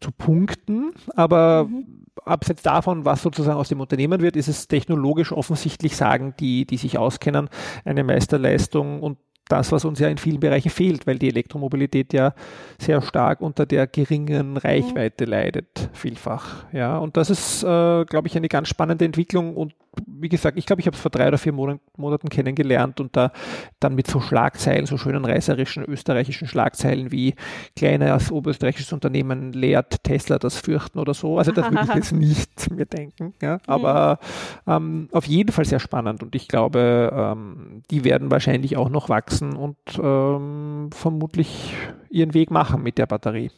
zu 0.00 0.12
punkten. 0.12 0.92
Aber 1.14 1.64
mhm. 1.64 2.04
abseits 2.24 2.62
davon, 2.62 3.04
was 3.04 3.22
sozusagen 3.22 3.58
aus 3.58 3.68
dem 3.68 3.80
Unternehmen 3.80 4.20
wird, 4.20 4.36
ist 4.36 4.48
es 4.48 4.68
technologisch 4.68 5.32
offensichtlich, 5.32 5.96
sagen 5.96 6.34
die, 6.38 6.66
die 6.66 6.76
sich 6.76 6.98
auskennen, 6.98 7.48
eine 7.84 8.04
Meisterleistung 8.04 9.02
und 9.02 9.18
das, 9.48 9.70
was 9.70 9.84
uns 9.84 10.00
ja 10.00 10.08
in 10.08 10.18
vielen 10.18 10.40
Bereichen 10.40 10.70
fehlt, 10.70 11.06
weil 11.06 11.18
die 11.18 11.28
Elektromobilität 11.28 12.12
ja 12.12 12.34
sehr 12.78 13.00
stark 13.00 13.40
unter 13.40 13.64
der 13.64 13.86
geringen 13.86 14.56
Reichweite 14.56 15.24
mhm. 15.24 15.30
leidet, 15.30 15.90
vielfach. 15.92 16.64
Ja, 16.72 16.98
und 16.98 17.16
das 17.16 17.30
ist, 17.30 17.62
äh, 17.62 18.04
glaube 18.04 18.26
ich, 18.26 18.36
eine 18.36 18.48
ganz 18.48 18.68
spannende 18.68 19.04
Entwicklung 19.04 19.56
und 19.56 19.74
wie 20.06 20.28
gesagt, 20.28 20.58
ich 20.58 20.66
glaube, 20.66 20.80
ich 20.80 20.86
habe 20.86 20.96
es 20.96 21.00
vor 21.00 21.10
drei 21.10 21.28
oder 21.28 21.38
vier 21.38 21.52
Monaten 21.52 22.28
kennengelernt 22.28 23.00
und 23.00 23.16
da 23.16 23.32
dann 23.80 23.94
mit 23.94 24.06
so 24.06 24.20
Schlagzeilen, 24.20 24.86
so 24.86 24.96
schönen 24.96 25.24
reißerischen 25.24 25.84
österreichischen 25.84 26.48
Schlagzeilen 26.48 27.12
wie 27.12 27.34
kleines 27.76 28.30
oberösterreichisches 28.30 28.92
Unternehmen 28.92 29.52
lehrt 29.52 30.02
Tesla 30.04 30.38
das 30.38 30.58
Fürchten 30.58 30.98
oder 30.98 31.14
so. 31.14 31.38
Also 31.38 31.52
das 31.52 31.70
würde 31.70 31.84
ich 31.88 31.94
jetzt 31.94 32.12
nicht 32.12 32.70
mir 32.70 32.86
denken. 32.86 33.34
Ja? 33.40 33.58
Aber 33.66 34.18
ähm, 34.66 35.08
auf 35.12 35.26
jeden 35.26 35.52
Fall 35.52 35.64
sehr 35.64 35.80
spannend 35.80 36.22
und 36.22 36.34
ich 36.34 36.48
glaube, 36.48 37.12
ähm, 37.14 37.82
die 37.90 38.04
werden 38.04 38.30
wahrscheinlich 38.30 38.76
auch 38.76 38.88
noch 38.88 39.08
wachsen 39.08 39.54
und 39.56 39.76
ähm, 40.02 40.90
vermutlich 40.92 41.74
ihren 42.10 42.34
Weg 42.34 42.50
machen 42.50 42.82
mit 42.82 42.98
der 42.98 43.06
Batterie. 43.06 43.50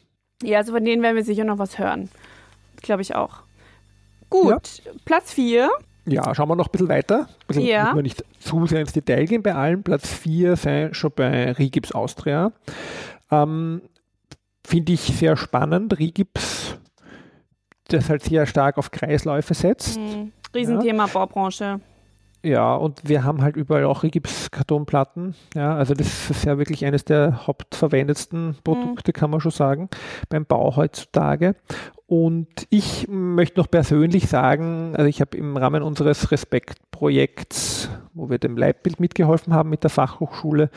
Ja, 0.43 0.59
also 0.59 0.73
von 0.73 0.85
denen 0.85 1.03
werden 1.03 1.17
wir 1.17 1.25
sicher 1.25 1.45
noch 1.45 1.59
was 1.59 1.79
hören. 1.79 2.09
Glaube 2.83 3.03
ich 3.03 3.15
auch. 3.15 3.43
Gut, 4.31 4.83
ja. 4.85 4.93
Platz 5.05 5.33
4 5.33 5.71
ja, 6.11 6.35
schauen 6.35 6.49
wir 6.49 6.57
noch 6.57 6.69
ein 6.69 6.73
bisschen 6.73 6.89
weiter. 6.89 7.29
Also 7.47 7.61
ja. 7.61 7.85
Müssen 7.85 7.97
wir 7.97 8.03
nicht 8.03 8.25
zu 8.41 8.67
sehr 8.67 8.81
ins 8.81 8.93
Detail 8.93 9.25
gehen 9.27 9.43
bei 9.43 9.55
allen. 9.55 9.83
Platz 9.83 10.09
4 10.13 10.57
sei 10.57 10.89
schon 10.93 11.13
bei 11.15 11.53
Rigips 11.53 11.93
Austria. 11.93 12.53
Ähm, 13.31 13.83
Finde 14.67 14.93
ich 14.93 15.01
sehr 15.01 15.37
spannend. 15.37 15.99
Rigips, 15.99 16.77
das 17.89 18.11
halt 18.11 18.23
sehr 18.23 18.47
stark 18.47 18.77
auf 18.79 18.91
Kreisläufe 18.91 19.55
setzt. 19.55 19.99
Mhm. 19.99 20.33
Riesenthema 20.55 21.07
ja. 21.07 21.13
Baubranche. 21.13 21.81
Ja, 22.45 22.77
und 22.77 23.01
wir 23.09 23.25
haben 23.25 23.43
halt 23.43 23.57
überall 23.57 23.85
auch 23.85 24.05
Rigips-Kartonplatten. 24.05 25.35
Ja, 25.55 25.75
also 25.75 25.95
das 25.95 26.31
ist 26.31 26.45
ja 26.45 26.57
wirklich 26.57 26.85
eines 26.87 27.05
der 27.05 27.47
hauptverwendetsten 27.47 28.57
Produkte, 28.63 29.11
mhm. 29.11 29.13
kann 29.13 29.31
man 29.31 29.41
schon 29.41 29.51
sagen, 29.51 29.89
beim 30.29 30.47
Bau 30.47 30.77
heutzutage. 30.77 31.57
Und 32.07 32.49
ich 32.71 33.07
möchte 33.09 33.61
noch 33.61 33.71
persönlich 33.71 34.29
sagen, 34.29 34.95
also 34.97 35.09
ich 35.09 35.21
habe 35.21 35.37
im 35.37 35.57
Rahmen 35.57 35.83
unseres 35.83 36.31
Respekt-Projekts, 36.31 37.91
wo 38.15 38.31
wir 38.31 38.39
dem 38.39 38.57
Leitbild 38.57 39.01
mitgeholfen 39.01 39.53
haben 39.53 39.69
mit 39.69 39.83
der 39.83 39.91
Fachhochschule, 39.91 40.71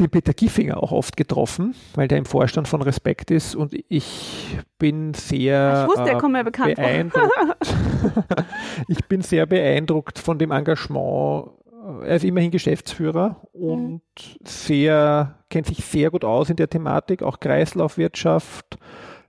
den 0.00 0.10
Peter 0.10 0.32
Giffinger 0.32 0.82
auch 0.82 0.92
oft 0.92 1.16
getroffen, 1.16 1.74
weil 1.94 2.08
der 2.08 2.18
im 2.18 2.24
Vorstand 2.24 2.68
von 2.68 2.82
Respekt 2.82 3.30
ist 3.30 3.54
und 3.54 3.74
ich 3.88 4.58
bin 4.78 5.14
sehr 5.14 5.86
ich 5.88 5.96
wusste, 5.96 6.10
äh, 6.10 6.74
beeindruckt. 6.74 7.76
ich 8.88 9.04
bin 9.06 9.22
sehr 9.22 9.46
beeindruckt 9.46 10.18
von 10.18 10.38
dem 10.38 10.50
Engagement. 10.50 11.50
Er 12.02 12.16
ist 12.16 12.24
immerhin 12.24 12.50
Geschäftsführer 12.50 13.40
und 13.52 14.02
mhm. 14.02 14.44
sehr, 14.44 15.38
kennt 15.48 15.66
sich 15.66 15.84
sehr 15.84 16.10
gut 16.10 16.24
aus 16.24 16.50
in 16.50 16.56
der 16.56 16.68
Thematik, 16.68 17.22
auch 17.22 17.40
Kreislaufwirtschaft 17.40 18.78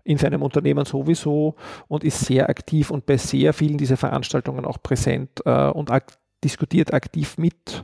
in 0.04 0.18
seinem 0.18 0.42
Unternehmen 0.42 0.86
sowieso 0.86 1.56
und 1.88 2.04
ist 2.04 2.22
sehr 2.22 2.50
aktiv 2.50 2.92
und 2.92 3.06
bei 3.06 3.18
sehr 3.18 3.54
vielen 3.54 3.78
dieser 3.78 3.98
Veranstaltungen 3.98 4.66
auch 4.66 4.82
präsent 4.82 5.42
äh, 5.46 5.70
und 5.70 5.92
ak 5.92 6.18
diskutiert 6.44 6.94
aktiv 6.94 7.38
mit. 7.38 7.84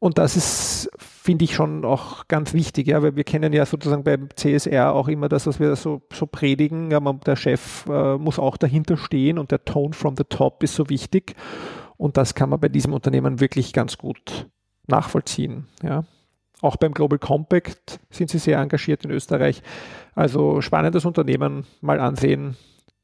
Und 0.00 0.18
das 0.18 0.36
ist, 0.36 0.90
finde 0.96 1.44
ich, 1.44 1.54
schon 1.54 1.84
auch 1.84 2.28
ganz 2.28 2.54
wichtig, 2.54 2.86
ja, 2.86 3.02
weil 3.02 3.16
wir 3.16 3.24
kennen 3.24 3.52
ja 3.52 3.66
sozusagen 3.66 4.04
beim 4.04 4.28
CSR 4.34 4.92
auch 4.92 5.08
immer 5.08 5.28
das, 5.28 5.46
was 5.48 5.58
wir 5.58 5.74
so, 5.74 6.02
so 6.12 6.26
predigen. 6.26 6.92
Ja, 6.92 7.00
man, 7.00 7.18
der 7.20 7.34
Chef 7.34 7.84
äh, 7.88 8.16
muss 8.16 8.38
auch 8.38 8.56
dahinter 8.56 8.96
stehen 8.96 9.38
und 9.38 9.50
der 9.50 9.64
Tone 9.64 9.94
from 9.94 10.16
the 10.16 10.24
top 10.24 10.62
ist 10.62 10.76
so 10.76 10.88
wichtig. 10.88 11.34
Und 11.96 12.16
das 12.16 12.36
kann 12.36 12.48
man 12.48 12.60
bei 12.60 12.68
diesem 12.68 12.92
Unternehmen 12.92 13.40
wirklich 13.40 13.72
ganz 13.72 13.98
gut 13.98 14.48
nachvollziehen. 14.86 15.66
Ja. 15.82 16.04
Auch 16.60 16.76
beim 16.76 16.94
Global 16.94 17.18
Compact 17.18 17.98
sind 18.10 18.30
sie 18.30 18.38
sehr 18.38 18.58
engagiert 18.58 19.04
in 19.04 19.10
Österreich. 19.10 19.62
Also 20.14 20.60
spannendes 20.60 21.04
Unternehmen, 21.04 21.66
mal 21.80 21.98
ansehen. 21.98 22.56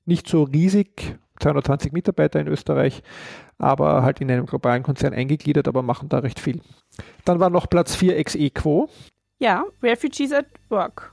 Nicht 0.04 0.28
so 0.28 0.44
riesig, 0.44 1.18
220 1.40 1.92
Mitarbeiter 1.92 2.40
in 2.40 2.48
Österreich, 2.48 3.02
aber 3.58 4.02
halt 4.02 4.20
in 4.20 4.30
einem 4.30 4.46
globalen 4.46 4.82
Konzern 4.82 5.12
eingegliedert, 5.12 5.68
aber 5.68 5.82
machen 5.82 6.08
da 6.08 6.18
recht 6.18 6.40
viel. 6.40 6.60
Dann 7.24 7.40
war 7.40 7.50
noch 7.50 7.68
Platz 7.68 7.94
4 7.96 8.16
Ex-Equo. 8.16 8.88
Ja, 9.38 9.64
Refugees 9.82 10.32
at 10.32 10.46
Work. 10.68 11.12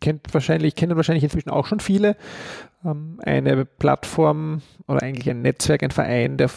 Kennt 0.00 0.32
wahrscheinlich, 0.32 0.74
kennen 0.74 0.96
wahrscheinlich 0.96 1.24
inzwischen 1.24 1.50
auch 1.50 1.66
schon 1.66 1.80
viele. 1.80 2.16
Ähm, 2.84 3.18
eine 3.24 3.64
Plattform 3.64 4.62
oder 4.86 5.02
eigentlich 5.02 5.28
ein 5.30 5.42
Netzwerk, 5.42 5.82
ein 5.82 5.90
Verein, 5.90 6.36
der 6.36 6.50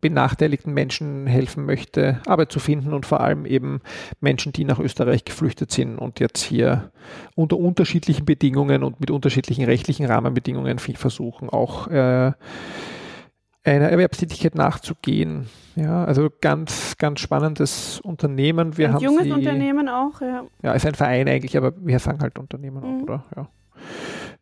benachteiligten 0.00 0.72
Menschen 0.72 1.26
helfen 1.26 1.64
möchte, 1.64 2.20
Arbeit 2.26 2.52
zu 2.52 2.58
finden 2.58 2.92
und 2.92 3.06
vor 3.06 3.20
allem 3.20 3.46
eben 3.46 3.80
Menschen, 4.20 4.52
die 4.52 4.64
nach 4.64 4.78
Österreich 4.78 5.24
geflüchtet 5.24 5.70
sind 5.70 5.98
und 5.98 6.20
jetzt 6.20 6.42
hier 6.42 6.90
unter 7.34 7.58
unterschiedlichen 7.58 8.24
Bedingungen 8.24 8.82
und 8.82 9.00
mit 9.00 9.10
unterschiedlichen 9.10 9.64
rechtlichen 9.64 10.06
Rahmenbedingungen 10.06 10.78
viel 10.78 10.96
versuchen, 10.96 11.48
auch 11.48 11.88
äh, 11.88 12.32
einer 13.64 13.88
Erwerbstätigkeit 13.88 14.54
nachzugehen. 14.54 15.46
Ja, 15.74 16.04
also 16.04 16.28
ganz, 16.40 16.96
ganz 16.98 17.20
spannendes 17.20 18.00
Unternehmen. 18.00 18.76
Wir 18.76 18.88
ein 18.88 18.94
haben 18.94 19.02
junges 19.02 19.24
sie, 19.24 19.32
Unternehmen 19.32 19.88
auch, 19.88 20.20
ja. 20.20 20.44
Ja, 20.62 20.72
ist 20.72 20.86
ein 20.86 20.94
Verein 20.94 21.28
eigentlich, 21.28 21.56
aber 21.56 21.72
wir 21.76 21.98
sagen 21.98 22.20
halt 22.20 22.38
Unternehmen 22.38 22.82
mhm. 22.82 22.84
auch, 22.84 23.02
oder? 23.02 23.24
Ja. 23.34 23.48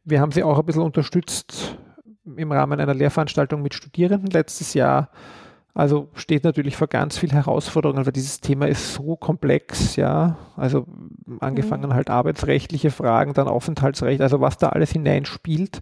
Wir 0.05 0.21
haben 0.21 0.33
sie 0.33 0.43
auch 0.43 0.59
ein 0.59 0.67
bisschen 0.67 0.83
unterstützt 0.83 1.79
im 2.25 2.53
Rahmen 2.53 2.81
einer 2.81 2.95
Lehrveranstaltung 2.95 3.63
mit 3.63 3.75
Studierenden 3.75 4.31
letztes 4.31 4.75
Jahr. 4.75 5.11
Also 5.75 6.09
steht 6.15 6.45
natürlich 6.45 6.77
vor 6.77 6.87
ganz 6.87 7.17
vielen 7.17 7.33
Herausforderungen, 7.33 8.05
weil 8.05 8.13
dieses 8.13 8.41
Thema 8.41 8.69
ist 8.69 8.93
so 8.95 9.17
komplex, 9.17 9.97
ja. 9.97 10.37
Also 10.57 10.87
angefangen 11.41 11.91
mhm. 11.91 11.95
halt 11.95 12.11
arbeitsrechtliche 12.11 12.91
Fragen, 12.91 13.33
dann 13.33 13.49
Aufenthaltsrecht, 13.49 14.21
also 14.21 14.41
was 14.41 14.59
da 14.59 14.69
alles 14.69 14.91
hineinspielt. 14.91 15.81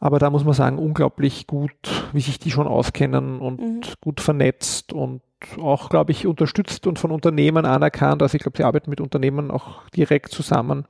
Aber 0.00 0.18
da 0.18 0.30
muss 0.30 0.44
man 0.44 0.54
sagen, 0.54 0.78
unglaublich 0.78 1.46
gut, 1.46 2.10
wie 2.12 2.20
sich 2.20 2.38
die 2.38 2.50
schon 2.50 2.66
auskennen 2.66 3.40
und 3.40 3.60
mhm. 3.60 3.80
gut 4.00 4.20
vernetzt 4.20 4.92
und 4.92 5.22
auch, 5.58 5.88
glaube 5.88 6.12
ich, 6.12 6.26
unterstützt 6.26 6.86
und 6.86 6.98
von 6.98 7.10
Unternehmen 7.10 7.64
anerkannt. 7.64 8.22
Also 8.22 8.36
ich 8.36 8.42
glaube, 8.42 8.58
sie 8.58 8.64
arbeiten 8.64 8.90
mit 8.90 9.00
Unternehmen 9.00 9.50
auch 9.50 9.88
direkt 9.88 10.32
zusammen, 10.32 10.86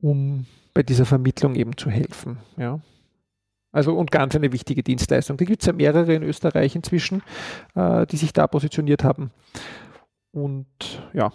um 0.00 0.46
bei 0.74 0.82
dieser 0.82 1.06
Vermittlung 1.06 1.54
eben 1.54 1.76
zu 1.76 1.90
helfen. 1.90 2.38
Ja. 2.56 2.80
Also 3.72 3.96
und 3.96 4.10
ganz 4.10 4.34
eine 4.34 4.52
wichtige 4.52 4.82
Dienstleistung. 4.82 5.36
Da 5.36 5.44
gibt 5.44 5.62
es 5.62 5.66
ja 5.66 5.72
mehrere 5.72 6.14
in 6.14 6.22
Österreich 6.22 6.74
inzwischen, 6.74 7.22
äh, 7.74 8.06
die 8.06 8.16
sich 8.16 8.32
da 8.32 8.46
positioniert 8.46 9.04
haben. 9.04 9.30
Und 10.32 10.66
ja, 11.12 11.32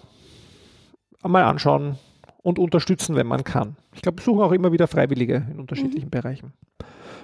mal 1.24 1.44
anschauen 1.44 1.98
und 2.42 2.60
unterstützen, 2.60 3.16
wenn 3.16 3.28
man 3.28 3.44
kann. 3.44 3.78
Ich 3.96 4.02
glaube, 4.02 4.20
wir 4.20 4.24
suchen 4.24 4.44
auch 4.44 4.52
immer 4.52 4.72
wieder 4.72 4.88
Freiwillige 4.88 5.48
in 5.52 5.60
unterschiedlichen 5.60 6.08
mhm. 6.08 6.12
Bereichen. 6.12 6.54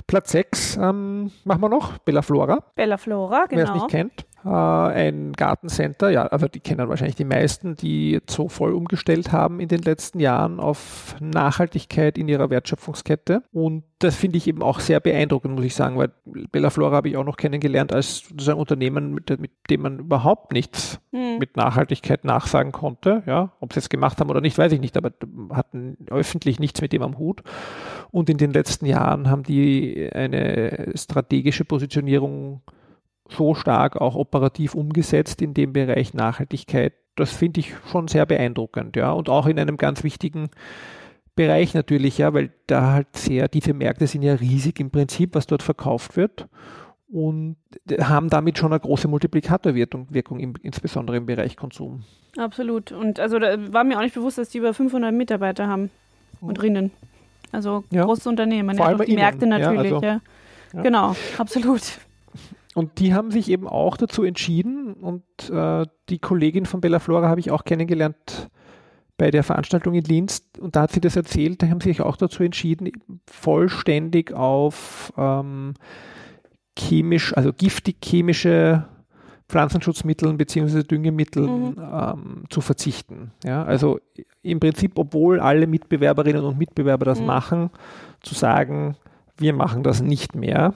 Platz 0.08 0.32
6 0.32 0.78
ähm, 0.78 1.32
machen 1.44 1.62
wir 1.62 1.70
noch, 1.70 2.00
Bella 2.00 2.22
Flora. 2.22 2.64
Bella 2.76 2.98
Flora, 2.98 3.46
genau. 3.46 3.62
Wer 3.62 3.68
es 3.68 3.74
nicht 3.74 3.90
kennt 3.90 4.26
äh, 4.46 4.50
ein 4.50 5.34
Gartencenter, 5.34 6.10
ja, 6.10 6.26
also 6.28 6.48
die 6.48 6.60
kennen 6.60 6.90
wahrscheinlich 6.90 7.16
die 7.16 7.26
meisten, 7.26 7.76
die 7.76 8.20
so 8.30 8.50
voll 8.50 8.74
umgestellt 8.74 9.32
haben 9.32 9.60
in 9.60 9.68
den 9.68 9.82
letzten 9.82 10.20
Jahren 10.20 10.60
auf 10.60 11.16
Nachhaltigkeit 11.20 12.18
in 12.18 12.28
ihrer 12.28 12.50
Wertschöpfungskette. 12.50 13.44
Und 13.52 13.84
das 14.00 14.16
finde 14.16 14.38
ich 14.38 14.48
eben 14.48 14.64
auch 14.64 14.80
sehr 14.80 15.00
beeindruckend, 15.00 15.54
muss 15.54 15.66
ich 15.66 15.76
sagen, 15.76 15.98
weil 15.98 16.12
Bella 16.52 16.72
Flora 16.72 16.96
habe 16.96 17.10
ich 17.10 17.18
auch 17.18 17.24
noch 17.24 17.38
kennengelernt 17.38 17.94
als 17.94 18.24
ein 18.48 18.54
Unternehmen, 18.54 19.14
mit, 19.14 19.30
mit, 19.40 19.52
dem 19.70 19.82
man 19.82 20.00
überhaupt 20.00 20.54
nichts 20.54 21.00
hm. 21.12 21.38
mit 21.38 21.56
Nachhaltigkeit 21.56 22.26
nachsagen 22.26 22.72
konnte. 22.72 23.22
Ja, 23.26 23.52
ob 23.60 23.74
sie 23.74 23.80
es 23.80 23.90
gemacht 23.90 24.20
haben 24.20 24.30
oder 24.30 24.42
nicht, 24.42 24.58
weiß 24.58 24.72
ich 24.72 24.82
nicht, 24.82 24.98
aber 24.98 25.12
hatten 25.52 25.98
öffentlich 26.10 26.60
nichts 26.62 26.82
mit 26.82 26.94
dem 26.94 27.02
am 27.02 27.18
Hut. 27.18 27.44
Und 28.12 28.30
in 28.30 28.38
den 28.38 28.52
letzten 28.52 28.86
Jahren 28.86 29.30
haben 29.30 29.44
die 29.44 30.10
eine 30.14 30.94
strategische 30.96 31.66
Positionierung 31.66 32.62
so 33.30 33.54
stark 33.56 33.96
auch 33.96 34.16
operativ 34.16 34.76
umgesetzt 34.76 35.42
in 35.42 35.54
dem 35.54 35.74
Bereich 35.74 36.14
Nachhaltigkeit. 36.14 36.94
Das 37.16 37.32
finde 37.32 37.62
ich 37.62 37.74
schon 37.90 38.08
sehr 38.08 38.26
beeindruckend, 38.26 38.96
ja. 38.96 39.12
Und 39.12 39.30
auch 39.30 39.48
in 39.48 39.60
einem 39.60 39.78
ganz 39.78 40.04
wichtigen 40.04 40.50
Bereich 41.36 41.74
natürlich, 41.74 42.18
ja, 42.18 42.34
weil 42.34 42.52
da 42.68 42.92
halt 42.92 43.16
sehr, 43.16 43.48
diese 43.48 43.74
Märkte 43.74 44.08
sind 44.08 44.22
ja 44.24 44.34
riesig 44.36 44.80
im 44.80 44.92
Prinzip, 44.92 45.36
was 45.36 45.48
dort 45.48 45.64
verkauft 45.64 46.18
wird 46.18 46.48
und 47.12 47.58
haben 48.00 48.30
damit 48.30 48.58
schon 48.58 48.72
eine 48.72 48.80
große 48.80 49.08
Multiplikatorwirkung, 49.08 50.08
im, 50.40 50.54
insbesondere 50.62 51.18
im 51.18 51.26
Bereich 51.26 51.58
Konsum. 51.58 52.04
Absolut. 52.38 52.92
Und 52.92 53.20
also 53.20 53.40
da 53.40 53.74
war 53.74 53.84
mir 53.84 53.98
auch 53.98 54.02
nicht 54.02 54.16
bewusst, 54.16 54.38
dass 54.38 54.50
die 54.50 54.60
über 54.60 54.74
500 54.74 55.14
Mitarbeiter 55.14 55.68
haben 55.68 55.90
und 56.42 56.56
drinnen. 56.56 56.92
Also 57.52 57.84
ja. 57.92 58.06
großes 58.06 58.28
Unternehmen. 58.28 58.76
Vor 58.78 58.86
ja, 58.86 58.92
allem 58.92 59.06
die 59.06 59.16
Märkte 59.16 59.48
natürlich. 59.48 59.92
Ja, 59.92 59.96
also, 59.98 60.06
ja. 60.06 60.82
Genau, 60.84 61.16
absolut. 61.38 61.82
Und 62.74 63.00
die 63.00 63.14
haben 63.14 63.32
sich 63.32 63.50
eben 63.50 63.68
auch 63.68 63.98
dazu 63.98 64.24
entschieden 64.24 64.94
und 64.94 65.24
äh, 65.50 65.86
die 66.10 66.20
Kollegin 66.20 66.66
von 66.66 66.80
Bella 66.80 67.00
Flora 67.00 67.28
habe 67.28 67.42
ich 67.42 67.52
auch 67.52 67.66
kennengelernt 67.66 68.50
bei 69.18 69.30
der 69.30 69.44
Veranstaltung 69.44 69.94
in 69.94 70.06
Linz 70.06 70.50
und 70.58 70.76
da 70.76 70.84
hat 70.84 70.92
sie 70.94 71.02
das 71.02 71.18
erzählt, 71.18 71.62
da 71.62 71.68
haben 71.68 71.82
sie 71.82 71.90
sich 71.90 72.02
auch 72.02 72.16
dazu 72.16 72.44
entschieden, 72.44 72.92
vollständig 73.30 74.34
auf 74.34 75.12
ähm, 75.18 75.74
chemisch, 76.80 77.36
also 77.36 77.52
giftig 77.52 77.98
chemische 78.04 78.88
Pflanzenschutzmitteln 79.52 80.38
bzw. 80.38 80.84
Düngemitteln 80.84 81.72
mhm. 81.72 81.76
ähm, 81.78 82.44
zu 82.50 82.62
verzichten. 82.62 83.32
Ja, 83.44 83.64
also 83.64 84.00
im 84.42 84.60
Prinzip, 84.60 84.94
obwohl 84.96 85.40
alle 85.40 85.68
Mitbewerberinnen 85.68 86.44
und 86.44 86.58
Mitbewerber 86.58 87.06
das 87.06 87.20
mhm. 87.20 87.26
machen, 87.26 87.70
zu 88.22 88.34
sagen, 88.34 88.96
wir 89.38 89.54
machen 89.54 89.84
das 89.84 90.02
nicht 90.02 90.36
mehr. 90.36 90.74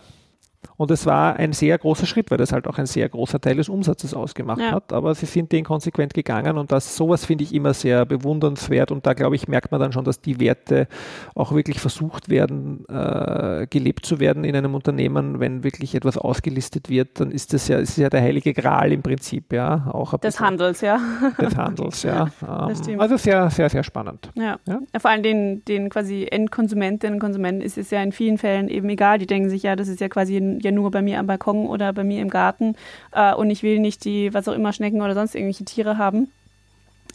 Und 0.77 0.91
es 0.91 1.05
war 1.05 1.35
ein 1.37 1.53
sehr 1.53 1.77
großer 1.77 2.05
Schritt, 2.05 2.31
weil 2.31 2.37
das 2.37 2.51
halt 2.51 2.67
auch 2.67 2.77
ein 2.77 2.85
sehr 2.85 3.07
großer 3.09 3.39
Teil 3.39 3.55
des 3.55 3.69
Umsatzes 3.69 4.13
ausgemacht 4.13 4.61
ja. 4.61 4.71
hat. 4.71 4.93
Aber 4.93 5.15
sie 5.15 5.25
sind 5.25 5.51
den 5.51 5.63
konsequent 5.63 6.13
gegangen 6.13 6.57
und 6.57 6.71
das 6.71 6.95
sowas 6.95 7.25
finde 7.25 7.43
ich 7.43 7.53
immer 7.53 7.73
sehr 7.73 8.05
bewundernswert. 8.05 8.91
Und 8.91 9.05
da 9.05 9.13
glaube 9.13 9.35
ich, 9.35 9.47
merkt 9.47 9.71
man 9.71 9.79
dann 9.79 9.91
schon, 9.91 10.05
dass 10.05 10.21
die 10.21 10.39
Werte 10.39 10.87
auch 11.33 11.53
wirklich 11.53 11.79
versucht 11.79 12.29
werden, 12.29 12.85
äh, 12.89 13.67
gelebt 13.69 14.05
zu 14.05 14.19
werden 14.19 14.43
in 14.43 14.55
einem 14.55 14.75
Unternehmen. 14.75 15.39
Wenn 15.39 15.63
wirklich 15.63 15.95
etwas 15.95 16.17
ausgelistet 16.17 16.89
wird, 16.89 17.19
dann 17.19 17.31
ist 17.31 17.53
das 17.53 17.67
ja, 17.67 17.77
ist 17.77 17.97
ja 17.97 18.09
der 18.09 18.21
heilige 18.21 18.53
Gral 18.53 18.91
im 18.91 19.01
Prinzip, 19.01 19.53
ja. 19.53 19.87
Auch 19.91 20.17
des 20.17 20.39
Handels, 20.39 20.81
ja. 20.81 20.99
Des 21.39 21.55
Handels, 21.55 22.03
ja. 22.03 22.29
Ähm, 22.45 22.99
also 22.99 23.17
sehr, 23.17 23.49
sehr, 23.49 23.69
sehr 23.69 23.83
spannend. 23.83 24.31
Ja. 24.35 24.59
ja. 24.67 24.79
Vor 24.97 25.11
allem 25.11 25.23
den, 25.23 25.65
den 25.65 25.89
quasi 25.89 26.27
Endkonsumentinnen 26.29 27.15
und 27.15 27.19
Konsumenten 27.19 27.61
ist 27.61 27.77
es 27.77 27.91
ja 27.91 28.01
in 28.01 28.11
vielen 28.11 28.37
Fällen 28.37 28.67
eben 28.67 28.89
egal. 28.89 29.17
Die 29.17 29.25
denken 29.25 29.49
sich 29.49 29.63
ja, 29.63 29.75
das 29.75 29.87
ist 29.87 29.99
ja 29.99 30.09
quasi 30.09 30.37
ein 30.37 30.54
ja 30.59 30.71
nur 30.71 30.91
bei 30.91 31.01
mir 31.01 31.19
am 31.19 31.27
Balkon 31.27 31.67
oder 31.67 31.93
bei 31.93 32.03
mir 32.03 32.21
im 32.21 32.29
Garten 32.29 32.75
äh, 33.11 33.33
und 33.33 33.49
ich 33.49 33.63
will 33.63 33.79
nicht 33.79 34.05
die, 34.05 34.33
was 34.33 34.47
auch 34.47 34.53
immer, 34.53 34.73
Schnecken 34.73 35.01
oder 35.01 35.13
sonst 35.13 35.35
irgendwelche 35.35 35.65
Tiere 35.65 35.97
haben. 35.97 36.31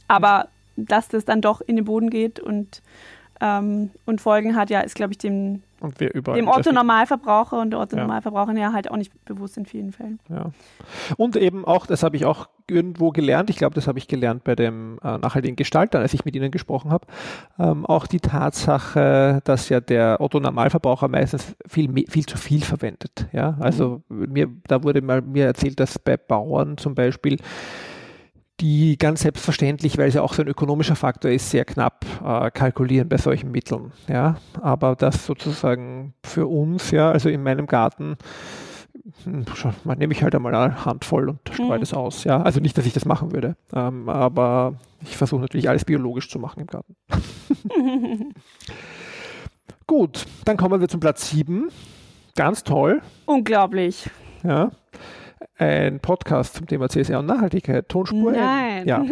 Aber 0.09 0.49
dass 0.77 1.09
das 1.09 1.25
dann 1.25 1.41
doch 1.41 1.61
in 1.61 1.77
den 1.77 1.85
Boden 1.85 2.11
geht 2.11 2.41
und, 2.41 2.83
ähm, 3.41 3.91
und 4.07 4.21
Folgen 4.21 4.57
hat, 4.57 4.71
ja, 4.71 4.81
ist, 4.81 4.95
glaube 4.95 5.13
ich, 5.13 5.19
dem, 5.19 5.63
dem 5.81 6.49
Otto-Normalverbraucher 6.49 7.61
und 7.61 7.71
der 7.71 7.81
Otto-Normalverbraucher 7.81 8.55
ja. 8.57 8.73
halt 8.73 8.91
auch 8.91 8.97
nicht 8.97 9.13
bewusst 9.25 9.57
in 9.57 9.67
vielen 9.67 9.93
Fällen. 9.93 10.19
Ja. 10.29 10.51
Und 11.17 11.37
eben 11.37 11.65
auch, 11.65 11.87
das 11.87 12.03
habe 12.03 12.17
ich 12.17 12.25
auch 12.25 12.49
irgendwo 12.69 13.11
gelernt, 13.11 13.51
ich 13.51 13.57
glaube, 13.57 13.75
das 13.75 13.89
habe 13.89 13.99
ich 13.99 14.07
gelernt 14.07 14.45
bei 14.45 14.55
dem 14.55 14.99
äh, 15.03 15.19
nachhaltigen 15.19 15.57
Gestalter, 15.57 15.99
als 15.99 16.15
ich 16.15 16.25
mit 16.25 16.37
ihnen 16.37 16.51
gesprochen 16.51 16.91
habe, 16.91 17.07
ähm, 17.59 17.85
auch 17.85 18.07
die 18.07 18.21
Tatsache, 18.21 19.41
dass 19.45 19.69
ja 19.69 19.81
der 19.81 20.21
Otto-Normalverbraucher 20.21 21.09
meistens 21.09 21.57
viel, 21.67 21.93
viel 22.09 22.27
zu 22.27 22.37
viel 22.37 22.63
verwendet. 22.63 23.27
Ja, 23.33 23.57
also 23.61 24.03
mhm. 24.09 24.33
mir, 24.33 24.49
da 24.67 24.83
wurde 24.83 25.03
mal 25.03 25.23
mir 25.23 25.47
erzählt, 25.47 25.81
dass 25.81 25.99
bei 25.99 26.17
Bauern 26.17 26.77
zum 26.79 26.95
Beispiel 26.95 27.39
die 28.61 28.99
ganz 28.99 29.23
selbstverständlich, 29.23 29.99
weil 29.99 30.09
es 30.09 30.15
ja 30.15 30.23
auch 30.23 30.35
so 30.35 30.43
ein 30.43 30.49
ökonomischer 30.49 30.97
Faktor 30.97 31.31
ist, 31.31 31.51
sehr 31.51 31.65
knapp 31.65 32.05
äh, 32.25 32.51
kalkulieren 32.51 33.09
bei 33.09 33.17
solchen 33.17 33.51
Mitteln. 33.51 33.93
Ja, 34.09 34.37
aber 34.61 34.97
das 34.97 35.27
sozusagen 35.27 36.15
für 36.23 36.47
uns, 36.47 36.91
ja, 36.91 37.11
also 37.11 37.29
in 37.29 37.43
meinem 37.43 37.67
Garten 37.67 38.17
hm, 39.25 39.45
man 39.85 39.99
nehme 39.99 40.13
ich 40.13 40.23
halt 40.23 40.35
einmal 40.35 40.55
eine 40.55 40.85
Handvoll 40.85 41.29
und 41.29 41.41
streue 41.53 41.77
mhm. 41.77 41.81
das 41.81 41.95
aus. 41.95 42.25
Ja, 42.25 42.43
also 42.43 42.61
nicht, 42.61 42.77
dass 42.77 42.87
ich 42.87 42.93
das 42.93 43.05
machen 43.05 43.33
würde, 43.33 43.57
ähm, 43.73 44.09
aber 44.09 44.75
ich 45.03 45.17
versuche 45.17 45.41
natürlich 45.41 45.69
alles 45.69 45.85
biologisch 45.85 46.29
zu 46.29 46.39
machen 46.39 46.61
im 46.61 46.67
Garten. 46.67 46.97
Gut, 49.87 50.27
dann 50.45 50.57
kommen 50.57 50.81
wir 50.81 50.89
zum 50.89 51.01
Platz 51.01 51.31
7. 51.31 51.69
Ganz 52.37 52.63
toll. 52.63 53.03
Unglaublich. 53.27 54.09
Ja. 54.45 54.71
Ein 55.57 56.01
Podcast 56.01 56.55
zum 56.55 56.67
Thema 56.67 56.89
CSR 56.89 57.19
und 57.19 57.27
Nachhaltigkeit, 57.27 57.89
Tonspur. 57.89 58.33
Nein. 58.33 58.87
Ja. 58.87 59.05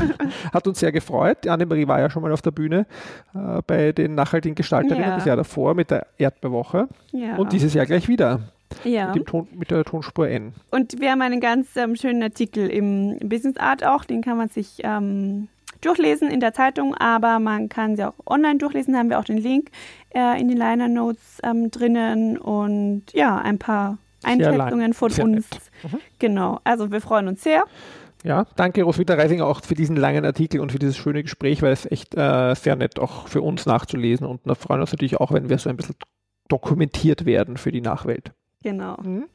Hat 0.52 0.66
uns 0.66 0.80
sehr 0.80 0.90
gefreut. 0.90 1.46
Annemarie 1.46 1.86
war 1.86 2.00
ja 2.00 2.10
schon 2.10 2.22
mal 2.22 2.32
auf 2.32 2.42
der 2.42 2.50
Bühne 2.50 2.86
äh, 3.34 3.62
bei 3.66 3.92
den 3.92 4.14
nachhaltigen 4.14 4.56
Gestalterinnen 4.56 5.08
ja. 5.08 5.14
das 5.16 5.24
Jahr 5.24 5.36
davor 5.36 5.74
mit 5.74 5.90
der 5.90 6.06
Erdbeerwoche. 6.18 6.88
Ja. 7.12 7.36
Und 7.36 7.52
dieses 7.52 7.74
Jahr 7.74 7.86
gleich 7.86 8.08
wieder. 8.08 8.40
Ja. 8.82 9.12
Mit, 9.14 9.26
Ton, 9.26 9.46
mit, 9.52 9.70
der 9.70 9.84
Tonspur 9.84 10.28
N. 10.28 10.52
Und 10.70 11.00
wir 11.00 11.12
haben 11.12 11.22
einen 11.22 11.40
ganz 11.40 11.76
ähm, 11.76 11.94
schönen 11.94 12.22
Artikel 12.22 12.68
im 12.68 13.18
Business 13.20 13.56
Art 13.56 13.84
auch, 13.84 14.04
den 14.04 14.22
kann 14.22 14.36
man 14.36 14.48
sich 14.48 14.80
ähm, 14.82 15.46
durchlesen 15.80 16.28
in 16.30 16.40
der 16.40 16.52
Zeitung, 16.52 16.94
aber 16.96 17.38
man 17.38 17.68
kann 17.68 17.96
sie 17.96 18.04
auch 18.04 18.14
online 18.26 18.58
durchlesen, 18.58 18.92
da 18.94 18.98
haben 18.98 19.10
wir 19.10 19.20
auch 19.20 19.24
den 19.24 19.38
Link 19.38 19.70
äh, 20.14 20.40
in 20.40 20.48
den 20.48 20.56
Liner 20.56 20.88
Notes 20.88 21.40
ähm, 21.44 21.70
drinnen 21.70 22.38
und 22.38 23.04
ja, 23.12 23.38
ein 23.38 23.58
paar 23.58 23.98
Einschätzungen 24.26 24.92
von 24.92 25.10
sehr 25.10 25.24
uns. 25.24 25.46
Mhm. 25.82 25.98
Genau, 26.18 26.60
also 26.64 26.90
wir 26.90 27.00
freuen 27.00 27.28
uns 27.28 27.42
sehr. 27.42 27.64
Ja, 28.24 28.46
danke 28.56 28.82
Roswitha 28.82 29.14
Reisinger 29.14 29.46
auch 29.46 29.62
für 29.62 29.74
diesen 29.74 29.96
langen 29.96 30.24
Artikel 30.24 30.60
und 30.60 30.72
für 30.72 30.78
dieses 30.78 30.96
schöne 30.96 31.22
Gespräch, 31.22 31.62
weil 31.62 31.72
es 31.72 31.86
echt 31.90 32.14
äh, 32.16 32.54
sehr 32.54 32.74
nett 32.76 32.98
auch 32.98 33.28
für 33.28 33.40
uns 33.40 33.66
nachzulesen 33.66 34.26
und 34.26 34.44
wir 34.44 34.56
freuen 34.56 34.80
uns 34.80 34.92
natürlich 34.92 35.18
auch, 35.18 35.32
wenn 35.32 35.48
wir 35.48 35.58
so 35.58 35.70
ein 35.70 35.76
bisschen 35.76 35.96
dokumentiert 36.48 37.24
werden 37.24 37.56
für 37.56 37.70
die 37.70 37.80
Nachwelt. 37.80 38.32
Genau. 38.62 38.96
Mhm. 39.02 39.26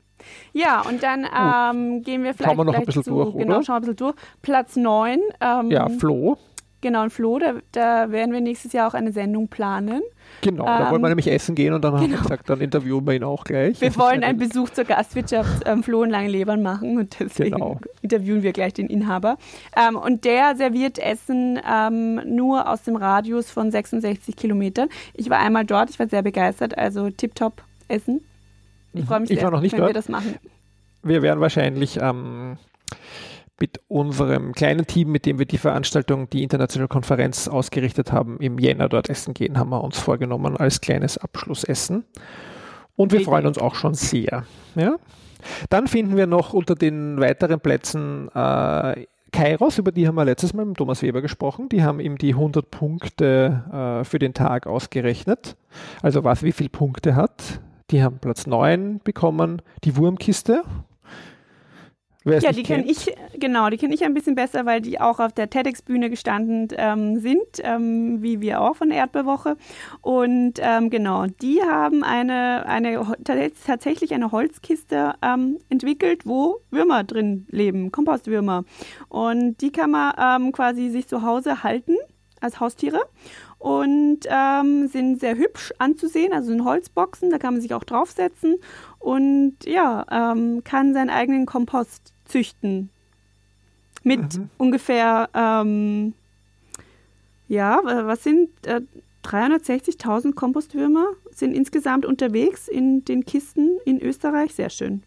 Ja, 0.54 0.82
und 0.82 1.02
dann 1.04 1.26
ähm, 1.26 2.04
gehen 2.04 2.24
wir 2.24 2.34
vielleicht, 2.34 2.50
schauen 2.50 2.58
wir 2.58 2.66
noch 2.66 2.76
ein 2.76 2.86
bisschen 2.86 3.04
zu, 3.04 3.12
durch, 3.12 3.38
genau, 3.38 3.56
oder? 3.56 3.64
schauen 3.64 3.84
wir 3.84 3.92
ein 3.92 3.96
bisschen 3.96 4.14
durch. 4.14 4.16
Platz 4.42 4.76
9. 4.76 5.20
Ähm, 5.40 5.72
ja, 5.72 5.90
Flo. 5.90 6.38
Genau, 6.82 7.04
und 7.04 7.12
Flo, 7.12 7.38
da, 7.38 7.54
da, 7.72 8.12
werden 8.12 8.34
wir 8.34 8.42
nächstes 8.42 8.74
Jahr 8.74 8.88
auch 8.88 8.96
eine 8.96 9.12
Sendung 9.12 9.48
planen. 9.48 10.02
Genau, 10.42 10.66
da 10.66 10.90
wollen 10.90 11.02
wir 11.02 11.08
ähm, 11.08 11.12
nämlich 11.12 11.32
essen 11.32 11.54
gehen 11.54 11.74
und 11.74 11.84
dann 11.84 11.92
genau. 11.92 12.02
haben 12.02 12.10
wir 12.10 12.18
genau. 12.18 12.28
gesagt, 12.28 12.50
dann 12.50 12.60
interviewen 12.60 13.06
wir 13.06 13.14
ihn 13.14 13.24
auch 13.24 13.44
gleich. 13.44 13.80
Wir 13.80 13.96
wollen 13.98 14.24
einen 14.24 14.40
Besuch 14.40 14.72
zur 14.72 14.86
Gastwirtschaft 14.86 15.64
ähm, 15.66 15.84
Flo 15.84 16.04
in 16.04 16.10
Langenlebern 16.10 16.64
machen 16.64 16.98
und 16.98 17.20
deswegen 17.20 17.52
genau. 17.52 17.80
interviewen 18.02 18.42
wir 18.42 18.52
gleich 18.52 18.74
den 18.74 18.88
Inhaber. 18.88 19.38
Ähm, 19.78 19.96
und 19.96 20.26
der 20.26 20.56
serviert 20.56 20.98
Essen 20.98 21.60
ähm, 21.70 22.22
nur 22.26 22.68
aus 22.68 22.82
dem 22.82 22.96
Radius 22.96 23.52
von 23.52 23.70
66 23.70 24.36
Kilometern. 24.36 24.90
Ich 25.14 25.30
war 25.30 25.38
einmal 25.38 25.66
dort, 25.66 25.92
ich 25.92 26.00
war 26.00 26.08
sehr 26.08 26.24
begeistert, 26.24 26.78
also 26.78 27.12
tipptopp 27.12 27.62
Essen. 27.88 28.22
Ich 28.94 29.06
freue 29.06 29.20
mich 29.20 29.32
ich 29.32 29.40
sehr, 29.40 29.52
noch 29.52 29.62
nicht 29.62 29.74
wenn 29.74 29.80
dort. 29.82 29.90
wir 29.92 29.94
das 29.94 30.10
machen. 30.10 30.36
Wir 31.04 31.22
werden 31.22 31.40
wahrscheinlich 31.40 32.00
ähm, 32.02 32.58
mit 33.62 33.80
unserem 33.88 34.54
kleinen 34.54 34.88
Team, 34.88 35.12
mit 35.12 35.26
dem 35.26 35.40
wir 35.40 35.46
die 35.46 35.58
Veranstaltung, 35.58 36.30
die 36.30 36.44
internationale 36.44 36.90
Konferenz 36.90 37.48
ausgerichtet 37.48 38.12
haben, 38.12 38.38
im 38.40 38.58
Jänner 38.58 38.90
dort 38.90 39.10
essen 39.10 39.34
gehen, 39.34 39.58
haben 39.58 39.70
wir 39.70 39.84
uns 39.84 39.98
vorgenommen 39.98 40.58
als 40.58 40.82
kleines 40.82 41.18
Abschlussessen. 41.18 42.04
Und 42.96 43.14
wir 43.14 43.22
freuen 43.22 43.46
uns 43.46 43.58
auch 43.58 43.76
schon 43.76 43.94
sehr. 43.94 44.46
Ja? 44.76 44.98
Dann 45.70 45.88
finden 45.88 46.18
wir 46.18 46.28
noch 46.28 46.54
unter 46.54 46.76
den 46.76 47.20
weiteren 47.20 47.60
Plätzen 47.60 48.30
äh, 48.34 49.06
Kairos, 49.32 49.78
über 49.78 49.92
die 49.92 50.08
haben 50.08 50.16
wir 50.16 50.26
letztes 50.26 50.54
Mal 50.54 50.66
mit 50.66 50.78
Thomas 50.78 51.02
Weber 51.02 51.22
gesprochen. 51.22 51.70
Die 51.70 51.84
haben 51.84 52.00
ihm 52.02 52.18
die 52.18 52.34
100 52.34 52.70
Punkte 52.70 54.02
äh, 54.02 54.04
für 54.04 54.20
den 54.20 54.34
Tag 54.34 54.68
ausgerechnet. 54.68 55.56
Also 56.02 56.24
was 56.24 56.44
wie 56.44 56.52
viele 56.52 56.70
Punkte 56.70 57.16
hat. 57.16 57.62
Die 57.92 58.04
haben 58.04 58.20
Platz 58.20 58.46
9 58.46 59.00
bekommen. 59.04 59.62
Die 59.84 59.96
Wurmkiste. 59.96 60.64
Ja, 62.24 62.52
die 62.52 62.64
kenne 62.64 62.86
ich, 62.86 63.16
genau, 63.40 63.70
die 63.70 63.78
kenne 63.78 63.96
ich 63.96 64.04
ein 64.04 64.14
bisschen 64.14 64.36
besser, 64.36 64.66
weil 64.66 64.80
die 64.82 65.00
auch 65.00 65.20
auf 65.20 65.34
der 65.34 65.50
TEDx-Bühne 65.50 66.10
gestanden 66.10 66.68
ähm, 66.78 67.20
sind, 67.20 67.40
ähm, 67.64 68.22
wie 68.22 68.42
wir 68.42 68.62
auch 68.62 68.76
von 68.76 68.90
der 68.90 69.00
Erdbeerwoche. 69.00 69.58
Und 70.02 70.54
ähm, 70.60 70.92
genau, 70.92 71.26
die 71.26 71.62
haben 71.64 72.04
eine, 72.04 72.66
eine 72.68 73.02
tatsächlich 73.24 74.14
eine 74.14 74.32
Holzkiste 74.32 75.16
ähm, 75.24 75.58
entwickelt, 75.70 76.26
wo 76.26 76.62
Würmer 76.70 77.04
drin 77.04 77.48
leben, 77.50 77.92
Kompostwürmer. 77.92 78.66
Und 79.10 79.62
die 79.62 79.72
kann 79.72 79.92
man 79.92 80.14
ähm, 80.20 80.52
quasi 80.52 80.90
sich 80.90 81.08
zu 81.08 81.24
Hause 81.24 81.64
halten 81.64 81.96
als 82.42 82.60
Haustiere 82.60 83.02
und 83.60 84.20
ähm, 84.28 84.88
sind 84.88 85.20
sehr 85.20 85.38
hübsch 85.38 85.72
anzusehen, 85.78 86.34
also 86.34 86.50
sind 86.50 86.66
Holzboxen, 86.66 87.30
da 87.30 87.38
kann 87.38 87.54
man 87.54 87.62
sich 87.62 87.74
auch 87.74 87.84
draufsetzen 87.84 88.58
und 89.00 89.56
ja, 89.66 90.06
ähm, 90.12 90.64
kann 90.64 90.94
seinen 90.94 91.10
eigenen 91.10 91.46
Kompost 91.46 92.14
züchten. 92.26 92.90
Mit 94.04 94.38
mhm. 94.38 94.50
ungefähr, 94.58 95.30
ähm, 95.34 96.14
ja, 97.48 97.80
was 97.84 98.24
sind 98.24 98.50
äh, 98.66 98.82
360.000 99.24 100.34
Kompostwürmer 100.34 101.06
sind 101.32 101.54
insgesamt 101.54 102.06
unterwegs 102.06 102.68
in 102.68 103.06
den 103.06 103.26
Kisten 103.26 103.78
in 103.86 104.02
Österreich. 104.02 104.56
Sehr 104.56 104.70
schön. 104.70 105.04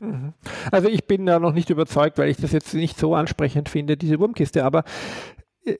Mhm. 0.00 0.34
Also 0.70 0.88
ich 0.88 1.06
bin 1.06 1.26
da 1.26 1.38
noch 1.38 1.52
nicht 1.52 1.70
überzeugt, 1.70 2.18
weil 2.18 2.28
ich 2.28 2.36
das 2.36 2.52
jetzt 2.52 2.74
nicht 2.74 2.98
so 2.98 3.14
ansprechend 3.14 3.68
finde, 3.68 3.96
diese 3.96 4.18
Wurmkiste, 4.18 4.64
aber 4.64 4.84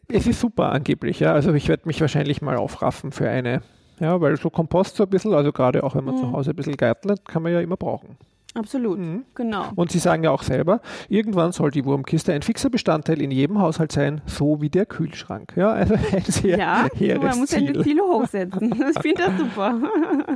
es 0.09 0.27
ist 0.27 0.41
super 0.41 0.73
angeblich, 0.73 1.21
ja. 1.21 1.33
Also 1.33 1.53
ich 1.55 1.69
werde 1.69 1.87
mich 1.87 2.01
wahrscheinlich 2.01 2.43
mal 2.43 2.57
aufraffen 2.57 3.13
für 3.13 3.29
eine. 3.29 3.63
Ja, 4.01 4.21
weil 4.21 4.37
so 4.37 4.51
Kompost 4.51 4.97
so 4.97 5.05
ein 5.05 5.11
bisschen, 5.11 5.33
also 5.33 5.53
gerade 5.53 5.83
auch 5.83 5.95
wenn 5.95 6.05
man 6.05 6.17
mhm. 6.17 6.21
zu 6.21 6.33
Hause 6.33 6.51
ein 6.51 6.57
bisschen 6.57 6.77
gärtnet, 6.77 7.25
kann 7.27 7.43
man 7.43 7.53
ja 7.53 7.61
immer 7.61 7.77
brauchen. 7.77 8.19
Absolut, 8.55 8.99
mhm. 8.99 9.25
genau. 9.35 9.67
Und 9.75 9.93
Sie 9.93 9.99
sagen 9.99 10.25
ja 10.25 10.31
auch 10.31 10.43
selber, 10.43 10.81
irgendwann 11.09 11.53
soll 11.53 11.71
die 11.71 11.85
Wurmkiste 11.85 12.33
ein 12.33 12.43
fixer 12.43 12.71
Bestandteil 12.71 13.21
in 13.21 13.31
jedem 13.31 13.61
Haushalt 13.61 13.93
sein, 13.93 14.23
so 14.25 14.63
wie 14.63 14.71
der 14.71 14.87
Kühlschrank. 14.87 15.53
Ja, 15.57 15.73
also 15.73 15.95
ein 15.95 16.25
sehr 16.25 16.59
ja, 16.59 16.89
man 17.19 17.39
muss 17.39 17.51
Ziel. 17.51 17.77
ja 17.77 17.83
Ziele 17.83 18.03
hochsetzen. 18.03 18.75
Ich 18.97 19.03
finde 19.03 19.23
das 19.25 19.39
super. 19.39 19.79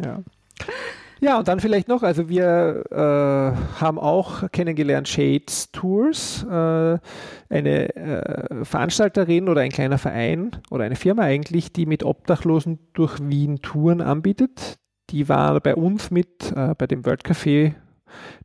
Ja. 0.05 0.23
Ja, 1.23 1.39
und 1.39 1.49
dann 1.49 1.61
vielleicht 1.61 1.87
noch, 1.87 2.03
also 2.03 2.31
wir 2.31 2.85
äh, 2.91 3.81
haben 3.81 3.99
auch 3.99 4.51
kennengelernt 4.53 5.07
Shades 5.07 5.71
Tours, 5.71 6.45
äh, 6.45 6.99
eine 7.51 7.95
äh, 7.95 8.65
Veranstalterin 8.65 9.51
oder 9.51 9.61
ein 9.61 9.71
kleiner 9.71 9.99
Verein 9.99 10.53
oder 10.71 10.85
eine 10.85 10.97
Firma 10.97 11.23
eigentlich, 11.23 11.73
die 11.73 11.85
mit 11.85 12.05
Obdachlosen 12.05 12.79
durch 12.95 13.19
Wien 13.21 13.61
Touren 13.61 14.01
anbietet. 14.01 14.79
Die 15.11 15.29
war 15.29 15.61
bei 15.61 15.75
uns 15.75 16.11
mit 16.11 16.53
äh, 16.57 16.75
bei 16.79 16.87
dem 16.87 17.05
World 17.05 17.23
Café 17.23 17.75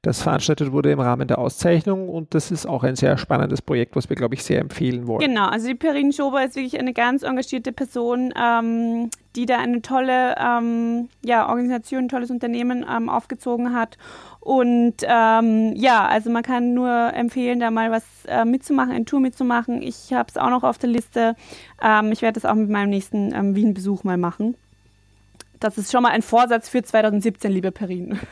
das 0.01 0.21
veranstaltet 0.21 0.71
wurde 0.71 0.91
im 0.91 0.99
Rahmen 0.99 1.27
der 1.27 1.39
Auszeichnung 1.39 2.09
und 2.09 2.33
das 2.33 2.51
ist 2.51 2.65
auch 2.65 2.83
ein 2.83 2.95
sehr 2.95 3.17
spannendes 3.17 3.61
Projekt, 3.61 3.95
was 3.95 4.09
wir, 4.09 4.15
glaube 4.15 4.35
ich, 4.35 4.43
sehr 4.43 4.61
empfehlen 4.61 5.07
wollen. 5.07 5.19
Genau, 5.19 5.47
also 5.47 5.67
die 5.67 5.75
Perrine 5.75 6.13
Schober 6.13 6.43
ist 6.43 6.55
wirklich 6.55 6.79
eine 6.79 6.93
ganz 6.93 7.23
engagierte 7.23 7.71
Person, 7.71 8.33
ähm, 8.39 9.09
die 9.35 9.45
da 9.45 9.57
eine 9.57 9.81
tolle 9.81 10.35
ähm, 10.37 11.09
ja, 11.23 11.49
Organisation, 11.49 12.05
ein 12.05 12.09
tolles 12.09 12.31
Unternehmen 12.31 12.85
ähm, 12.89 13.09
aufgezogen 13.09 13.73
hat. 13.73 13.97
Und 14.39 14.97
ähm, 15.01 15.73
ja, 15.75 16.05
also 16.05 16.29
man 16.29 16.43
kann 16.43 16.73
nur 16.73 16.89
empfehlen, 17.13 17.59
da 17.59 17.71
mal 17.71 17.91
was 17.91 18.03
äh, 18.27 18.45
mitzumachen, 18.45 18.91
ein 18.91 19.05
Tour 19.05 19.19
mitzumachen. 19.19 19.81
Ich 19.81 20.13
habe 20.13 20.27
es 20.29 20.37
auch 20.37 20.49
noch 20.49 20.63
auf 20.63 20.77
der 20.77 20.89
Liste. 20.89 21.35
Ähm, 21.81 22.11
ich 22.11 22.21
werde 22.21 22.39
das 22.39 22.49
auch 22.49 22.55
mit 22.55 22.69
meinem 22.69 22.89
nächsten 22.91 23.33
ähm, 23.33 23.55
Wien-Besuch 23.55 24.03
mal 24.03 24.17
machen. 24.17 24.55
Das 25.59 25.77
ist 25.77 25.91
schon 25.91 26.03
mal 26.03 26.11
ein 26.11 26.21
Vorsatz 26.21 26.69
für 26.69 26.83
2017, 26.83 27.51
liebe 27.51 27.71
Perin. 27.71 28.19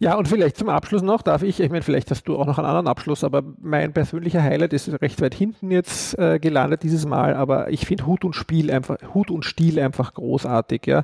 Ja, 0.00 0.14
und 0.14 0.28
vielleicht 0.28 0.56
zum 0.56 0.68
Abschluss 0.68 1.02
noch, 1.02 1.22
darf 1.22 1.42
ich, 1.42 1.58
ich 1.58 1.70
meine, 1.70 1.82
vielleicht 1.82 2.10
hast 2.12 2.22
du 2.28 2.36
auch 2.36 2.46
noch 2.46 2.58
einen 2.58 2.68
anderen 2.68 2.86
Abschluss, 2.86 3.24
aber 3.24 3.42
mein 3.60 3.92
persönlicher 3.92 4.40
Highlight 4.40 4.72
ist 4.72 4.88
recht 5.02 5.20
weit 5.20 5.34
hinten 5.34 5.72
jetzt 5.72 6.16
äh, 6.16 6.38
gelandet 6.38 6.84
dieses 6.84 7.04
Mal, 7.04 7.34
aber 7.34 7.70
ich 7.70 7.84
finde 7.84 8.06
Hut 8.06 8.24
und 8.24 8.36
Spiel 8.36 8.70
einfach, 8.70 8.96
Hut 9.12 9.28
und 9.32 9.44
Stil 9.44 9.80
einfach 9.80 10.14
großartig, 10.14 10.86
ja. 10.86 11.02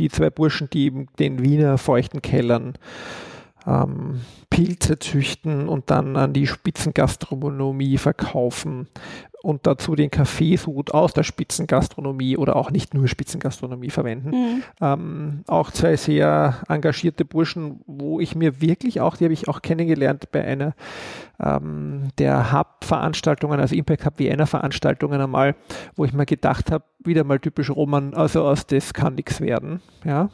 Die 0.00 0.08
zwei 0.08 0.30
Burschen, 0.30 0.68
die 0.70 0.88
in 0.88 1.06
den 1.20 1.44
Wiener 1.44 1.78
feuchten 1.78 2.20
Kellern 2.20 2.74
ähm, 3.64 4.22
Pilze 4.52 4.98
züchten 4.98 5.66
und 5.66 5.90
dann 5.90 6.14
an 6.16 6.34
die 6.34 6.46
Spitzengastronomie 6.46 7.96
verkaufen 7.96 8.86
und 9.42 9.66
dazu 9.66 9.94
den 9.94 10.10
Kaffeesud 10.10 10.92
aus 10.92 11.14
der 11.14 11.22
Spitzengastronomie 11.22 12.36
oder 12.36 12.54
auch 12.56 12.70
nicht 12.70 12.92
nur 12.94 13.08
Spitzengastronomie 13.08 13.88
verwenden. 13.90 14.30
Mhm. 14.30 14.62
Ähm, 14.80 15.44
auch 15.46 15.70
zwei 15.70 15.96
sehr 15.96 16.62
engagierte 16.68 17.24
Burschen, 17.24 17.80
wo 17.86 18.20
ich 18.20 18.34
mir 18.34 18.60
wirklich 18.60 19.00
auch, 19.00 19.16
die 19.16 19.24
habe 19.24 19.34
ich 19.34 19.48
auch 19.48 19.62
kennengelernt 19.62 20.30
bei 20.32 20.44
einer 20.44 20.74
ähm, 21.40 22.08
der 22.18 22.52
Hub-Veranstaltungen, 22.52 23.58
also 23.58 23.74
Impact 23.74 24.06
Hub 24.06 24.18
Vienna 24.18 24.46
Veranstaltungen 24.46 25.20
einmal, 25.20 25.56
wo 25.96 26.04
ich 26.04 26.12
mir 26.12 26.26
gedacht 26.26 26.70
habe, 26.70 26.84
wieder 27.04 27.24
mal 27.24 27.40
typisch 27.40 27.70
Roman, 27.70 28.14
also 28.14 28.44
aus 28.44 28.66
das 28.66 28.94
kann 28.94 29.16
nichts 29.16 29.40
werden. 29.40 29.80
Ja. 30.04 30.30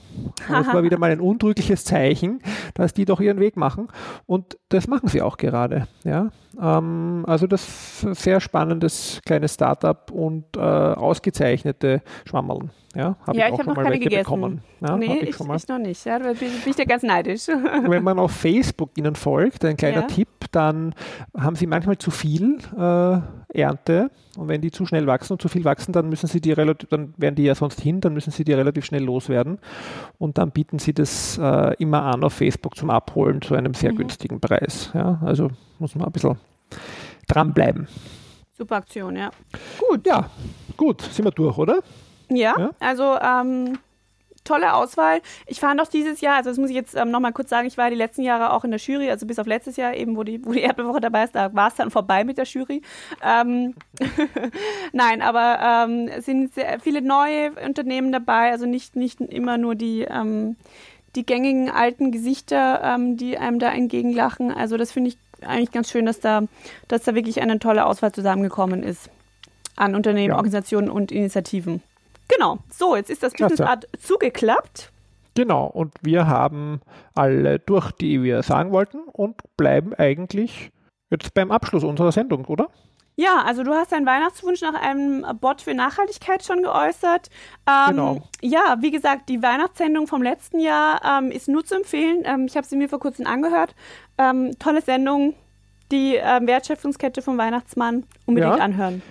das 0.48 0.66
war 0.72 0.82
wieder 0.82 0.98
mal 0.98 1.10
ein 1.10 1.20
untrügliches 1.20 1.84
Zeichen, 1.84 2.40
dass 2.74 2.92
die 2.92 3.06
doch 3.06 3.20
ihren 3.20 3.40
Weg 3.40 3.56
machen. 3.56 3.88
Und 4.26 4.58
das 4.68 4.86
machen 4.86 5.08
sie 5.08 5.22
auch 5.22 5.36
gerade. 5.36 5.86
Ja. 6.04 6.30
Ähm, 6.60 7.24
also 7.26 7.46
das 7.46 8.00
sehr 8.00 8.40
spannendes 8.40 9.20
kleines 9.24 9.54
Startup 9.54 10.10
und 10.10 10.44
äh, 10.56 10.60
ausgezeichnete 10.60 12.02
Schwammerln. 12.24 12.70
Ja, 12.94 13.16
hab 13.26 13.36
ja 13.36 13.46
ich, 13.48 13.52
ich 13.52 13.58
habe 13.60 13.68
noch 13.68 13.82
keine 13.82 13.98
gegessen. 13.98 14.24
Bekommen. 14.24 14.62
Ja, 14.80 14.96
nee, 14.96 15.06
ich, 15.06 15.22
ich, 15.22 15.40
ich, 15.40 15.68
noch 15.68 15.78
nicht. 15.78 16.04
Ja, 16.04 16.18
da 16.18 16.32
bin, 16.32 16.38
bin 16.38 16.50
ich 16.66 16.76
da 16.76 16.84
ganz 16.84 17.02
neidisch. 17.02 17.46
Wenn 17.86 18.02
man 18.02 18.18
auf 18.18 18.32
Facebook 18.32 18.96
ihnen 18.96 19.14
folgt, 19.14 19.64
ein 19.64 19.76
kleiner 19.76 20.00
ja. 20.00 20.06
Tipp, 20.06 20.28
dann 20.52 20.94
haben 21.36 21.54
sie 21.54 21.66
manchmal 21.66 21.98
zu 21.98 22.10
viel 22.10 22.58
äh, 22.76 23.18
Ernte 23.60 24.10
und 24.36 24.48
wenn 24.48 24.60
die 24.60 24.70
zu 24.70 24.86
schnell 24.86 25.06
wachsen 25.06 25.34
und 25.34 25.42
zu 25.42 25.48
viel 25.48 25.64
wachsen, 25.64 25.92
dann 25.92 26.08
müssen 26.08 26.26
sie 26.26 26.40
die 26.40 26.52
relativ, 26.52 26.88
dann 26.88 27.14
werden 27.16 27.34
die 27.34 27.44
ja 27.44 27.54
sonst 27.54 27.80
hin, 27.80 28.00
dann 28.00 28.14
müssen 28.14 28.30
sie 28.30 28.44
die 28.44 28.52
relativ 28.52 28.84
schnell 28.84 29.04
loswerden 29.04 29.58
und 30.18 30.38
dann 30.38 30.50
bieten 30.50 30.78
sie 30.78 30.94
das 30.94 31.38
äh, 31.38 31.74
immer 31.78 32.02
an 32.02 32.24
auf 32.24 32.34
Facebook 32.34 32.76
zum 32.76 32.90
Abholen 32.90 33.42
zu 33.42 33.54
einem 33.54 33.74
sehr 33.74 33.92
mhm. 33.92 33.98
günstigen 33.98 34.40
Preis. 34.40 34.90
Ja, 34.94 35.20
also 35.24 35.50
muss 35.78 35.94
man 35.94 36.06
ein 36.06 36.12
bisschen 36.12 36.36
dranbleiben. 37.26 37.88
Super 38.56 38.76
Aktion, 38.76 39.16
ja. 39.16 39.30
Gut. 39.78 40.06
Ja, 40.06 40.30
gut, 40.76 41.02
sind 41.02 41.24
wir 41.24 41.30
durch, 41.30 41.58
oder? 41.58 41.80
Ja, 42.28 42.54
ja? 42.58 42.70
also 42.80 43.16
ähm, 43.20 43.78
tolle 44.48 44.74
Auswahl. 44.74 45.20
Ich 45.46 45.60
fand 45.60 45.80
auch 45.80 45.86
dieses 45.86 46.20
Jahr, 46.20 46.36
also 46.36 46.50
das 46.50 46.58
muss 46.58 46.70
ich 46.70 46.76
jetzt 46.76 46.96
ähm, 46.96 47.10
nochmal 47.10 47.32
kurz 47.32 47.50
sagen, 47.50 47.68
ich 47.68 47.78
war 47.78 47.90
die 47.90 47.96
letzten 47.96 48.22
Jahre 48.22 48.52
auch 48.52 48.64
in 48.64 48.70
der 48.70 48.80
Jury, 48.80 49.10
also 49.10 49.26
bis 49.26 49.38
auf 49.38 49.46
letztes 49.46 49.76
Jahr 49.76 49.94
eben, 49.94 50.16
wo 50.16 50.24
die, 50.24 50.44
wo 50.44 50.52
die 50.52 50.60
Erdbeerwoche 50.60 51.00
dabei 51.00 51.24
ist, 51.24 51.34
da 51.34 51.54
war 51.54 51.68
es 51.68 51.74
dann 51.74 51.90
vorbei 51.90 52.24
mit 52.24 52.38
der 52.38 52.46
Jury. 52.46 52.82
Ähm, 53.22 53.74
Nein, 54.92 55.22
aber 55.22 55.58
ähm, 55.62 56.08
es 56.08 56.24
sind 56.24 56.54
sehr 56.54 56.80
viele 56.80 57.02
neue 57.02 57.52
Unternehmen 57.64 58.10
dabei, 58.10 58.50
also 58.50 58.66
nicht, 58.66 58.96
nicht 58.96 59.20
immer 59.20 59.58
nur 59.58 59.74
die, 59.74 60.02
ähm, 60.02 60.56
die 61.14 61.26
gängigen 61.26 61.70
alten 61.70 62.10
Gesichter, 62.10 62.80
ähm, 62.82 63.16
die 63.16 63.38
einem 63.38 63.58
da 63.58 63.70
entgegenlachen. 63.70 64.50
Also 64.52 64.76
das 64.76 64.92
finde 64.92 65.10
ich 65.10 65.18
eigentlich 65.42 65.72
ganz 65.72 65.90
schön, 65.90 66.06
dass 66.06 66.20
da, 66.20 66.42
dass 66.88 67.04
da 67.04 67.14
wirklich 67.14 67.40
eine 67.40 67.58
tolle 67.58 67.86
Auswahl 67.86 68.12
zusammengekommen 68.12 68.82
ist 68.82 69.10
an 69.76 69.94
Unternehmen, 69.94 70.30
ja. 70.30 70.36
Organisationen 70.36 70.90
und 70.90 71.12
Initiativen. 71.12 71.82
Genau. 72.28 72.58
So, 72.70 72.96
jetzt 72.96 73.10
ist 73.10 73.22
das 73.22 73.32
Business 73.32 73.60
Art 73.60 73.88
zugeklappt. 73.98 74.90
Genau. 75.34 75.66
Und 75.66 75.94
wir 76.02 76.26
haben 76.26 76.80
alle 77.14 77.58
durch, 77.58 77.92
die 77.92 78.22
wir 78.22 78.42
sagen 78.42 78.72
wollten 78.72 79.00
und 79.12 79.36
bleiben 79.56 79.94
eigentlich 79.94 80.70
jetzt 81.10 81.32
beim 81.34 81.50
Abschluss 81.50 81.84
unserer 81.84 82.12
Sendung, 82.12 82.44
oder? 82.46 82.68
Ja, 83.20 83.42
also 83.44 83.64
du 83.64 83.74
hast 83.74 83.90
deinen 83.90 84.06
Weihnachtswunsch 84.06 84.60
nach 84.60 84.74
einem 84.74 85.26
Bot 85.40 85.62
für 85.62 85.74
Nachhaltigkeit 85.74 86.44
schon 86.44 86.62
geäußert. 86.62 87.30
Ähm, 87.68 87.88
genau. 87.88 88.22
Ja, 88.40 88.76
wie 88.80 88.92
gesagt, 88.92 89.28
die 89.28 89.42
Weihnachtssendung 89.42 90.06
vom 90.06 90.22
letzten 90.22 90.60
Jahr 90.60 91.00
ähm, 91.04 91.32
ist 91.32 91.48
nur 91.48 91.64
zu 91.64 91.74
empfehlen. 91.74 92.22
Ähm, 92.24 92.46
ich 92.46 92.56
habe 92.56 92.64
sie 92.64 92.76
mir 92.76 92.88
vor 92.88 93.00
kurzem 93.00 93.26
angehört. 93.26 93.74
Ähm, 94.18 94.52
tolle 94.58 94.82
Sendung, 94.82 95.34
die 95.90 96.16
ähm, 96.16 96.46
Wertschöpfungskette 96.46 97.22
vom 97.22 97.38
Weihnachtsmann 97.38 98.04
unbedingt 98.26 98.56
ja. 98.56 98.62
anhören. 98.62 99.02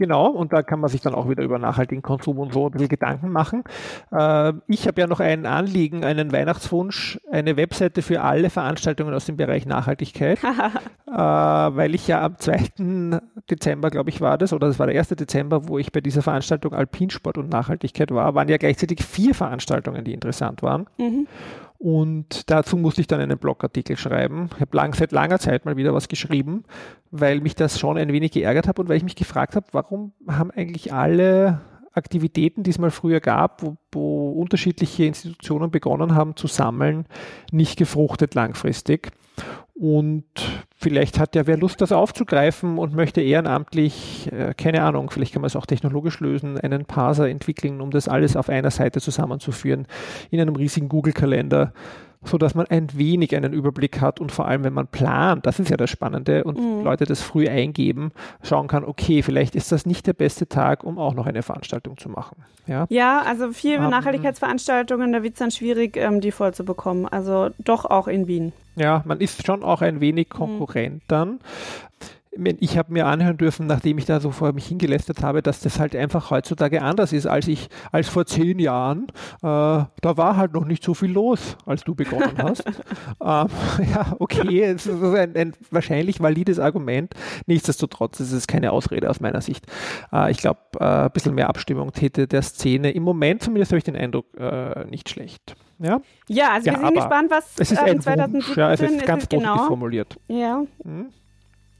Genau, 0.00 0.28
und 0.28 0.54
da 0.54 0.62
kann 0.62 0.80
man 0.80 0.88
sich 0.88 1.02
dann 1.02 1.14
auch 1.14 1.28
wieder 1.28 1.42
über 1.42 1.58
nachhaltigen 1.58 2.00
Konsum 2.00 2.38
und 2.38 2.54
so 2.54 2.64
ein 2.64 2.70
bisschen 2.70 2.88
Gedanken 2.88 3.28
machen. 3.28 3.64
Äh, 4.10 4.54
ich 4.66 4.86
habe 4.86 4.98
ja 4.98 5.06
noch 5.06 5.20
ein 5.20 5.44
Anliegen, 5.44 6.06
einen 6.06 6.32
Weihnachtswunsch, 6.32 7.20
eine 7.30 7.58
Webseite 7.58 8.00
für 8.00 8.22
alle 8.22 8.48
Veranstaltungen 8.48 9.12
aus 9.12 9.26
dem 9.26 9.36
Bereich 9.36 9.66
Nachhaltigkeit, 9.66 10.42
äh, 11.06 11.12
weil 11.12 11.94
ich 11.94 12.08
ja 12.08 12.24
am 12.24 12.38
2. 12.38 13.20
Dezember, 13.50 13.90
glaube 13.90 14.08
ich, 14.08 14.22
war 14.22 14.38
das, 14.38 14.54
oder 14.54 14.68
das 14.68 14.78
war 14.78 14.86
der 14.86 14.98
1. 14.98 15.08
Dezember, 15.08 15.68
wo 15.68 15.76
ich 15.76 15.92
bei 15.92 16.00
dieser 16.00 16.22
Veranstaltung 16.22 16.72
Alpinsport 16.72 17.36
und 17.36 17.50
Nachhaltigkeit 17.50 18.10
war, 18.10 18.34
waren 18.34 18.48
ja 18.48 18.56
gleichzeitig 18.56 19.04
vier 19.04 19.34
Veranstaltungen, 19.34 20.02
die 20.02 20.14
interessant 20.14 20.62
waren. 20.62 20.86
Mhm. 20.96 21.26
Und 21.82 22.50
dazu 22.50 22.76
musste 22.76 23.00
ich 23.00 23.06
dann 23.06 23.20
einen 23.20 23.38
Blogartikel 23.38 23.96
schreiben. 23.96 24.50
Ich 24.54 24.60
habe 24.60 24.76
lang, 24.76 24.92
seit 24.92 25.12
langer 25.12 25.38
Zeit 25.38 25.64
mal 25.64 25.78
wieder 25.78 25.94
was 25.94 26.08
geschrieben, 26.08 26.64
weil 27.10 27.40
mich 27.40 27.54
das 27.54 27.78
schon 27.78 27.96
ein 27.96 28.12
wenig 28.12 28.32
geärgert 28.32 28.68
hat 28.68 28.78
und 28.78 28.90
weil 28.90 28.98
ich 28.98 29.02
mich 29.02 29.16
gefragt 29.16 29.56
habe, 29.56 29.64
warum 29.72 30.12
haben 30.28 30.50
eigentlich 30.50 30.92
alle 30.92 31.62
Aktivitäten, 31.92 32.62
die 32.62 32.70
es 32.70 32.78
mal 32.78 32.90
früher 32.90 33.20
gab, 33.20 33.62
wo, 33.62 33.76
wo 33.92 34.30
unterschiedliche 34.32 35.04
Institutionen 35.04 35.70
begonnen 35.70 36.14
haben 36.14 36.36
zu 36.36 36.46
sammeln, 36.46 37.06
nicht 37.50 37.78
gefruchtet 37.78 38.34
langfristig. 38.34 39.10
Und 39.74 40.24
vielleicht 40.76 41.18
hat 41.18 41.34
ja 41.34 41.46
wer 41.46 41.56
Lust, 41.56 41.80
das 41.80 41.90
aufzugreifen 41.90 42.76
und 42.76 42.94
möchte 42.94 43.22
ehrenamtlich, 43.22 44.30
äh, 44.30 44.52
keine 44.54 44.82
Ahnung, 44.82 45.08
vielleicht 45.10 45.32
kann 45.32 45.40
man 45.40 45.46
es 45.46 45.56
auch 45.56 45.64
technologisch 45.64 46.20
lösen, 46.20 46.60
einen 46.60 46.84
Parser 46.84 47.30
entwickeln, 47.30 47.80
um 47.80 47.90
das 47.90 48.06
alles 48.06 48.36
auf 48.36 48.50
einer 48.50 48.70
Seite 48.70 49.00
zusammenzuführen, 49.00 49.86
in 50.30 50.38
einem 50.38 50.54
riesigen 50.54 50.90
Google-Kalender 50.90 51.72
so 52.24 52.38
dass 52.38 52.54
man 52.54 52.66
ein 52.66 52.88
wenig 52.94 53.34
einen 53.34 53.52
Überblick 53.52 54.00
hat 54.00 54.20
und 54.20 54.30
vor 54.30 54.46
allem, 54.46 54.64
wenn 54.64 54.74
man 54.74 54.86
plant, 54.86 55.46
das 55.46 55.58
ist 55.58 55.70
ja 55.70 55.76
das 55.76 55.90
Spannende 55.90 56.44
und 56.44 56.58
mhm. 56.58 56.84
Leute 56.84 57.06
das 57.06 57.22
früh 57.22 57.48
eingeben, 57.48 58.12
schauen 58.42 58.68
kann, 58.68 58.84
okay, 58.84 59.22
vielleicht 59.22 59.54
ist 59.54 59.72
das 59.72 59.86
nicht 59.86 60.06
der 60.06 60.12
beste 60.12 60.46
Tag, 60.48 60.84
um 60.84 60.98
auch 60.98 61.14
noch 61.14 61.26
eine 61.26 61.42
Veranstaltung 61.42 61.96
zu 61.96 62.08
machen. 62.08 62.44
Ja, 62.66 62.86
ja 62.90 63.22
also 63.22 63.52
viele 63.52 63.78
um, 63.78 63.90
Nachhaltigkeitsveranstaltungen, 63.90 65.12
da 65.12 65.22
wird 65.22 65.34
es 65.34 65.38
dann 65.38 65.50
schwierig, 65.50 65.96
ähm, 65.96 66.20
die 66.20 66.30
voll 66.30 66.52
zu 66.52 66.64
bekommen. 66.64 67.06
Also 67.06 67.50
doch 67.58 67.86
auch 67.86 68.06
in 68.06 68.26
Wien. 68.26 68.52
Ja, 68.76 69.02
man 69.06 69.20
ist 69.20 69.46
schon 69.46 69.62
auch 69.62 69.80
ein 69.80 70.00
wenig 70.00 70.28
mhm. 70.28 70.36
Konkurrent 70.36 70.94
mhm. 70.94 71.02
dann 71.08 71.40
ich 72.60 72.78
habe 72.78 72.92
mir 72.92 73.06
anhören 73.06 73.36
dürfen, 73.36 73.66
nachdem 73.66 73.98
ich 73.98 74.06
da 74.06 74.20
so 74.20 74.30
vor 74.30 74.52
mich 74.52 74.66
hingelästert 74.66 75.22
habe, 75.22 75.42
dass 75.42 75.60
das 75.60 75.78
halt 75.78 75.94
einfach 75.94 76.30
heutzutage 76.30 76.82
anders 76.82 77.12
ist, 77.12 77.26
als 77.26 77.48
ich, 77.48 77.68
als 77.92 78.08
vor 78.08 78.26
zehn 78.26 78.58
Jahren. 78.58 79.08
Äh, 79.42 79.42
da 79.42 79.88
war 80.02 80.36
halt 80.36 80.52
noch 80.52 80.64
nicht 80.64 80.84
so 80.84 80.94
viel 80.94 81.10
los, 81.10 81.56
als 81.66 81.84
du 81.84 81.94
begonnen 81.94 82.36
hast. 82.42 82.66
ähm, 82.66 82.74
ja, 83.94 84.16
okay, 84.18 84.62
es 84.62 84.86
ist 84.86 85.02
ein, 85.02 85.36
ein, 85.36 85.52
wahrscheinlich 85.70 86.20
valides 86.20 86.58
Argument. 86.58 87.12
Nichtsdestotrotz 87.46 88.20
ist 88.20 88.32
es 88.32 88.46
keine 88.46 88.72
Ausrede 88.72 89.10
aus 89.10 89.20
meiner 89.20 89.40
Sicht. 89.40 89.66
Äh, 90.12 90.30
ich 90.30 90.38
glaube, 90.38 90.60
äh, 90.78 90.84
ein 90.84 91.10
bisschen 91.10 91.34
mehr 91.34 91.48
Abstimmung 91.48 91.92
täte 91.92 92.26
der 92.26 92.42
Szene 92.42 92.90
im 92.92 93.02
Moment 93.02 93.42
zumindest 93.42 93.72
habe 93.72 93.78
ich 93.78 93.84
den 93.84 93.96
Eindruck 93.96 94.26
äh, 94.38 94.84
nicht 94.86 95.08
schlecht. 95.08 95.56
Ja, 95.78 96.00
ja 96.28 96.52
also 96.52 96.70
ja, 96.70 96.78
wir 96.78 96.86
sind 96.86 96.94
gespannt, 96.94 97.30
was 97.30 97.52
es 97.58 97.72
ist 97.72 97.80
ähm, 97.84 98.00
2017 98.00 98.54
ja, 98.56 98.72
es 98.72 98.80
ist 98.80 99.06
ganz 99.06 99.26
positiv 99.26 99.38
genau. 99.38 99.66
formuliert. 99.66 100.16
Ja. 100.28 100.62
Hm? 100.84 101.10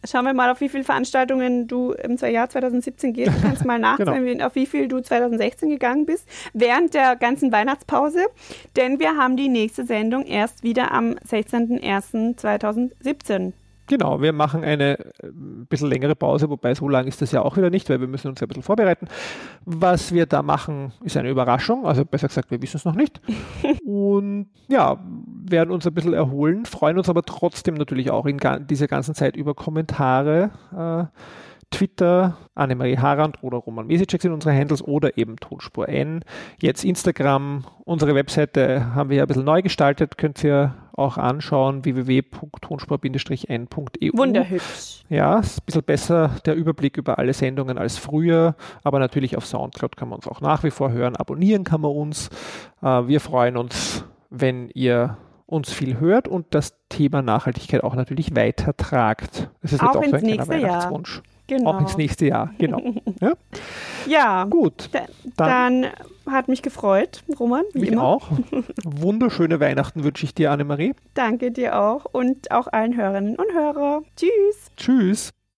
Schauen 0.04 0.24
wir 0.24 0.32
mal, 0.32 0.50
auf 0.50 0.60
wie 0.60 0.68
viele 0.68 0.84
Veranstaltungen 0.84 1.68
du 1.68 1.92
im 1.92 2.16
Jahr 2.16 2.48
2017 2.48 3.12
gehst. 3.12 3.32
Du 3.36 3.42
kannst 3.42 3.64
mal 3.64 3.78
nachzählen, 3.78 4.24
genau. 4.24 4.46
auf 4.46 4.54
wie 4.54 4.66
viel 4.66 4.88
du 4.88 5.00
2016 5.00 5.68
gegangen 5.68 6.06
bist, 6.06 6.26
während 6.52 6.94
der 6.94 7.16
ganzen 7.16 7.52
Weihnachtspause. 7.52 8.26
Denn 8.76 8.98
wir 8.98 9.16
haben 9.16 9.36
die 9.36 9.48
nächste 9.48 9.84
Sendung 9.84 10.24
erst 10.24 10.62
wieder 10.62 10.92
am 10.92 11.16
16.01.2017. 11.28 13.52
Genau, 13.90 14.22
wir 14.22 14.32
machen 14.32 14.62
eine 14.62 14.98
ein 15.20 15.62
äh, 15.62 15.64
bisschen 15.68 15.88
längere 15.88 16.14
Pause, 16.14 16.48
wobei 16.48 16.76
so 16.76 16.88
lang 16.88 17.08
ist 17.08 17.20
das 17.22 17.32
ja 17.32 17.42
auch 17.42 17.56
wieder 17.56 17.70
nicht, 17.70 17.90
weil 17.90 18.00
wir 18.00 18.06
müssen 18.06 18.28
uns 18.28 18.38
ja 18.38 18.44
ein 18.44 18.48
bisschen 18.48 18.62
vorbereiten. 18.62 19.08
Was 19.64 20.14
wir 20.14 20.26
da 20.26 20.44
machen, 20.44 20.92
ist 21.02 21.16
eine 21.16 21.28
Überraschung, 21.28 21.86
also 21.86 22.04
besser 22.04 22.28
gesagt, 22.28 22.52
wir 22.52 22.62
wissen 22.62 22.76
es 22.76 22.84
noch 22.84 22.94
nicht. 22.94 23.20
Und 23.84 24.46
ja, 24.68 24.96
werden 25.44 25.72
uns 25.72 25.88
ein 25.88 25.94
bisschen 25.94 26.14
erholen, 26.14 26.66
freuen 26.66 26.98
uns 26.98 27.08
aber 27.08 27.24
trotzdem 27.24 27.74
natürlich 27.74 28.12
auch 28.12 28.26
in 28.26 28.38
dieser 28.68 28.86
ganzen 28.86 29.16
Zeit 29.16 29.34
über 29.34 29.54
Kommentare. 29.54 30.50
Äh, 30.72 31.18
Twitter, 31.72 32.36
Annemarie 32.54 32.98
Harand 32.98 33.42
oder 33.42 33.58
Roman 33.58 33.88
Mesicek 33.88 34.22
sind 34.22 34.32
unsere 34.32 34.54
Handles 34.54 34.82
oder 34.82 35.18
eben 35.18 35.34
Tonspur 35.36 35.88
N. 35.88 36.24
Jetzt 36.60 36.84
Instagram, 36.84 37.64
unsere 37.84 38.14
Webseite 38.14 38.94
haben 38.94 39.10
wir 39.10 39.16
ja 39.16 39.24
ein 39.24 39.28
bisschen 39.28 39.44
neu 39.44 39.62
gestaltet, 39.62 40.16
könnt 40.16 40.44
ihr 40.44 40.76
auch 41.00 41.18
anschauen, 41.18 41.84
www.tonspur-n.eu. 41.84 44.10
Wunderhübsch. 44.12 45.02
Ja, 45.08 45.40
ist 45.40 45.58
ein 45.58 45.64
bisschen 45.66 45.82
besser 45.82 46.30
der 46.46 46.54
Überblick 46.54 46.96
über 46.96 47.18
alle 47.18 47.32
Sendungen 47.32 47.76
als 47.78 47.98
früher, 47.98 48.54
aber 48.84 49.00
natürlich 49.00 49.36
auf 49.36 49.44
Soundcloud 49.46 49.96
kann 49.96 50.10
man 50.10 50.18
uns 50.18 50.28
auch 50.28 50.40
nach 50.40 50.62
wie 50.62 50.70
vor 50.70 50.92
hören. 50.92 51.16
Abonnieren 51.16 51.64
kann 51.64 51.80
man 51.80 51.90
uns. 51.90 52.30
Äh, 52.82 53.08
wir 53.08 53.18
freuen 53.20 53.56
uns, 53.56 54.04
wenn 54.30 54.70
ihr 54.74 55.16
uns 55.46 55.72
viel 55.72 55.98
hört 55.98 56.28
und 56.28 56.46
das 56.50 56.74
Thema 56.88 57.22
Nachhaltigkeit 57.22 57.82
auch 57.82 57.96
natürlich 57.96 58.36
weitertragt. 58.36 59.50
Das 59.62 59.72
ist 59.72 59.82
auch 59.82 59.86
jetzt 59.86 59.96
auch 59.96 60.04
so 60.04 60.12
ein 60.16 60.22
kleiner 60.22 60.46
Weihnachtswunsch. 60.48 61.16
Jahr. 61.16 61.24
Genau. 61.48 61.70
Auch 61.70 61.80
ins 61.80 61.96
nächste 61.96 62.26
Jahr, 62.26 62.50
genau. 62.58 62.80
Ja, 63.20 63.32
ja 64.06 64.44
gut. 64.44 64.88
Dann, 64.92 65.08
dann, 65.36 65.86
hat 66.30 66.48
mich 66.48 66.62
gefreut, 66.62 67.22
Roman. 67.38 67.64
Wie 67.72 67.80
mich 67.80 67.92
immer. 67.92 68.04
auch. 68.04 68.28
Wunderschöne 68.84 69.60
Weihnachten 69.60 70.04
wünsche 70.04 70.24
ich 70.24 70.34
dir, 70.34 70.50
Annemarie. 70.50 70.94
Danke 71.14 71.50
dir 71.50 71.78
auch 71.78 72.04
und 72.04 72.50
auch 72.50 72.66
allen 72.66 72.96
Hörerinnen 72.96 73.36
und 73.36 73.52
Hörer. 73.52 74.02
Tschüss. 74.16 74.70
Tschüss. 74.76 75.30